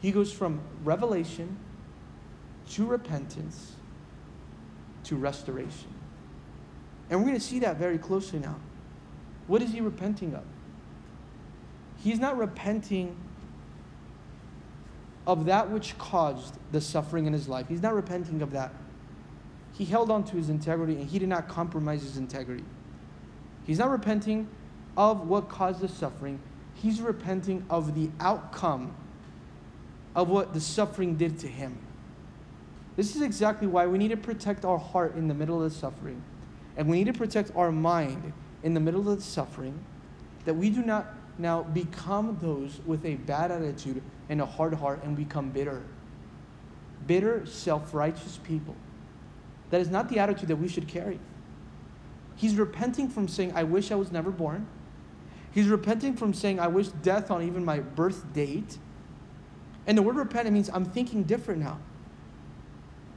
He 0.00 0.10
goes 0.10 0.32
from 0.32 0.60
revelation 0.82 1.56
to 2.70 2.86
repentance 2.86 3.72
to 5.04 5.16
restoration. 5.16 5.88
And 7.10 7.20
we're 7.20 7.26
going 7.26 7.38
to 7.38 7.44
see 7.44 7.58
that 7.60 7.76
very 7.76 7.98
closely 7.98 8.38
now. 8.38 8.56
What 9.46 9.62
is 9.62 9.72
he 9.72 9.80
repenting 9.80 10.34
of? 10.34 10.42
He's 12.02 12.18
not 12.18 12.36
repenting 12.36 13.16
of 15.26 15.46
that 15.46 15.70
which 15.70 15.96
caused 15.98 16.58
the 16.72 16.80
suffering 16.80 17.26
in 17.26 17.32
his 17.32 17.48
life. 17.48 17.66
He's 17.68 17.82
not 17.82 17.94
repenting 17.94 18.42
of 18.42 18.50
that. 18.52 18.72
He 19.72 19.84
held 19.84 20.10
on 20.10 20.24
to 20.24 20.36
his 20.36 20.50
integrity 20.50 20.94
and 20.94 21.08
he 21.08 21.18
did 21.18 21.28
not 21.28 21.48
compromise 21.48 22.02
his 22.02 22.16
integrity. 22.16 22.64
He's 23.66 23.78
not 23.78 23.90
repenting 23.90 24.48
of 24.96 25.26
what 25.26 25.48
caused 25.48 25.80
the 25.80 25.88
suffering 25.88 26.38
he's 26.74 27.00
repenting 27.00 27.64
of 27.70 27.94
the 27.94 28.10
outcome 28.20 28.94
of 30.14 30.28
what 30.28 30.54
the 30.54 30.60
suffering 30.60 31.16
did 31.16 31.38
to 31.40 31.48
him. 31.48 31.78
This 32.96 33.16
is 33.16 33.22
exactly 33.22 33.66
why 33.66 33.86
we 33.86 33.98
need 33.98 34.08
to 34.08 34.16
protect 34.16 34.64
our 34.64 34.78
heart 34.78 35.16
in 35.16 35.26
the 35.26 35.34
middle 35.34 35.62
of 35.62 35.72
the 35.72 35.76
suffering. 35.76 36.22
And 36.76 36.88
we 36.88 36.98
need 36.98 37.12
to 37.12 37.18
protect 37.18 37.50
our 37.56 37.72
mind 37.72 38.32
in 38.62 38.74
the 38.74 38.80
middle 38.80 39.08
of 39.08 39.18
the 39.18 39.22
suffering, 39.22 39.78
that 40.44 40.54
we 40.54 40.70
do 40.70 40.82
not 40.82 41.06
now 41.38 41.62
become 41.62 42.38
those 42.40 42.80
with 42.86 43.04
a 43.04 43.16
bad 43.16 43.50
attitude 43.50 44.02
and 44.28 44.40
a 44.40 44.46
hard 44.46 44.74
heart 44.74 45.02
and 45.04 45.16
become 45.16 45.50
bitter. 45.50 45.82
Bitter, 47.06 47.44
self 47.46 47.92
righteous 47.92 48.38
people. 48.42 48.74
That 49.70 49.80
is 49.80 49.90
not 49.90 50.08
the 50.08 50.18
attitude 50.18 50.48
that 50.48 50.56
we 50.56 50.68
should 50.68 50.88
carry. 50.88 51.18
He's 52.36 52.56
repenting 52.56 53.08
from 53.08 53.28
saying, 53.28 53.52
I 53.54 53.64
wish 53.64 53.90
I 53.90 53.96
was 53.96 54.10
never 54.10 54.30
born. 54.30 54.66
He's 55.54 55.68
repenting 55.68 56.16
from 56.16 56.34
saying, 56.34 56.58
I 56.58 56.66
wish 56.66 56.88
death 56.88 57.30
on 57.30 57.42
even 57.42 57.64
my 57.64 57.78
birth 57.78 58.32
date. 58.32 58.76
And 59.86 59.96
the 59.96 60.02
word 60.02 60.16
repent 60.16 60.50
means 60.50 60.68
I'm 60.68 60.84
thinking 60.84 61.22
different 61.22 61.62
now. 61.62 61.78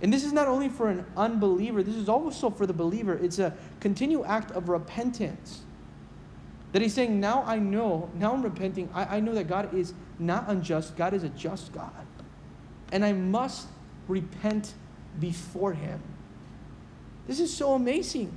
And 0.03 0.13
this 0.13 0.23
is 0.23 0.31
not 0.31 0.47
only 0.47 0.69
for 0.69 0.87
an 0.87 1.03
unbeliever, 1.17 1.81
this 1.81 1.95
is 1.95 2.07
also 2.07 2.51
for 2.51 2.67
the 2.67 2.73
believer. 2.73 3.15
It's 3.15 3.39
a 3.39 3.57
continual 3.79 4.23
act 4.27 4.51
of 4.51 4.69
repentance. 4.69 5.61
That 6.73 6.83
he's 6.83 6.93
saying, 6.93 7.19
Now 7.19 7.43
I 7.47 7.57
know, 7.57 8.11
now 8.13 8.33
I'm 8.33 8.43
repenting. 8.43 8.87
I, 8.93 9.17
I 9.17 9.19
know 9.19 9.33
that 9.33 9.47
God 9.47 9.73
is 9.73 9.93
not 10.19 10.45
unjust, 10.47 10.95
God 10.95 11.15
is 11.15 11.23
a 11.23 11.29
just 11.29 11.73
God. 11.73 12.05
And 12.91 13.03
I 13.03 13.13
must 13.13 13.67
repent 14.07 14.75
before 15.19 15.73
him. 15.73 16.03
This 17.25 17.39
is 17.39 17.51
so 17.51 17.73
amazing 17.73 18.31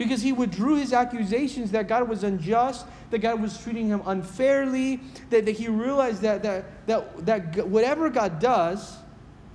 because 0.00 0.22
he 0.22 0.32
withdrew 0.32 0.76
his 0.76 0.94
accusations 0.94 1.72
that 1.72 1.86
God 1.86 2.08
was 2.08 2.24
unjust, 2.24 2.86
that 3.10 3.18
God 3.18 3.38
was 3.38 3.62
treating 3.62 3.86
him 3.86 4.00
unfairly, 4.06 4.98
that, 5.28 5.44
that 5.44 5.52
he 5.52 5.68
realized 5.68 6.22
that, 6.22 6.42
that, 6.42 6.86
that, 6.86 7.26
that 7.26 7.68
whatever 7.68 8.08
God 8.08 8.38
does 8.38 8.96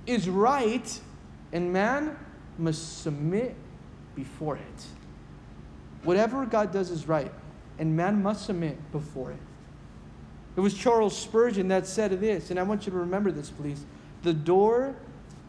is 0.06 0.28
right, 0.28 1.00
and 1.52 1.72
man 1.72 2.16
must 2.58 3.02
submit 3.02 3.56
before 4.14 4.54
it. 4.54 4.84
Whatever 6.04 6.46
God 6.46 6.72
does 6.72 6.90
is 6.90 7.08
right, 7.08 7.32
and 7.80 7.96
man 7.96 8.22
must 8.22 8.46
submit 8.46 8.78
before 8.92 9.32
it. 9.32 9.40
It 10.54 10.60
was 10.60 10.74
Charles 10.74 11.18
Spurgeon 11.18 11.66
that 11.68 11.88
said 11.88 12.12
this, 12.20 12.52
and 12.52 12.60
I 12.60 12.62
want 12.62 12.86
you 12.86 12.92
to 12.92 12.98
remember 12.98 13.32
this, 13.32 13.50
please. 13.50 13.84
The 14.22 14.32
door 14.32 14.94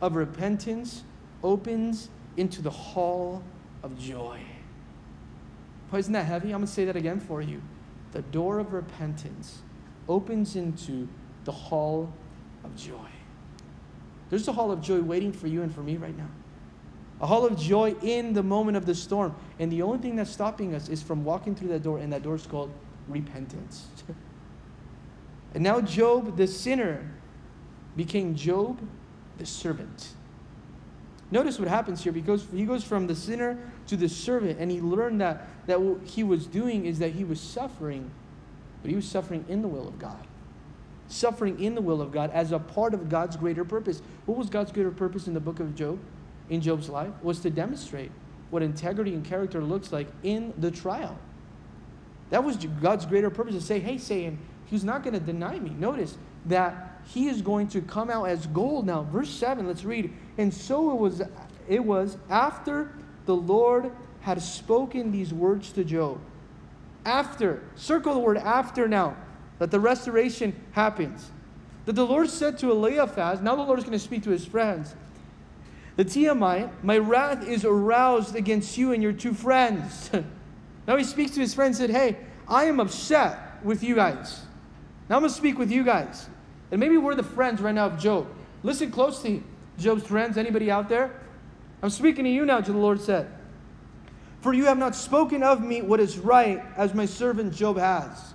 of 0.02 0.16
repentance 0.16 1.04
opens 1.44 2.10
into 2.36 2.64
the 2.64 2.72
hall 2.72 3.44
of 3.84 3.96
joy. 4.00 4.40
Boy, 5.92 5.98
isn't 6.00 6.14
that 6.14 6.26
heavy? 6.26 6.50
I'm 6.50 6.60
going 6.60 6.68
to 6.68 6.72
say 6.72 6.86
that 6.86 6.96
again 6.96 7.20
for 7.20 7.42
you. 7.42 7.62
The 8.12 8.22
door 8.22 8.60
of 8.60 8.74
repentance 8.74 9.60
opens 10.08 10.56
into 10.56 11.08
the 11.46 11.52
hall 11.52 12.12
of 12.64 12.76
joy. 12.76 13.08
There's 14.30 14.48
a 14.48 14.52
hall 14.52 14.72
of 14.72 14.82
joy 14.82 15.00
waiting 15.02 15.32
for 15.32 15.48
you 15.48 15.62
and 15.62 15.74
for 15.74 15.82
me 15.82 15.96
right 15.98 16.18
now. 16.18 16.30
A 17.22 17.26
hall 17.26 17.46
of 17.46 17.58
joy 17.58 17.96
in 18.02 18.34
the 18.34 18.44
moment 18.44 18.78
of 18.78 18.86
the 18.86 18.94
storm. 18.94 19.36
And 19.60 19.72
the 19.72 19.82
only 19.82 19.98
thing 19.98 20.16
that's 20.16 20.30
stopping 20.30 20.76
us 20.76 20.90
is 20.90 21.02
from 21.02 21.24
walking 21.24 21.56
through 21.56 21.70
that 21.70 21.84
door, 21.84 21.98
and 21.98 22.12
that 22.14 22.24
door 22.24 22.36
is 22.36 22.46
called 22.46 22.72
repentance. 23.08 23.88
and 25.54 25.64
now, 25.64 25.82
Job, 25.82 26.38
the 26.38 26.46
sinner, 26.46 27.10
became 27.96 28.36
Job, 28.36 28.80
the 29.38 29.46
servant. 29.46 30.10
Notice 31.30 31.60
what 31.60 31.68
happens 31.68 32.04
here 32.04 32.14
because 32.14 32.48
he 32.54 32.66
goes 32.66 32.84
from 32.84 33.08
the 33.08 33.16
sinner 33.16 33.58
to 33.88 33.98
the 33.98 34.08
servant, 34.08 34.60
and 34.60 34.72
he 34.72 34.80
learned 34.80 35.20
that, 35.22 35.48
that 35.68 35.82
what 35.82 36.08
he 36.08 36.24
was 36.24 36.48
doing 36.48 36.86
is 36.86 37.00
that 37.00 37.12
he 37.12 37.24
was 37.24 37.40
suffering, 37.40 38.10
but 38.82 38.90
he 38.90 38.96
was 38.96 39.08
suffering 39.08 39.44
in 39.50 39.62
the 39.62 39.68
will 39.68 39.88
of 39.88 40.00
God. 40.00 40.26
Suffering 41.10 41.62
in 41.62 41.76
the 41.76 41.82
will 41.82 42.02
of 42.02 42.12
God 42.12 42.32
as 42.32 42.52
a 42.52 42.60
part 42.60 42.94
of 42.94 43.10
God's 43.10 43.36
greater 43.36 43.66
purpose. 43.66 44.02
What 44.26 44.38
was 44.38 44.50
God's 44.50 44.72
greater 44.72 44.92
purpose 44.92 45.28
in 45.28 45.34
the 45.34 45.40
book 45.40 45.60
of 45.60 45.76
Job, 45.76 46.00
in 46.50 46.62
Job's 46.62 46.90
life? 46.90 47.12
Was 47.22 47.40
to 47.42 47.50
demonstrate 47.50 48.12
what 48.50 48.64
integrity 48.64 49.14
and 49.14 49.26
character 49.26 49.62
looks 49.62 49.92
like 49.92 50.08
in 50.24 50.54
the 50.58 50.72
trial. 50.72 51.18
That 52.30 52.44
was 52.44 52.58
God's 52.58 53.06
greater 53.06 53.30
purpose 53.30 53.56
to 53.56 53.62
say, 53.62 53.80
hey, 53.80 53.98
Satan, 53.98 54.38
he's 54.66 54.84
not 54.84 55.04
going 55.04 55.14
to 55.14 55.20
deny 55.20 55.60
me. 55.60 55.70
Notice 55.72 56.18
that 56.46 56.97
he 57.08 57.28
is 57.28 57.42
going 57.42 57.68
to 57.70 57.82
come 57.82 58.10
out 58.10 58.26
as 58.26 58.46
gold 58.48 58.86
now. 58.86 59.04
Verse 59.04 59.30
7, 59.30 59.66
let's 59.66 59.84
read. 59.84 60.14
And 60.38 60.54
so 60.54 60.92
it 60.92 60.98
was, 60.98 61.22
it 61.68 61.84
was 61.84 62.18
after 62.30 62.92
the 63.26 63.36
Lord 63.36 63.92
had 64.22 64.42
spoken 64.42 65.12
these 65.12 65.34
words 65.34 65.72
to 65.74 65.84
Job. 65.84 66.20
After, 67.06 67.64
circle 67.76 68.14
the 68.14 68.20
word 68.20 68.38
after 68.38 68.88
now, 68.88 69.16
that 69.60 69.72
the 69.72 69.80
restoration 69.80 70.54
happens. 70.74 71.32
That 71.86 71.94
the 71.94 72.06
Lord 72.06 72.30
said 72.30 72.58
to 72.60 72.72
Eliphaz, 72.72 73.42
now 73.42 73.56
the 73.56 73.64
Lord 73.64 73.80
is 73.80 73.86
going 73.86 73.98
to 73.98 74.04
speak 74.04 74.24
to 74.24 74.30
his 74.30 74.46
friends. 74.46 74.94
The 75.96 76.04
Temanite, 76.04 76.70
my 76.84 76.98
wrath 76.98 77.48
is 77.48 77.64
aroused 77.64 78.36
against 78.36 78.78
you 78.78 78.92
and 78.92 79.02
your 79.02 79.14
two 79.14 79.34
friends. 79.34 80.12
now 80.88 80.98
he 80.98 81.04
speaks 81.04 81.32
to 81.32 81.40
his 81.40 81.54
friends 81.54 81.80
and 81.80 81.90
said, 81.90 81.98
Hey, 81.98 82.18
I 82.48 82.66
am 82.66 82.80
upset 82.80 83.64
with 83.64 83.82
you 83.82 83.96
guys. 83.96 84.42
Now 85.10 85.16
I'm 85.16 85.22
going 85.22 85.32
to 85.32 85.38
speak 85.38 85.58
with 85.58 85.72
you 85.72 85.84
guys. 85.84 86.28
And 86.72 86.80
maybe 86.80 86.98
we're 86.98 87.16
the 87.16 87.24
friends 87.24 87.62
right 87.62 87.74
now 87.74 87.88
of 87.88 88.00
Job. 88.00 88.28
Listen 88.64 88.92
close 88.92 89.20
closely, 89.20 89.44
Job's 89.78 90.04
friends. 90.04 90.38
Anybody 90.38 90.70
out 90.70 90.90
there? 90.90 91.22
I'm 91.82 91.90
speaking 91.90 92.26
to 92.26 92.30
you 92.30 92.46
now, 92.46 92.60
to 92.60 92.72
the 92.72 92.78
Lord 92.78 93.00
said. 93.00 93.32
For 94.42 94.54
you 94.54 94.66
have 94.66 94.78
not 94.78 94.96
spoken 94.96 95.44
of 95.44 95.62
me 95.62 95.82
what 95.82 96.00
is 96.00 96.18
right, 96.18 96.64
as 96.76 96.94
my 96.94 97.06
servant 97.06 97.54
Job 97.54 97.78
has. 97.78 98.34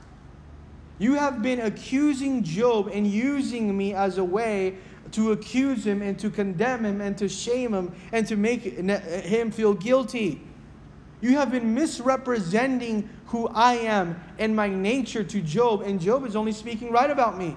You 0.99 1.15
have 1.15 1.43
been 1.43 1.61
accusing 1.61 2.45
Job 2.45 2.89
and 2.93 3.07
using 3.07 3.77
me 3.77 3.93
as 3.95 4.19
a 4.19 4.25
way 4.25 4.77
to 5.13 5.33
accuse 5.33 5.87
him 5.87 6.01
and 6.01 6.19
to 6.21 6.31
condemn 6.31 6.85
him 6.85 7.01
and 7.01 7.19
to 7.19 7.29
shame 7.29 7.75
him 7.75 7.95
and 8.13 8.27
to 8.29 8.37
make 8.37 8.63
him 8.63 9.51
feel 9.51 9.75
guilty. 9.75 10.41
You 11.21 11.37
have 11.37 11.51
been 11.51 11.75
misrepresenting 11.75 13.09
who 13.27 13.49
I 13.49 13.75
am 13.75 14.21
and 14.39 14.55
my 14.55 14.69
nature 14.69 15.25
to 15.25 15.41
Job, 15.41 15.83
and 15.83 16.01
Job 16.01 16.27
is 16.27 16.37
only 16.37 16.53
speaking 16.53 16.91
right 16.91 17.11
about 17.11 17.39
me. 17.39 17.57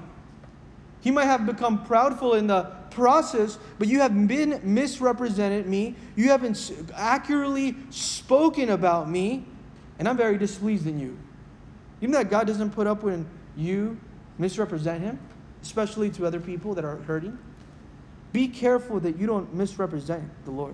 He 1.06 1.12
might 1.12 1.26
have 1.26 1.46
become 1.46 1.86
proudful 1.86 2.36
in 2.36 2.48
the 2.48 2.64
process, 2.90 3.60
but 3.78 3.88
you 3.88 4.00
have 4.00 4.28
been 4.28 4.60
misrepresented 4.64 5.68
me. 5.68 5.96
You 6.16 6.30
haven't 6.30 6.72
accurately 6.96 7.76
spoken 7.92 8.70
about 8.70 9.08
me, 9.08 9.46
and 10.00 10.10
I'm 10.10 10.18
very 10.18 10.40
displeased 10.40 10.88
in 10.88 11.00
you. 11.00 11.16
You 12.02 12.08
know 12.08 12.18
that 12.18 12.32
God 12.32 12.48
doesn't 12.48 12.72
put 12.72 12.88
up 12.88 13.04
when 13.04 13.28
you 13.56 14.00
misrepresent 14.40 15.04
Him, 15.04 15.20
especially 15.62 16.10
to 16.10 16.26
other 16.26 16.40
people 16.40 16.74
that 16.74 16.84
are 16.84 16.96
hurting? 16.96 17.38
Be 18.34 18.48
careful 18.48 19.00
that 19.02 19.16
you 19.16 19.28
don't 19.28 19.54
misrepresent 19.54 20.24
the 20.44 20.52
Lord. 20.52 20.74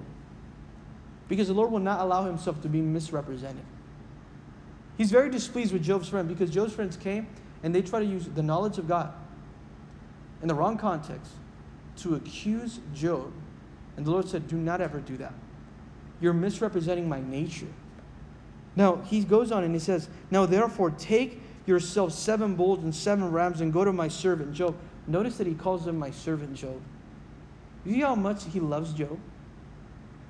Because 1.27 1.49
the 1.49 1.53
Lord 1.53 1.73
will 1.73 1.79
not 1.79 1.99
allow 1.99 2.23
Himself 2.23 2.61
to 2.61 2.69
be 2.69 2.79
misrepresented. 2.79 3.65
He's 4.97 5.11
very 5.11 5.29
displeased 5.29 5.73
with 5.73 5.84
Job's 5.84 6.07
friend 6.07 6.29
because 6.29 6.49
Job's 6.49 6.71
friends 6.71 6.95
came 6.95 7.27
and 7.63 7.75
they 7.75 7.82
try 7.82 7.99
to 7.99 8.05
use 8.05 8.27
the 8.27 8.41
knowledge 8.41 8.77
of 8.77 8.88
God 8.88 9.11
in 10.41 10.47
the 10.47 10.55
wrong 10.55 10.77
context 10.77 11.31
to 11.97 12.15
accuse 12.15 12.79
Job. 12.93 13.31
And 13.97 14.05
the 14.05 14.11
Lord 14.11 14.27
said, 14.27 14.47
Do 14.47 14.57
not 14.57 14.81
ever 14.81 14.99
do 14.99 15.17
that. 15.17 15.33
You're 16.19 16.33
misrepresenting 16.33 17.09
my 17.09 17.21
nature. 17.21 17.67
Now, 18.75 18.97
he 19.07 19.23
goes 19.23 19.51
on 19.51 19.63
and 19.63 19.73
he 19.73 19.79
says, 19.79 20.07
Now 20.29 20.45
therefore, 20.45 20.91
take 20.91 21.41
yourself 21.65 22.13
seven 22.13 22.55
bulls 22.55 22.83
and 22.83 22.93
seven 22.93 23.31
rams 23.31 23.61
and 23.61 23.71
go 23.71 23.83
to 23.83 23.91
my 23.91 24.07
servant 24.07 24.53
Job. 24.53 24.75
Notice 25.07 25.37
that 25.37 25.47
he 25.47 25.53
calls 25.53 25.87
him 25.87 25.97
my 25.97 26.11
servant 26.11 26.55
Job. 26.55 26.81
You 27.85 27.93
see 27.93 28.01
how 28.01 28.15
much 28.15 28.45
he 28.45 28.59
loves 28.59 28.93
Job? 28.93 29.19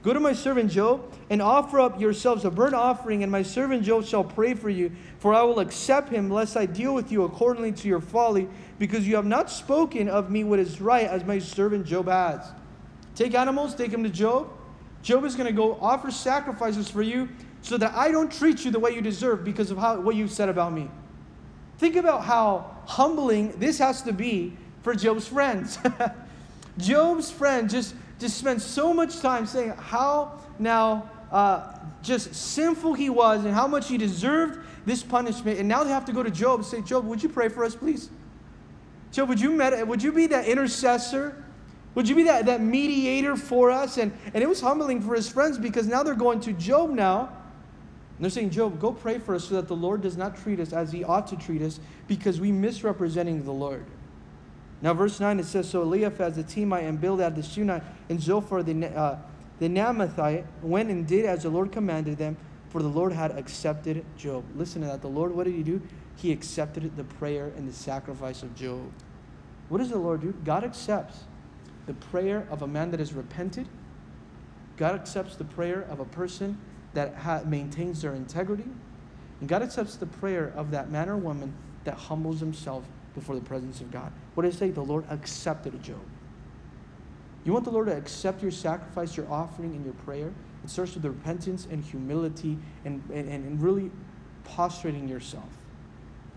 Go 0.03 0.14
to 0.14 0.20
my 0.20 0.34
servant 0.34 0.72
Job 0.72 1.14
and 1.30 1.41
offer 1.41 1.80
up 1.80 1.99
yourselves 1.99 2.43
a 2.43 2.49
burnt 2.49 2.74
offering, 2.74 3.22
and 3.22 3.32
my 3.32 3.43
servant 3.43 3.84
Job 3.84 4.03
shall 4.03 4.24
pray 4.24 4.55
for 4.55 4.70
you, 4.70 4.91
for 5.20 5.34
I 5.34 5.43
will 5.43 5.59
accept 5.59 6.09
him, 6.09 6.30
lest 6.30 6.57
I 6.57 6.66
deal 6.66 6.95
with 6.95 7.12
you 7.12 7.24
accordingly 7.24 7.72
to 7.74 7.88
your 7.88 8.01
folly, 8.01 8.49
because 8.82 9.08
you 9.08 9.16
have 9.16 9.28
not 9.28 9.52
spoken 9.52 10.10
of 10.10 10.32
me 10.32 10.44
what 10.44 10.58
is 10.58 10.82
right, 10.82 11.06
as 11.06 11.24
my 11.24 11.38
servant 11.38 11.86
Job 11.86 12.08
has. 12.08 12.44
Take 13.14 13.36
animals, 13.36 13.76
take 13.76 13.92
them 13.92 14.04
to 14.04 14.10
Job. 14.10 14.50
Job 15.04 15.24
is 15.24 15.36
going 15.36 15.46
to 15.46 15.54
go 15.54 15.78
offer 15.80 16.10
sacrifices 16.10 16.90
for 16.90 17.04
you 17.04 17.30
so 17.62 17.78
that 17.78 17.94
I 17.94 18.10
don't 18.10 18.32
treat 18.32 18.66
you 18.66 18.72
the 18.72 18.80
way 18.80 18.96
you 18.96 19.02
deserve 19.02 19.44
because 19.44 19.70
of 19.70 19.78
how, 19.78 20.02
what 20.02 20.16
you 20.16 20.28
said 20.28 20.50
about 20.50 20.74
me. 20.74 20.90
Think 21.78 21.96
about 21.96 22.24
how 22.24 22.76
humbling 22.88 23.52
this 23.60 23.78
has 23.78 24.02
to 24.02 24.14
be 24.14 24.58
for 24.82 24.96
Job's 24.96 25.28
friends. 25.28 25.78
Job's 26.80 27.30
friend 27.30 27.70
just 27.70 27.94
just 28.18 28.36
spent 28.36 28.64
so 28.64 28.96
much 28.96 29.20
time 29.20 29.46
saying 29.46 29.74
how 29.78 30.42
now 30.58 31.08
uh, 31.32 31.78
just 32.02 32.34
sinful 32.34 32.96
he 32.96 33.12
was 33.12 33.46
and 33.46 33.54
how 33.54 33.68
much 33.68 33.90
he 33.90 34.00
deserved 34.00 34.58
this 34.88 35.04
punishment. 35.04 35.60
And 35.60 35.70
now 35.70 35.84
they 35.84 35.92
have 35.92 36.06
to 36.06 36.12
go 36.12 36.24
to 36.24 36.32
Job 36.32 36.62
and 36.62 36.66
say, 36.66 36.82
Job, 36.82 37.06
would 37.06 37.22
you 37.22 37.30
pray 37.30 37.48
for 37.48 37.64
us, 37.64 37.76
please? 37.76 38.10
Job, 39.12 39.30
would 39.30 39.41
you, 39.41 39.51
med- 39.51 39.88
would 39.88 40.01
you 40.01 40.12
be 40.12 40.28
that 40.28 40.45
intercessor? 40.45 41.43
Would 41.95 42.07
you 42.07 42.16
be 42.16 42.24
that, 42.24 42.45
that 42.45 42.62
mediator 42.62 43.36
for 43.36 43.70
us? 43.70 43.97
And, 43.97 44.12
and 44.34 44.41
it 44.41 44.47
was 44.47 44.62
humbling 44.62 45.01
for 45.01 45.14
his 45.14 45.28
friends 45.28 45.57
because 45.57 45.88
now 45.88 46.03
they're 46.03 46.16
going 46.16 46.39
to 46.41 46.53
Job 46.53 46.91
now. 46.91 47.30
And 48.16 48.26
they're 48.26 48.30
saying, 48.30 48.51
Job, 48.51 48.80
go 48.80 48.93
pray 48.93 49.18
for 49.18 49.36
us 49.36 49.45
so 49.45 49.55
that 49.55 49.68
the 49.68 49.76
Lord 49.76 50.01
does 50.01 50.16
not 50.16 50.38
treat 50.38 50.59
us 50.59 50.74
as 50.74 50.91
he 50.91 51.03
ought 51.03 51.28
to 51.28 51.36
treat 51.36 51.62
us 51.62 51.80
because 52.07 52.39
we 52.39 52.51
misrepresenting 52.51 53.43
the 53.43 53.51
Lord. 53.51 53.86
Now, 54.82 54.93
verse 54.93 55.20
9 55.20 55.39
it 55.39 55.45
says, 55.45 55.70
So 55.70 55.82
Eliphaz 55.82 56.36
the 56.36 56.43
Temanite 56.43 56.88
and 56.88 56.99
Bildad 56.99 57.36
the 57.36 57.43
Shunammite 57.43 57.84
and 58.09 58.22
Zophar 58.22 58.64
the, 58.64 58.88
uh, 58.95 59.18
the 59.59 59.68
Naamathite 59.68 60.45
went 60.62 60.89
and 60.89 61.05
did 61.05 61.26
as 61.26 61.43
the 61.43 61.49
Lord 61.49 61.72
commanded 61.72 62.18
them. 62.18 62.38
for 62.70 62.82
the 62.82 62.88
Lord 62.88 63.12
had 63.12 63.32
accepted 63.32 64.05
Job. 64.18 64.45
Listen 64.55 64.82
to 64.82 64.88
that. 64.88 65.01
The 65.01 65.09
Lord, 65.09 65.34
what 65.34 65.43
did 65.43 65.53
he 65.55 65.62
do? 65.62 65.82
He 66.22 66.32
accepted 66.32 66.95
the 66.95 67.03
prayer 67.03 67.51
and 67.57 67.67
the 67.67 67.74
sacrifice 67.74 68.43
of 68.43 68.53
Job. 68.53 68.91
What 69.69 69.80
does 69.80 69.89
the 69.89 69.97
Lord 69.97 70.22
do? 70.22 70.36
God 70.45 70.63
accepts 70.63 71.24
the 71.88 71.95
prayer 71.95 72.45
of 72.51 72.61
a 72.61 72.67
man 72.67 72.91
that 72.91 72.99
has 72.99 73.11
repented. 73.11 73.67
God 74.78 74.93
accepts 74.93 75.36
the 75.36 75.45
prayer 75.45 75.82
of 75.89 75.99
a 75.99 76.05
person 76.05 76.59
that 76.93 77.15
ha- 77.15 77.41
maintains 77.43 78.03
their 78.03 78.13
integrity. 78.13 78.67
And 79.39 79.49
God 79.49 79.63
accepts 79.63 79.95
the 79.95 80.05
prayer 80.05 80.53
of 80.55 80.69
that 80.69 80.91
man 80.91 81.09
or 81.09 81.17
woman 81.17 81.55
that 81.86 81.95
humbles 81.95 82.39
himself 82.39 82.84
before 83.15 83.34
the 83.34 83.41
presence 83.41 83.82
of 83.82 83.89
God. 83.89 84.11
What 84.36 84.43
does 84.43 84.53
it 84.53 84.59
say? 84.59 84.69
The 84.69 84.82
Lord 84.82 85.05
accepted 85.09 85.82
Job. 85.82 86.05
You 87.45 87.53
want 87.53 87.65
the 87.65 87.72
Lord 87.72 87.88
to 87.88 87.97
accept 87.97 88.43
your 88.43 88.51
sacrifice, 88.51 89.17
your 89.17 89.28
offering, 89.28 89.74
and 89.74 89.84
your 89.84 89.95
prayer? 89.95 90.32
It 90.63 90.69
starts 90.69 90.93
with 90.93 91.01
the 91.01 91.09
repentance 91.09 91.67
and 91.72 91.84
humility 91.84 92.59
and, 92.86 93.01
and, 93.11 93.28
and 93.28 93.59
really 93.59 93.89
prostrating 94.43 95.07
yourself. 95.07 95.49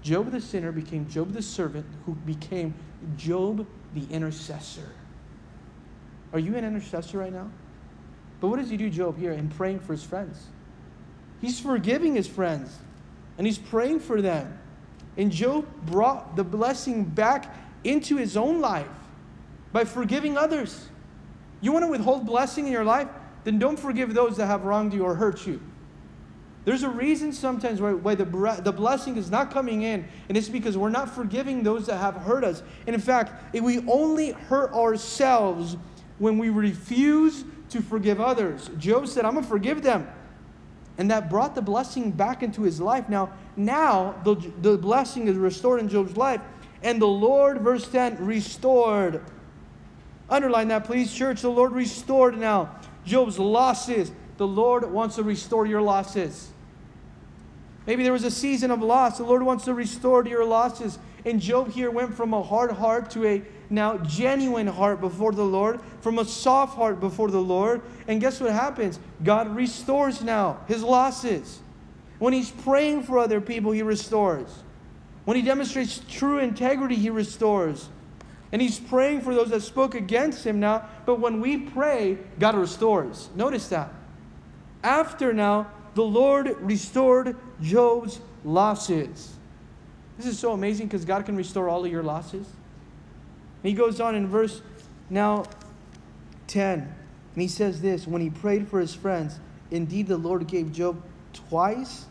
Job 0.04 0.30
the 0.30 0.40
sinner 0.40 0.70
became 0.70 1.08
Job 1.08 1.32
the 1.32 1.40
servant, 1.40 1.86
who 2.04 2.14
became 2.14 2.74
Job 3.16 3.66
the 3.94 4.06
intercessor. 4.10 4.92
Are 6.34 6.38
you 6.38 6.54
an 6.56 6.64
intercessor 6.64 7.18
right 7.18 7.32
now? 7.32 7.50
But 8.40 8.48
what 8.48 8.58
does 8.58 8.68
he 8.68 8.76
do, 8.76 8.90
Job, 8.90 9.18
here 9.18 9.32
in 9.32 9.48
praying 9.48 9.80
for 9.80 9.92
his 9.92 10.04
friends? 10.04 10.44
He's 11.40 11.58
forgiving 11.58 12.14
his 12.14 12.28
friends 12.28 12.76
and 13.38 13.46
he's 13.46 13.56
praying 13.56 14.00
for 14.00 14.20
them. 14.20 14.58
And 15.16 15.32
Job 15.32 15.66
brought 15.86 16.36
the 16.36 16.44
blessing 16.44 17.04
back 17.04 17.56
into 17.82 18.16
his 18.16 18.36
own 18.36 18.60
life 18.60 18.86
by 19.72 19.84
forgiving 19.84 20.36
others. 20.36 20.88
You 21.62 21.72
want 21.72 21.84
to 21.84 21.90
withhold 21.90 22.26
blessing 22.26 22.66
in 22.66 22.72
your 22.72 22.84
life? 22.84 23.08
Then 23.44 23.58
don't 23.58 23.78
forgive 23.78 24.12
those 24.12 24.36
that 24.36 24.46
have 24.46 24.64
wronged 24.64 24.92
you 24.92 25.04
or 25.04 25.14
hurt 25.14 25.46
you. 25.46 25.62
There's 26.64 26.82
a 26.82 26.88
reason 26.88 27.32
sometimes 27.32 27.80
why, 27.80 27.92
why 27.92 28.14
the, 28.14 28.24
the 28.62 28.72
blessing 28.72 29.16
is 29.16 29.30
not 29.30 29.50
coming 29.50 29.82
in, 29.82 30.08
and 30.28 30.38
it's 30.38 30.48
because 30.48 30.78
we're 30.78 30.88
not 30.88 31.14
forgiving 31.14 31.62
those 31.62 31.86
that 31.86 31.98
have 31.98 32.14
hurt 32.14 32.42
us. 32.42 32.62
And 32.86 32.94
in 32.94 33.00
fact, 33.00 33.54
we 33.54 33.86
only 33.86 34.32
hurt 34.32 34.72
ourselves 34.72 35.76
when 36.18 36.38
we 36.38 36.48
refuse 36.48 37.44
to 37.70 37.82
forgive 37.82 38.20
others. 38.20 38.70
Job 38.78 39.08
said, 39.08 39.24
I'm 39.24 39.32
going 39.32 39.44
to 39.44 39.50
forgive 39.50 39.82
them. 39.82 40.08
And 40.96 41.10
that 41.10 41.28
brought 41.28 41.54
the 41.54 41.62
blessing 41.62 42.12
back 42.12 42.42
into 42.42 42.62
his 42.62 42.80
life. 42.80 43.08
Now, 43.08 43.32
now 43.56 44.14
the, 44.24 44.36
the 44.62 44.78
blessing 44.78 45.28
is 45.28 45.36
restored 45.36 45.80
in 45.80 45.88
Job's 45.88 46.16
life. 46.16 46.40
And 46.82 47.02
the 47.02 47.06
Lord, 47.06 47.60
verse 47.60 47.88
10, 47.88 48.24
restored. 48.24 49.22
Underline 50.30 50.68
that, 50.68 50.84
please, 50.84 51.12
church. 51.12 51.42
The 51.42 51.50
Lord 51.50 51.72
restored 51.72 52.38
now 52.38 52.78
Job's 53.04 53.38
losses. 53.38 54.12
The 54.36 54.46
Lord 54.46 54.90
wants 54.90 55.16
to 55.16 55.22
restore 55.22 55.66
your 55.66 55.82
losses. 55.82 56.50
Maybe 57.86 58.02
there 58.02 58.12
was 58.12 58.24
a 58.24 58.30
season 58.30 58.70
of 58.70 58.82
loss. 58.82 59.18
The 59.18 59.24
Lord 59.24 59.42
wants 59.42 59.64
to 59.66 59.74
restore 59.74 60.26
your 60.26 60.44
losses. 60.44 60.98
And 61.24 61.40
Job 61.40 61.70
here 61.70 61.90
went 61.90 62.14
from 62.14 62.32
a 62.32 62.42
hard 62.42 62.72
heart 62.72 63.10
to 63.10 63.26
a 63.26 63.42
now 63.70 63.98
genuine 63.98 64.66
heart 64.66 65.00
before 65.00 65.32
the 65.32 65.44
Lord, 65.44 65.80
from 66.00 66.18
a 66.18 66.24
soft 66.24 66.76
heart 66.76 67.00
before 67.00 67.30
the 67.30 67.40
Lord. 67.40 67.82
And 68.08 68.20
guess 68.20 68.40
what 68.40 68.52
happens? 68.52 68.98
God 69.22 69.54
restores 69.54 70.22
now 70.22 70.60
his 70.66 70.82
losses. 70.82 71.60
When 72.18 72.32
he's 72.32 72.50
praying 72.50 73.02
for 73.02 73.18
other 73.18 73.40
people, 73.40 73.72
he 73.72 73.82
restores. 73.82 74.48
When 75.24 75.36
he 75.36 75.42
demonstrates 75.42 76.00
true 76.08 76.38
integrity, 76.38 76.94
he 76.94 77.10
restores. 77.10 77.88
And 78.52 78.62
he's 78.62 78.78
praying 78.78 79.22
for 79.22 79.34
those 79.34 79.50
that 79.50 79.62
spoke 79.62 79.94
against 79.94 80.46
him 80.46 80.60
now. 80.60 80.88
But 81.06 81.18
when 81.18 81.40
we 81.40 81.58
pray, 81.58 82.18
God 82.38 82.54
restores. 82.54 83.28
Notice 83.34 83.68
that. 83.70 83.92
After 84.82 85.32
now, 85.32 85.66
the 85.94 86.02
Lord 86.02 86.56
restored 86.60 87.36
Job's 87.60 88.20
losses. 88.44 89.34
This 90.16 90.26
is 90.26 90.38
so 90.38 90.52
amazing 90.52 90.86
because 90.86 91.04
God 91.04 91.24
can 91.26 91.36
restore 91.36 91.68
all 91.68 91.84
of 91.84 91.90
your 91.90 92.02
losses. 92.02 92.46
And 92.46 93.70
he 93.70 93.72
goes 93.72 94.00
on 94.00 94.14
in 94.14 94.28
verse 94.28 94.62
now 95.10 95.44
10, 96.46 96.80
and 96.80 97.42
he 97.42 97.48
says 97.48 97.80
this 97.80 98.06
when 98.06 98.22
he 98.22 98.30
prayed 98.30 98.68
for 98.68 98.80
his 98.80 98.94
friends, 98.94 99.38
indeed 99.70 100.06
the 100.06 100.16
Lord 100.16 100.46
gave 100.46 100.72
Job 100.72 101.02
twice 101.32 102.06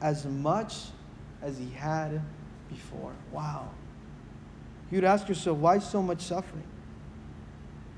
as 0.00 0.24
much 0.24 0.74
as 1.42 1.58
he 1.58 1.70
had 1.70 2.20
before. 2.68 3.12
Wow. 3.30 3.68
You'd 4.90 5.04
ask 5.04 5.28
yourself, 5.28 5.58
why 5.58 5.78
so 5.78 6.02
much 6.02 6.22
suffering? 6.22 6.64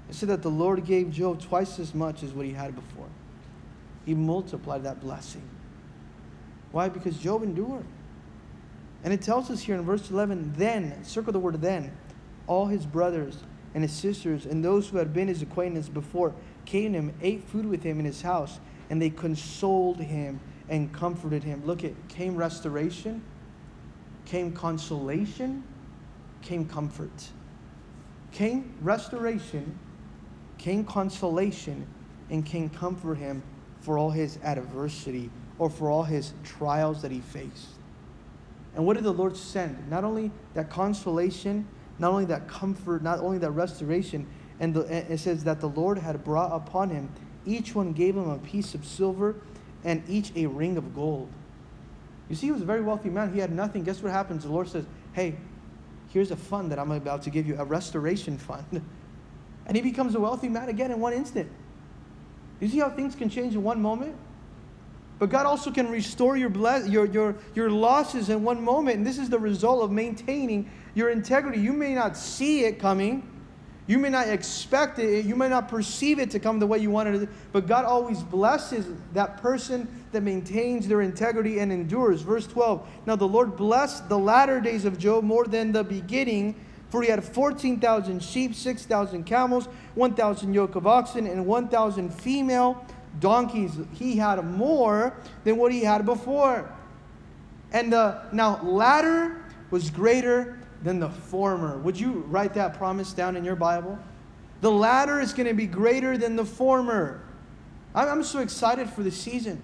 It 0.08 0.14
said 0.14 0.28
that 0.28 0.42
the 0.42 0.50
Lord 0.50 0.84
gave 0.84 1.10
Job 1.10 1.40
twice 1.40 1.78
as 1.78 1.94
much 1.94 2.22
as 2.22 2.32
what 2.32 2.46
he 2.46 2.52
had 2.52 2.74
before. 2.74 3.08
He 4.06 4.14
multiplied 4.14 4.84
that 4.84 5.00
blessing. 5.00 5.42
Why? 6.70 6.88
Because 6.88 7.18
Job 7.18 7.42
endured. 7.42 7.84
And 9.04 9.12
it 9.12 9.20
tells 9.20 9.50
us 9.50 9.60
here 9.60 9.74
in 9.74 9.82
verse 9.82 10.10
11, 10.10 10.54
then, 10.56 11.04
circle 11.04 11.32
the 11.32 11.38
word 11.38 11.60
then, 11.60 11.92
all 12.46 12.66
his 12.66 12.86
brothers 12.86 13.38
and 13.74 13.82
his 13.82 13.92
sisters 13.92 14.46
and 14.46 14.64
those 14.64 14.88
who 14.88 14.96
had 14.96 15.12
been 15.12 15.28
his 15.28 15.42
acquaintance 15.42 15.88
before 15.88 16.34
came 16.64 16.92
to 16.92 16.98
him, 16.98 17.14
ate 17.20 17.44
food 17.44 17.66
with 17.66 17.82
him 17.82 17.98
in 17.98 18.04
his 18.04 18.22
house, 18.22 18.60
and 18.88 19.02
they 19.02 19.10
consoled 19.10 19.98
him 19.98 20.40
and 20.68 20.92
comforted 20.92 21.42
him. 21.42 21.64
Look, 21.66 21.84
it 21.84 21.94
came 22.08 22.36
restoration, 22.36 23.22
came 24.24 24.52
consolation, 24.52 25.64
came 26.42 26.64
comfort. 26.66 27.28
Came 28.32 28.74
restoration, 28.80 29.78
came 30.58 30.84
consolation, 30.84 31.86
and 32.30 32.44
came 32.44 32.68
comfort 32.68 33.18
him 33.18 33.42
for 33.86 33.98
all 33.98 34.10
his 34.10 34.40
adversity 34.42 35.30
or 35.60 35.70
for 35.70 35.88
all 35.88 36.02
his 36.02 36.32
trials 36.42 37.02
that 37.02 37.12
he 37.12 37.20
faced. 37.20 37.68
And 38.74 38.84
what 38.84 38.94
did 38.94 39.04
the 39.04 39.12
Lord 39.12 39.36
send? 39.36 39.88
Not 39.88 40.02
only 40.02 40.32
that 40.54 40.68
consolation, 40.70 41.68
not 42.00 42.10
only 42.10 42.24
that 42.24 42.48
comfort, 42.48 43.00
not 43.00 43.20
only 43.20 43.38
that 43.38 43.52
restoration, 43.52 44.26
and 44.58 44.74
the, 44.74 45.12
it 45.12 45.18
says 45.18 45.44
that 45.44 45.60
the 45.60 45.68
Lord 45.68 45.98
had 45.98 46.24
brought 46.24 46.50
upon 46.50 46.90
him, 46.90 47.08
each 47.46 47.76
one 47.76 47.92
gave 47.92 48.16
him 48.16 48.28
a 48.28 48.38
piece 48.38 48.74
of 48.74 48.84
silver 48.84 49.36
and 49.84 50.02
each 50.08 50.32
a 50.34 50.46
ring 50.46 50.76
of 50.76 50.92
gold. 50.92 51.30
You 52.28 52.34
see, 52.34 52.46
he 52.46 52.52
was 52.52 52.62
a 52.62 52.66
very 52.66 52.80
wealthy 52.80 53.08
man. 53.08 53.32
He 53.32 53.38
had 53.38 53.52
nothing. 53.52 53.84
Guess 53.84 54.02
what 54.02 54.10
happens? 54.10 54.42
The 54.42 54.50
Lord 54.50 54.68
says, 54.68 54.84
Hey, 55.12 55.36
here's 56.08 56.32
a 56.32 56.36
fund 56.36 56.72
that 56.72 56.80
I'm 56.80 56.90
about 56.90 57.22
to 57.22 57.30
give 57.30 57.46
you, 57.46 57.54
a 57.56 57.64
restoration 57.64 58.36
fund. 58.48 58.82
And 59.64 59.76
he 59.76 59.82
becomes 59.82 60.16
a 60.16 60.20
wealthy 60.20 60.48
man 60.48 60.68
again 60.68 60.90
in 60.90 60.98
one 60.98 61.12
instant. 61.12 61.48
You 62.60 62.68
see 62.68 62.78
how 62.78 62.90
things 62.90 63.14
can 63.14 63.28
change 63.28 63.54
in 63.54 63.62
one 63.62 63.80
moment? 63.80 64.16
But 65.18 65.30
God 65.30 65.46
also 65.46 65.70
can 65.70 65.88
restore 65.88 66.36
your, 66.36 66.50
bless, 66.50 66.86
your, 66.88 67.06
your, 67.06 67.36
your 67.54 67.70
losses 67.70 68.28
in 68.28 68.42
one 68.44 68.62
moment. 68.62 68.98
And 68.98 69.06
this 69.06 69.18
is 69.18 69.30
the 69.30 69.38
result 69.38 69.82
of 69.82 69.90
maintaining 69.90 70.70
your 70.94 71.08
integrity. 71.08 71.58
You 71.58 71.72
may 71.72 71.94
not 71.94 72.16
see 72.16 72.64
it 72.64 72.78
coming, 72.78 73.26
you 73.86 73.98
may 73.98 74.10
not 74.10 74.28
expect 74.28 74.98
it, 74.98 75.24
you 75.24 75.36
may 75.36 75.48
not 75.48 75.68
perceive 75.68 76.18
it 76.18 76.30
to 76.32 76.40
come 76.40 76.58
the 76.58 76.66
way 76.66 76.78
you 76.78 76.90
wanted 76.90 77.22
it, 77.22 77.28
but 77.52 77.66
God 77.66 77.84
always 77.84 78.22
blesses 78.22 78.86
that 79.14 79.40
person 79.40 79.88
that 80.12 80.22
maintains 80.22 80.88
their 80.88 81.02
integrity 81.02 81.60
and 81.60 81.72
endures. 81.72 82.20
Verse 82.22 82.46
12 82.46 82.86
Now 83.06 83.16
the 83.16 83.28
Lord 83.28 83.56
blessed 83.56 84.08
the 84.08 84.18
latter 84.18 84.60
days 84.60 84.84
of 84.84 84.98
Job 84.98 85.24
more 85.24 85.44
than 85.44 85.72
the 85.72 85.84
beginning, 85.84 86.56
for 86.90 87.02
he 87.02 87.08
had 87.08 87.22
14,000 87.24 88.22
sheep, 88.22 88.54
6,000 88.54 89.24
camels, 89.24 89.68
1,000 89.94 90.54
yoke 90.54 90.76
of 90.76 90.86
oxen, 90.86 91.26
and 91.26 91.46
1,000 91.46 92.14
female 92.14 92.84
donkeys. 93.20 93.72
He 93.92 94.16
had 94.16 94.44
more 94.44 95.14
than 95.44 95.56
what 95.56 95.72
he 95.72 95.80
had 95.80 96.04
before. 96.04 96.72
And 97.72 97.92
the 97.92 98.22
now 98.32 98.62
latter 98.62 99.44
was 99.70 99.90
greater 99.90 100.58
than 100.82 101.00
the 101.00 101.08
former. 101.08 101.78
Would 101.78 101.98
you 101.98 102.24
write 102.28 102.54
that 102.54 102.74
promise 102.74 103.12
down 103.12 103.36
in 103.36 103.44
your 103.44 103.56
Bible? 103.56 103.98
The 104.60 104.70
latter 104.70 105.20
is 105.20 105.32
going 105.32 105.48
to 105.48 105.54
be 105.54 105.66
greater 105.66 106.16
than 106.16 106.36
the 106.36 106.44
former. 106.44 107.20
I'm, 107.94 108.22
so 108.22 108.40
excited 108.40 108.90
for 108.90 109.02
the 109.02 109.10
season. 109.10 109.62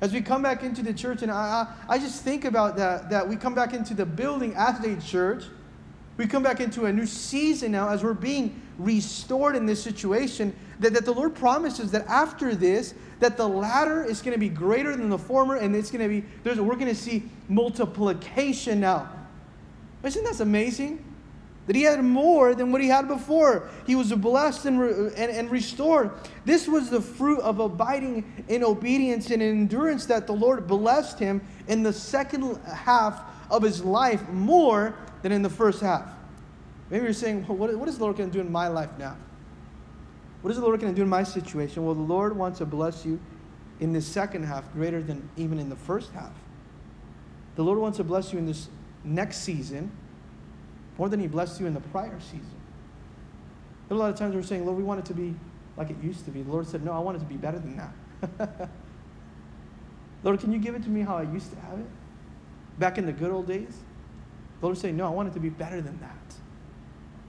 As 0.00 0.12
we 0.12 0.20
come 0.20 0.42
back 0.42 0.62
into 0.62 0.82
the 0.82 0.92
church, 0.92 1.22
and 1.22 1.32
I, 1.32 1.66
I, 1.88 1.94
I 1.94 1.98
just 1.98 2.22
think 2.22 2.44
about 2.44 2.76
that, 2.76 3.10
that 3.10 3.28
we 3.28 3.36
come 3.36 3.54
back 3.54 3.72
into 3.72 3.94
the 3.94 4.06
building 4.06 4.54
as 4.54 4.84
a 4.84 4.96
church. 5.00 5.44
We 6.18 6.26
come 6.26 6.42
back 6.42 6.60
into 6.60 6.86
a 6.86 6.92
new 6.92 7.06
season 7.06 7.72
now 7.72 7.88
as 7.88 8.02
we're 8.02 8.12
being 8.12 8.60
restored 8.76 9.54
in 9.56 9.66
this 9.66 9.82
situation. 9.82 10.54
That, 10.80 10.92
that 10.94 11.04
the 11.04 11.12
Lord 11.12 11.34
promises 11.34 11.92
that 11.92 12.06
after 12.08 12.54
this, 12.54 12.92
that 13.20 13.36
the 13.36 13.48
latter 13.48 14.04
is 14.04 14.20
going 14.20 14.34
to 14.34 14.38
be 14.38 14.48
greater 14.48 14.94
than 14.96 15.08
the 15.08 15.18
former, 15.18 15.56
and 15.56 15.74
it's 15.74 15.90
going 15.90 16.02
to 16.02 16.08
be, 16.08 16.26
there's, 16.42 16.60
we're 16.60 16.74
going 16.74 16.86
to 16.86 16.94
see 16.94 17.22
multiplication 17.48 18.80
now. 18.80 19.08
Isn't 20.02 20.24
that 20.24 20.40
amazing? 20.40 21.04
That 21.66 21.76
he 21.76 21.82
had 21.82 22.02
more 22.02 22.54
than 22.54 22.72
what 22.72 22.80
he 22.80 22.88
had 22.88 23.08
before. 23.08 23.68
He 23.86 23.94
was 23.94 24.12
blessed 24.12 24.66
and, 24.66 24.80
re- 24.80 25.10
and, 25.16 25.30
and 25.30 25.50
restored. 25.50 26.10
This 26.44 26.66
was 26.66 26.90
the 26.90 27.00
fruit 27.00 27.40
of 27.40 27.60
abiding 27.60 28.44
in 28.48 28.64
obedience 28.64 29.30
and 29.30 29.42
endurance 29.42 30.06
that 30.06 30.26
the 30.26 30.32
Lord 30.32 30.66
blessed 30.66 31.18
him 31.18 31.42
in 31.68 31.82
the 31.82 31.92
second 31.92 32.56
half 32.64 33.20
of 33.50 33.62
his 33.62 33.84
life 33.84 34.28
more 34.28 34.94
than 35.22 35.32
in 35.32 35.42
the 35.42 35.50
first 35.50 35.80
half. 35.80 36.08
Maybe 36.90 37.04
you're 37.04 37.12
saying, 37.12 37.46
well, 37.46 37.56
what, 37.56 37.74
what 37.76 37.88
is 37.88 37.98
the 37.98 38.04
Lord 38.04 38.16
going 38.16 38.30
to 38.30 38.34
do 38.34 38.40
in 38.40 38.50
my 38.50 38.68
life 38.68 38.90
now? 38.98 39.16
What 40.42 40.50
is 40.50 40.56
the 40.56 40.62
Lord 40.62 40.80
going 40.80 40.92
to 40.92 40.96
do 40.96 41.02
in 41.02 41.08
my 41.08 41.22
situation? 41.22 41.84
Well, 41.84 41.94
the 41.94 42.00
Lord 42.00 42.36
wants 42.36 42.58
to 42.58 42.66
bless 42.66 43.04
you 43.04 43.20
in 43.80 43.92
this 43.92 44.06
second 44.06 44.44
half 44.44 44.72
greater 44.72 45.02
than 45.02 45.28
even 45.36 45.58
in 45.58 45.68
the 45.68 45.76
first 45.76 46.12
half. 46.12 46.32
The 47.56 47.64
Lord 47.64 47.78
wants 47.78 47.98
to 47.98 48.04
bless 48.04 48.32
you 48.32 48.38
in 48.38 48.46
this 48.46 48.68
next 49.04 49.38
season 49.38 49.90
more 50.96 51.08
than 51.08 51.20
He 51.20 51.26
blessed 51.26 51.60
you 51.60 51.66
in 51.66 51.74
the 51.74 51.80
prior 51.80 52.18
season. 52.20 52.54
a 53.90 53.94
lot 53.94 54.10
of 54.10 54.16
times 54.16 54.34
we're 54.34 54.42
saying, 54.42 54.64
Lord, 54.64 54.76
we 54.76 54.84
want 54.84 55.00
it 55.00 55.06
to 55.06 55.14
be 55.14 55.34
like 55.76 55.90
it 55.90 55.96
used 56.02 56.24
to 56.24 56.30
be. 56.30 56.42
The 56.42 56.50
Lord 56.50 56.66
said, 56.66 56.84
No, 56.84 56.92
I 56.92 56.98
want 56.98 57.16
it 57.16 57.20
to 57.20 57.26
be 57.26 57.36
better 57.36 57.58
than 57.58 57.76
that. 57.76 58.70
Lord, 60.24 60.40
can 60.40 60.52
you 60.52 60.58
give 60.58 60.74
it 60.74 60.82
to 60.82 60.88
me 60.88 61.02
how 61.02 61.16
I 61.16 61.22
used 61.22 61.50
to 61.52 61.60
have 61.60 61.78
it? 61.78 61.86
Back 62.78 62.98
in 62.98 63.06
the 63.06 63.12
good 63.12 63.30
old 63.30 63.46
days? 63.46 63.76
The 64.60 64.66
Lord 64.66 64.78
said, 64.78 64.94
No, 64.94 65.06
I 65.06 65.10
want 65.10 65.28
it 65.28 65.34
to 65.34 65.40
be 65.40 65.48
better 65.48 65.80
than 65.80 65.98
that. 66.00 66.34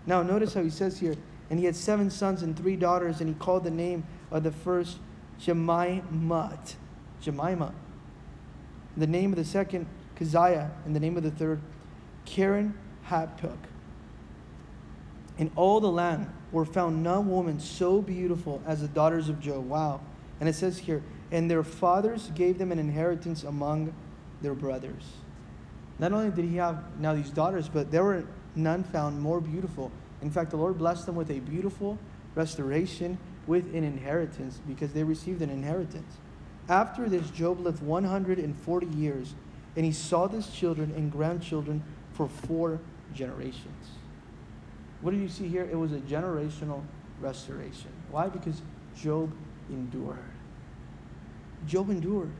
Now, 0.05 0.23
notice 0.23 0.53
how 0.53 0.63
he 0.63 0.69
says 0.69 0.99
here, 0.99 1.15
and 1.49 1.59
he 1.59 1.65
had 1.65 1.75
seven 1.75 2.09
sons 2.09 2.41
and 2.41 2.55
three 2.55 2.75
daughters, 2.75 3.19
and 3.19 3.29
he 3.29 3.35
called 3.35 3.63
the 3.63 3.71
name 3.71 4.05
of 4.31 4.43
the 4.43 4.51
first 4.51 4.97
Jemimah. 5.39 6.75
Jemimah. 7.23 7.73
The 8.97 9.07
name 9.07 9.31
of 9.31 9.37
the 9.37 9.45
second, 9.45 9.87
Keziah, 10.15 10.71
and 10.85 10.95
the 10.95 10.99
name 10.99 11.17
of 11.17 11.23
the 11.23 11.31
third, 11.31 11.61
Karen 12.25 12.77
Hapuk. 13.07 13.57
In 15.37 15.51
all 15.55 15.79
the 15.79 15.91
land 15.91 16.31
were 16.51 16.65
found 16.65 17.01
none 17.01 17.29
woman 17.29 17.59
so 17.59 18.01
beautiful 18.01 18.61
as 18.65 18.81
the 18.81 18.87
daughters 18.87 19.29
of 19.29 19.39
Job. 19.39 19.67
Wow. 19.67 20.01
And 20.39 20.49
it 20.49 20.53
says 20.53 20.79
here, 20.79 21.01
and 21.31 21.49
their 21.49 21.63
fathers 21.63 22.31
gave 22.35 22.57
them 22.57 22.71
an 22.71 22.79
inheritance 22.79 23.43
among 23.43 23.93
their 24.41 24.53
brothers. 24.53 25.03
Not 25.99 26.13
only 26.13 26.31
did 26.31 26.45
he 26.45 26.55
have 26.55 26.83
now 26.99 27.13
these 27.13 27.29
daughters, 27.29 27.67
but 27.67 27.91
there 27.91 28.03
were 28.03 28.23
none 28.55 28.83
found 28.83 29.21
more 29.21 29.41
beautiful. 29.41 29.91
In 30.21 30.31
fact, 30.31 30.51
the 30.51 30.57
Lord 30.57 30.77
blessed 30.77 31.05
them 31.05 31.15
with 31.15 31.29
a 31.29 31.39
beautiful 31.39 31.97
restoration 32.35 33.17
with 33.47 33.73
an 33.75 33.83
inheritance 33.83 34.59
because 34.67 34.93
they 34.93 35.03
received 35.03 35.41
an 35.41 35.49
inheritance. 35.49 36.17
After 36.69 37.09
this, 37.09 37.29
Job 37.31 37.59
lived 37.59 37.81
140 37.81 38.85
years, 38.87 39.33
and 39.75 39.85
he 39.85 39.91
saw 39.91 40.27
his 40.27 40.47
children 40.49 40.93
and 40.95 41.11
grandchildren 41.11 41.83
for 42.13 42.29
four 42.29 42.79
generations. 43.13 43.89
What 45.01 45.11
do 45.11 45.17
you 45.17 45.27
see 45.27 45.47
here? 45.47 45.67
It 45.69 45.77
was 45.77 45.91
a 45.91 45.99
generational 45.99 46.83
restoration. 47.19 47.89
Why? 48.11 48.27
Because 48.27 48.61
Job 48.95 49.31
endured. 49.69 50.17
Job 51.65 51.89
endured. 51.89 52.31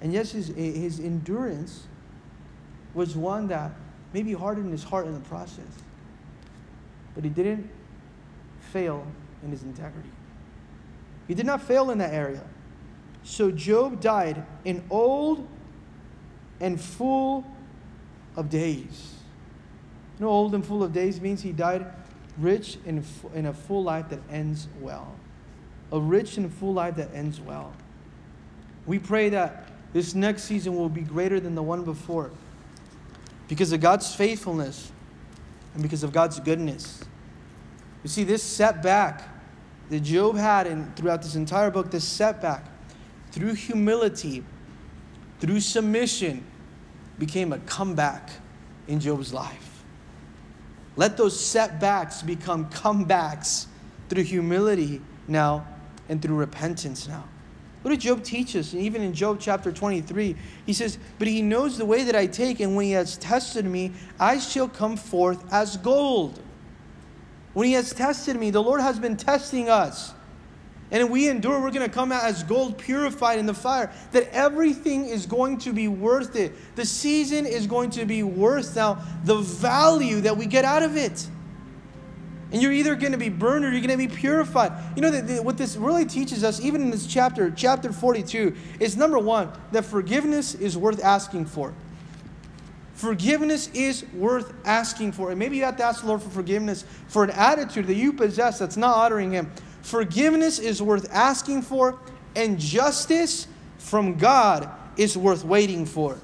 And 0.00 0.12
yes, 0.12 0.32
his, 0.32 0.48
his 0.48 1.00
endurance 1.00 1.86
was 2.94 3.16
one 3.16 3.48
that 3.48 3.72
maybe 4.12 4.32
hardened 4.32 4.70
his 4.70 4.84
heart 4.84 5.06
in 5.06 5.14
the 5.14 5.20
process. 5.20 5.66
But 7.14 7.24
he 7.24 7.30
didn't 7.30 7.68
fail 8.72 9.06
in 9.42 9.50
his 9.50 9.62
integrity. 9.62 10.10
He 11.28 11.34
did 11.34 11.46
not 11.46 11.62
fail 11.62 11.90
in 11.90 11.98
that 11.98 12.12
area. 12.12 12.42
So 13.22 13.50
Job 13.50 14.00
died 14.00 14.44
in 14.64 14.84
old 14.90 15.46
and 16.60 16.80
full 16.80 17.44
of 18.36 18.50
days. 18.50 19.14
You 20.18 20.26
know, 20.26 20.30
old 20.30 20.54
and 20.54 20.64
full 20.64 20.82
of 20.82 20.92
days 20.92 21.20
means 21.20 21.42
he 21.42 21.52
died 21.52 21.86
rich 22.38 22.78
in, 22.84 23.04
in 23.34 23.46
a 23.46 23.52
full 23.52 23.82
life 23.82 24.08
that 24.10 24.20
ends 24.30 24.68
well. 24.80 25.14
A 25.92 26.00
rich 26.00 26.36
and 26.36 26.52
full 26.52 26.74
life 26.74 26.96
that 26.96 27.14
ends 27.14 27.40
well. 27.40 27.72
We 28.86 28.98
pray 28.98 29.28
that 29.30 29.68
this 29.92 30.14
next 30.14 30.44
season 30.44 30.76
will 30.76 30.88
be 30.88 31.02
greater 31.02 31.40
than 31.40 31.54
the 31.54 31.62
one 31.62 31.84
before 31.84 32.30
because 33.48 33.72
of 33.72 33.80
God's 33.80 34.14
faithfulness 34.14 34.90
and 35.74 35.82
because 35.82 36.02
of 36.02 36.12
God's 36.12 36.40
goodness. 36.40 37.04
You 38.02 38.08
see, 38.08 38.24
this 38.24 38.42
setback 38.42 39.28
that 39.90 40.00
Job 40.00 40.36
had 40.36 40.66
in, 40.66 40.92
throughout 40.94 41.22
this 41.22 41.34
entire 41.34 41.70
book, 41.70 41.90
this 41.90 42.04
setback, 42.04 42.64
through 43.32 43.54
humility, 43.54 44.44
through 45.40 45.60
submission, 45.60 46.44
became 47.18 47.52
a 47.52 47.58
comeback 47.60 48.30
in 48.88 49.00
Job's 49.00 49.32
life. 49.32 49.84
Let 50.96 51.16
those 51.16 51.38
setbacks 51.38 52.22
become 52.22 52.70
comebacks 52.70 53.66
through 54.08 54.22
humility 54.22 55.00
now 55.26 55.66
and 56.08 56.22
through 56.22 56.36
repentance 56.36 57.08
now. 57.08 57.24
What 57.84 57.90
did 57.90 58.00
Job 58.00 58.22
teach 58.24 58.56
us? 58.56 58.72
And 58.72 58.80
even 58.80 59.02
in 59.02 59.12
Job 59.12 59.36
chapter 59.38 59.70
23, 59.70 60.34
he 60.64 60.72
says, 60.72 60.96
But 61.18 61.28
he 61.28 61.42
knows 61.42 61.76
the 61.76 61.84
way 61.84 62.04
that 62.04 62.16
I 62.16 62.24
take, 62.24 62.60
and 62.60 62.74
when 62.74 62.86
he 62.86 62.92
has 62.92 63.18
tested 63.18 63.66
me, 63.66 63.92
I 64.18 64.38
shall 64.38 64.70
come 64.70 64.96
forth 64.96 65.44
as 65.52 65.76
gold. 65.76 66.40
When 67.52 67.66
he 67.66 67.74
has 67.74 67.92
tested 67.92 68.36
me, 68.36 68.48
the 68.48 68.62
Lord 68.62 68.80
has 68.80 68.98
been 68.98 69.18
testing 69.18 69.68
us. 69.68 70.14
And 70.90 71.02
if 71.02 71.10
we 71.10 71.28
endure, 71.28 71.60
we're 71.60 71.72
going 71.72 71.86
to 71.86 71.94
come 71.94 72.10
out 72.10 72.24
as 72.24 72.42
gold 72.42 72.78
purified 72.78 73.38
in 73.38 73.44
the 73.44 73.52
fire. 73.52 73.92
That 74.12 74.30
everything 74.32 75.04
is 75.04 75.26
going 75.26 75.58
to 75.58 75.74
be 75.74 75.86
worth 75.86 76.36
it. 76.36 76.54
The 76.76 76.86
season 76.86 77.44
is 77.44 77.66
going 77.66 77.90
to 77.90 78.06
be 78.06 78.22
worth 78.22 78.76
now 78.76 79.04
the 79.24 79.36
value 79.36 80.22
that 80.22 80.38
we 80.38 80.46
get 80.46 80.64
out 80.64 80.82
of 80.82 80.96
it. 80.96 81.28
And 82.54 82.62
you're 82.62 82.70
either 82.70 82.94
going 82.94 83.10
to 83.10 83.18
be 83.18 83.30
burned 83.30 83.64
or 83.64 83.72
you're 83.72 83.84
going 83.84 83.98
to 83.98 84.08
be 84.08 84.14
purified. 84.14 84.70
You 84.94 85.02
know, 85.02 85.10
the, 85.10 85.22
the, 85.22 85.42
what 85.42 85.58
this 85.58 85.74
really 85.74 86.04
teaches 86.04 86.44
us, 86.44 86.60
even 86.60 86.82
in 86.82 86.90
this 86.92 87.04
chapter, 87.04 87.50
chapter 87.50 87.92
42, 87.92 88.54
is 88.78 88.96
number 88.96 89.18
one, 89.18 89.50
that 89.72 89.84
forgiveness 89.84 90.54
is 90.54 90.78
worth 90.78 91.02
asking 91.02 91.46
for. 91.46 91.74
Forgiveness 92.94 93.70
is 93.74 94.04
worth 94.12 94.54
asking 94.64 95.10
for. 95.10 95.30
And 95.30 95.38
maybe 95.40 95.56
you 95.56 95.64
have 95.64 95.76
to 95.78 95.82
ask 95.82 96.02
the 96.02 96.06
Lord 96.06 96.22
for 96.22 96.30
forgiveness 96.30 96.84
for 97.08 97.24
an 97.24 97.30
attitude 97.30 97.88
that 97.88 97.96
you 97.96 98.12
possess 98.12 98.60
that's 98.60 98.76
not 98.76 98.98
honoring 98.98 99.32
Him. 99.32 99.50
Forgiveness 99.82 100.60
is 100.60 100.80
worth 100.80 101.12
asking 101.12 101.62
for, 101.62 101.98
and 102.36 102.56
justice 102.56 103.48
from 103.78 104.16
God 104.16 104.70
is 104.96 105.18
worth 105.18 105.44
waiting 105.44 105.86
for. 105.86 106.20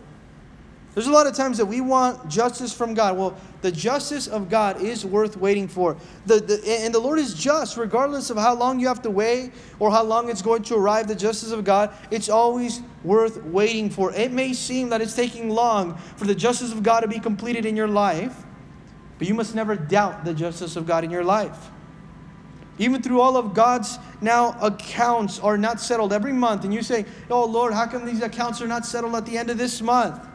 There's 0.95 1.07
a 1.07 1.13
lot 1.13 1.29
of 1.29 1.35
times 1.35 1.59
that 1.59 1.67
we 1.67 1.81
want 1.81 2.29
justice 2.29 2.73
from 2.73 2.95
God. 2.95 3.17
Well, 3.17 3.37
the 3.63 3.71
justice 3.71 4.27
of 4.27 4.51
God 4.51 4.81
is 4.81 5.07
worth 5.07 5.37
waiting 5.37 5.69
for. 5.69 5.97
The, 6.27 6.41
the, 6.41 6.69
and 6.69 6.93
the 6.93 6.99
Lord 6.99 7.21
is 7.21 7.33
just, 7.33 7.77
regardless 7.77 8.29
of 8.29 8.37
how 8.37 8.55
long 8.55 8.81
you 8.81 8.89
have 8.89 9.03
to 9.03 9.11
wait 9.11 9.53
or 9.79 9.93
how 9.93 10.03
long 10.03 10.29
it's 10.29 10.43
going 10.43 10.65
to 10.65 10.75
arrive, 10.75 11.07
the 11.07 11.15
justice 11.15 11.53
of 11.53 11.63
God, 11.63 11.95
it's 12.11 12.29
always 12.29 12.83
worth 13.05 13.41
waiting 13.45 13.89
for. 13.89 14.13
It 14.13 14.33
may 14.33 14.53
seem 14.53 14.89
that 14.89 15.01
it's 15.01 15.15
taking 15.15 15.49
long 15.49 15.97
for 16.17 16.25
the 16.25 16.35
justice 16.35 16.73
of 16.73 16.83
God 16.83 17.01
to 17.01 17.09
be 17.09 17.21
completed 17.21 17.67
in 17.67 17.77
your 17.77 17.89
life, 17.89 18.45
but 19.19 19.29
you 19.29 19.35
must 19.35 19.55
never 19.55 19.77
doubt 19.77 20.25
the 20.25 20.35
justice 20.35 20.75
of 20.75 20.87
God 20.87 21.05
in 21.05 21.11
your 21.11 21.25
life. 21.25 21.71
Even 22.79 23.01
through 23.01 23.21
all 23.21 23.37
of 23.37 23.55
God's 23.55 23.99
now 24.21 24.57
accounts 24.61 25.39
are 25.39 25.59
not 25.59 25.81
settled 25.81 26.13
every 26.13 26.33
month, 26.33 26.65
and 26.65 26.75
you 26.75 26.83
say, 26.83 27.05
Oh 27.31 27.45
Lord, 27.45 27.75
how 27.75 27.87
come 27.87 28.07
these 28.07 28.23
accounts 28.23 28.61
are 28.61 28.67
not 28.67 28.87
settled 28.87 29.15
at 29.15 29.27
the 29.27 29.39
end 29.39 29.51
of 29.51 29.59
this 29.59 29.81
month? 29.83 30.27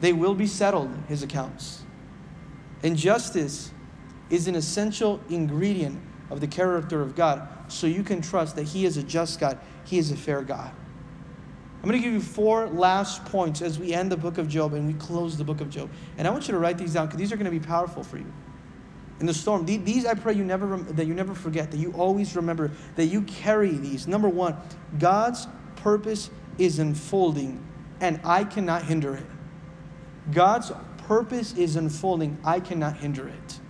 They 0.00 0.12
will 0.12 0.34
be 0.34 0.46
settled, 0.46 0.90
his 1.08 1.22
accounts. 1.22 1.82
And 2.82 2.96
justice 2.96 3.72
is 4.30 4.46
an 4.46 4.54
essential 4.54 5.20
ingredient 5.28 6.00
of 6.30 6.40
the 6.40 6.46
character 6.46 7.00
of 7.00 7.16
God, 7.16 7.48
so 7.68 7.86
you 7.86 8.02
can 8.02 8.20
trust 8.20 8.56
that 8.56 8.64
he 8.64 8.84
is 8.84 8.96
a 8.96 9.02
just 9.02 9.40
God, 9.40 9.58
he 9.84 9.98
is 9.98 10.10
a 10.10 10.16
fair 10.16 10.42
God. 10.42 10.70
I'm 11.82 11.88
going 11.88 12.02
to 12.02 12.04
give 12.04 12.12
you 12.12 12.20
four 12.20 12.66
last 12.66 13.24
points 13.26 13.62
as 13.62 13.78
we 13.78 13.94
end 13.94 14.10
the 14.10 14.16
book 14.16 14.36
of 14.38 14.48
Job 14.48 14.74
and 14.74 14.86
we 14.86 14.94
close 14.94 15.36
the 15.36 15.44
book 15.44 15.60
of 15.60 15.70
Job. 15.70 15.88
And 16.16 16.26
I 16.26 16.30
want 16.30 16.48
you 16.48 16.52
to 16.52 16.58
write 16.58 16.76
these 16.76 16.94
down 16.94 17.06
because 17.06 17.18
these 17.18 17.32
are 17.32 17.36
going 17.36 17.44
to 17.44 17.52
be 17.52 17.64
powerful 17.64 18.02
for 18.02 18.18
you. 18.18 18.30
In 19.20 19.26
the 19.26 19.34
storm, 19.34 19.64
these 19.64 20.04
I 20.04 20.14
pray 20.14 20.34
you 20.34 20.44
never 20.44 20.76
that 20.76 21.06
you 21.06 21.14
never 21.14 21.34
forget, 21.34 21.70
that 21.70 21.78
you 21.78 21.92
always 21.92 22.36
remember, 22.36 22.70
that 22.96 23.06
you 23.06 23.22
carry 23.22 23.70
these. 23.70 24.06
Number 24.06 24.28
one, 24.28 24.56
God's 24.98 25.48
purpose 25.76 26.30
is 26.56 26.78
unfolding, 26.78 27.64
and 28.00 28.20
I 28.24 28.44
cannot 28.44 28.84
hinder 28.84 29.14
it. 29.14 29.26
God's 30.32 30.72
purpose 31.06 31.54
is 31.54 31.76
unfolding. 31.76 32.38
I 32.44 32.60
cannot 32.60 32.98
hinder 32.98 33.28
it. 33.28 33.60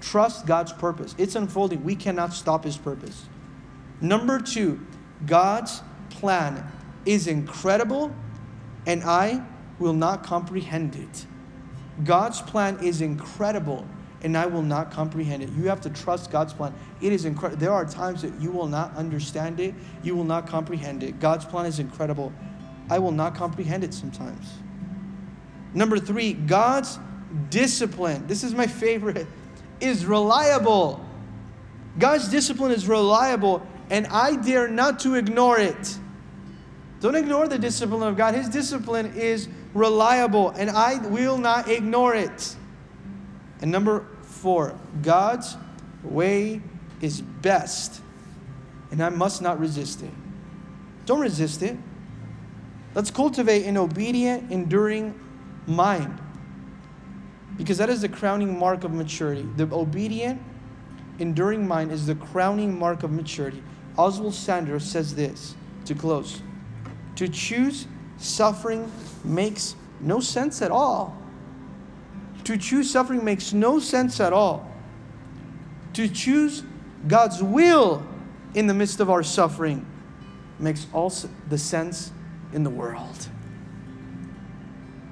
Trust 0.00 0.46
God's 0.46 0.72
purpose. 0.72 1.14
It's 1.18 1.34
unfolding. 1.34 1.84
We 1.84 1.96
cannot 1.96 2.32
stop 2.32 2.64
His 2.64 2.76
purpose. 2.76 3.28
Number 4.00 4.40
two, 4.40 4.80
God's 5.26 5.82
plan 6.08 6.70
is 7.04 7.26
incredible 7.26 8.14
and 8.86 9.02
I 9.02 9.42
will 9.78 9.92
not 9.92 10.22
comprehend 10.22 10.96
it. 10.96 11.26
God's 12.04 12.40
plan 12.40 12.78
is 12.82 13.00
incredible 13.00 13.86
and 14.22 14.36
I 14.36 14.46
will 14.46 14.62
not 14.62 14.90
comprehend 14.90 15.42
it. 15.42 15.50
You 15.50 15.64
have 15.64 15.80
to 15.82 15.90
trust 15.90 16.30
God's 16.30 16.52
plan. 16.52 16.74
It 17.00 17.12
is 17.12 17.24
incredible. 17.24 17.60
There 17.60 17.72
are 17.72 17.84
times 17.84 18.22
that 18.22 18.38
you 18.40 18.50
will 18.50 18.66
not 18.66 18.94
understand 18.94 19.60
it, 19.60 19.74
you 20.02 20.14
will 20.14 20.24
not 20.24 20.46
comprehend 20.46 21.02
it. 21.02 21.20
God's 21.20 21.44
plan 21.44 21.66
is 21.66 21.78
incredible. 21.78 22.32
I 22.90 22.98
will 22.98 23.12
not 23.12 23.34
comprehend 23.34 23.84
it 23.84 23.94
sometimes. 23.94 24.46
Number 25.74 25.98
three, 25.98 26.32
God's 26.32 26.98
discipline. 27.48 28.26
This 28.26 28.42
is 28.42 28.54
my 28.54 28.66
favorite, 28.66 29.26
is 29.80 30.04
reliable. 30.04 31.04
God's 31.98 32.28
discipline 32.28 32.72
is 32.72 32.88
reliable, 32.88 33.66
and 33.90 34.06
I 34.08 34.36
dare 34.36 34.68
not 34.68 35.00
to 35.00 35.14
ignore 35.14 35.58
it. 35.58 35.98
Don't 37.00 37.14
ignore 37.14 37.48
the 37.48 37.58
discipline 37.58 38.02
of 38.02 38.16
God. 38.16 38.34
His 38.34 38.48
discipline 38.48 39.14
is 39.16 39.48
reliable, 39.74 40.50
and 40.50 40.70
I 40.70 40.98
will 41.08 41.38
not 41.38 41.68
ignore 41.68 42.14
it. 42.14 42.56
And 43.60 43.70
number 43.70 44.06
four, 44.22 44.78
God's 45.02 45.56
way 46.02 46.60
is 47.00 47.20
best, 47.20 48.02
and 48.90 49.02
I 49.02 49.08
must 49.08 49.40
not 49.40 49.58
resist 49.58 50.02
it. 50.02 50.10
Don't 51.06 51.20
resist 51.20 51.62
it. 51.62 51.76
Let's 52.94 53.10
cultivate 53.10 53.64
an 53.64 53.76
obedient, 53.76 54.50
enduring 54.50 55.18
mind. 55.70 56.20
Because 57.56 57.78
that 57.78 57.88
is 57.88 58.00
the 58.02 58.08
crowning 58.08 58.58
mark 58.58 58.84
of 58.84 58.92
maturity. 58.92 59.46
The 59.56 59.68
obedient, 59.74 60.40
enduring 61.18 61.66
mind 61.66 61.92
is 61.92 62.06
the 62.06 62.14
crowning 62.14 62.78
mark 62.78 63.02
of 63.02 63.10
maturity. 63.10 63.62
Oswald 63.96 64.34
Sanders 64.34 64.84
says 64.84 65.14
this 65.14 65.54
to 65.84 65.94
close 65.94 66.42
To 67.16 67.28
choose 67.28 67.86
suffering 68.18 68.90
makes 69.24 69.74
no 70.00 70.20
sense 70.20 70.62
at 70.62 70.70
all. 70.70 71.16
To 72.44 72.56
choose 72.56 72.90
suffering 72.90 73.24
makes 73.24 73.52
no 73.52 73.78
sense 73.78 74.20
at 74.20 74.32
all. 74.32 74.70
To 75.94 76.08
choose 76.08 76.62
God's 77.06 77.42
will 77.42 78.06
in 78.54 78.66
the 78.66 78.74
midst 78.74 79.00
of 79.00 79.10
our 79.10 79.22
suffering 79.22 79.86
makes 80.58 80.86
all 80.92 81.12
the 81.48 81.58
sense 81.58 82.12
in 82.52 82.62
the 82.62 82.70
world. 82.70 83.28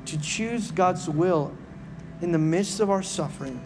To 0.09 0.19
choose 0.19 0.71
God's 0.71 1.07
will 1.07 1.55
in 2.23 2.33
the 2.33 2.39
midst 2.39 2.81
of 2.81 2.89
our 2.89 3.03
suffering 3.03 3.63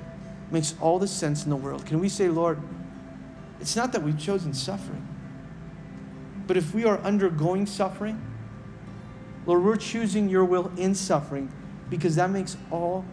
makes 0.51 0.75
all 0.81 0.99
the 0.99 1.07
sense 1.07 1.45
in 1.45 1.51
the 1.51 1.57
world. 1.57 1.87
Can 1.87 2.01
we 2.01 2.09
say, 2.09 2.29
Lord, 2.29 2.61
it's 3.61 3.77
not 3.77 3.93
that 3.93 4.03
we've 4.03 4.19
chosen 4.19 4.53
suffering, 4.53 5.07
but 6.49 6.57
if 6.57 6.75
we 6.75 6.85
are 6.85 6.99
undergoing 6.99 7.65
suffering, 7.65 8.21
Lord, 9.47 9.63
we're 9.63 9.77
choosing 9.77 10.29
your 10.29 10.45
will 10.45 10.73
in 10.77 10.97
suffering 10.97 11.49
because 11.89 12.17
that 12.17 12.31
makes 12.31 12.57
all 12.73 13.05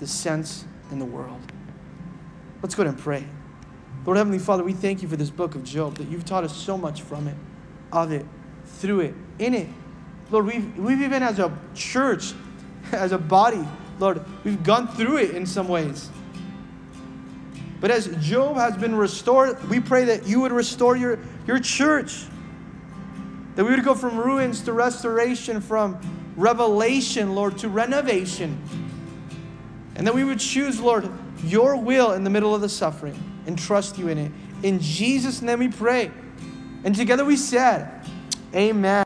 the 0.00 0.06
sense 0.08 0.64
in 0.90 0.98
the 0.98 1.04
world. 1.04 1.40
Let's 2.62 2.74
go 2.74 2.82
ahead 2.82 2.94
and 2.94 3.02
pray. 3.02 3.24
Lord 4.04 4.16
Heavenly 4.16 4.40
Father, 4.40 4.64
we 4.64 4.72
thank 4.72 5.02
you 5.02 5.08
for 5.08 5.16
this 5.16 5.30
book 5.30 5.54
of 5.54 5.62
Job, 5.62 5.98
that 5.98 6.08
you've 6.08 6.24
taught 6.24 6.42
us 6.42 6.56
so 6.56 6.76
much 6.76 7.02
from 7.02 7.28
it, 7.28 7.36
of 7.92 8.10
it, 8.10 8.26
through 8.64 9.00
it, 9.00 9.14
in 9.38 9.54
it. 9.54 9.68
Lord, 10.32 10.46
we've, 10.46 10.76
we've 10.76 11.00
even 11.00 11.22
as 11.22 11.38
a 11.38 11.56
church, 11.74 12.32
as 12.92 13.12
a 13.12 13.18
body, 13.18 13.66
Lord, 13.98 14.24
we've 14.44 14.62
gone 14.62 14.88
through 14.88 15.18
it 15.18 15.30
in 15.30 15.46
some 15.46 15.68
ways. 15.68 16.10
But 17.80 17.90
as 17.90 18.06
Job 18.20 18.56
has 18.56 18.76
been 18.76 18.94
restored, 18.94 19.62
we 19.68 19.80
pray 19.80 20.04
that 20.04 20.26
you 20.26 20.40
would 20.40 20.52
restore 20.52 20.96
your, 20.96 21.18
your 21.46 21.58
church. 21.58 22.26
That 23.56 23.64
we 23.64 23.70
would 23.70 23.84
go 23.84 23.94
from 23.94 24.16
ruins 24.16 24.62
to 24.62 24.72
restoration, 24.72 25.60
from 25.60 26.00
revelation, 26.36 27.34
Lord, 27.34 27.58
to 27.58 27.68
renovation. 27.68 28.62
And 29.96 30.06
that 30.06 30.14
we 30.14 30.24
would 30.24 30.38
choose, 30.38 30.80
Lord, 30.80 31.10
your 31.44 31.76
will 31.76 32.12
in 32.12 32.24
the 32.24 32.30
middle 32.30 32.54
of 32.54 32.60
the 32.60 32.68
suffering 32.68 33.20
and 33.46 33.58
trust 33.58 33.98
you 33.98 34.08
in 34.08 34.18
it. 34.18 34.32
In 34.62 34.78
Jesus' 34.78 35.42
name 35.42 35.58
we 35.58 35.68
pray. 35.68 36.10
And 36.84 36.94
together 36.94 37.24
we 37.24 37.36
said, 37.36 38.06
Amen. 38.54 38.92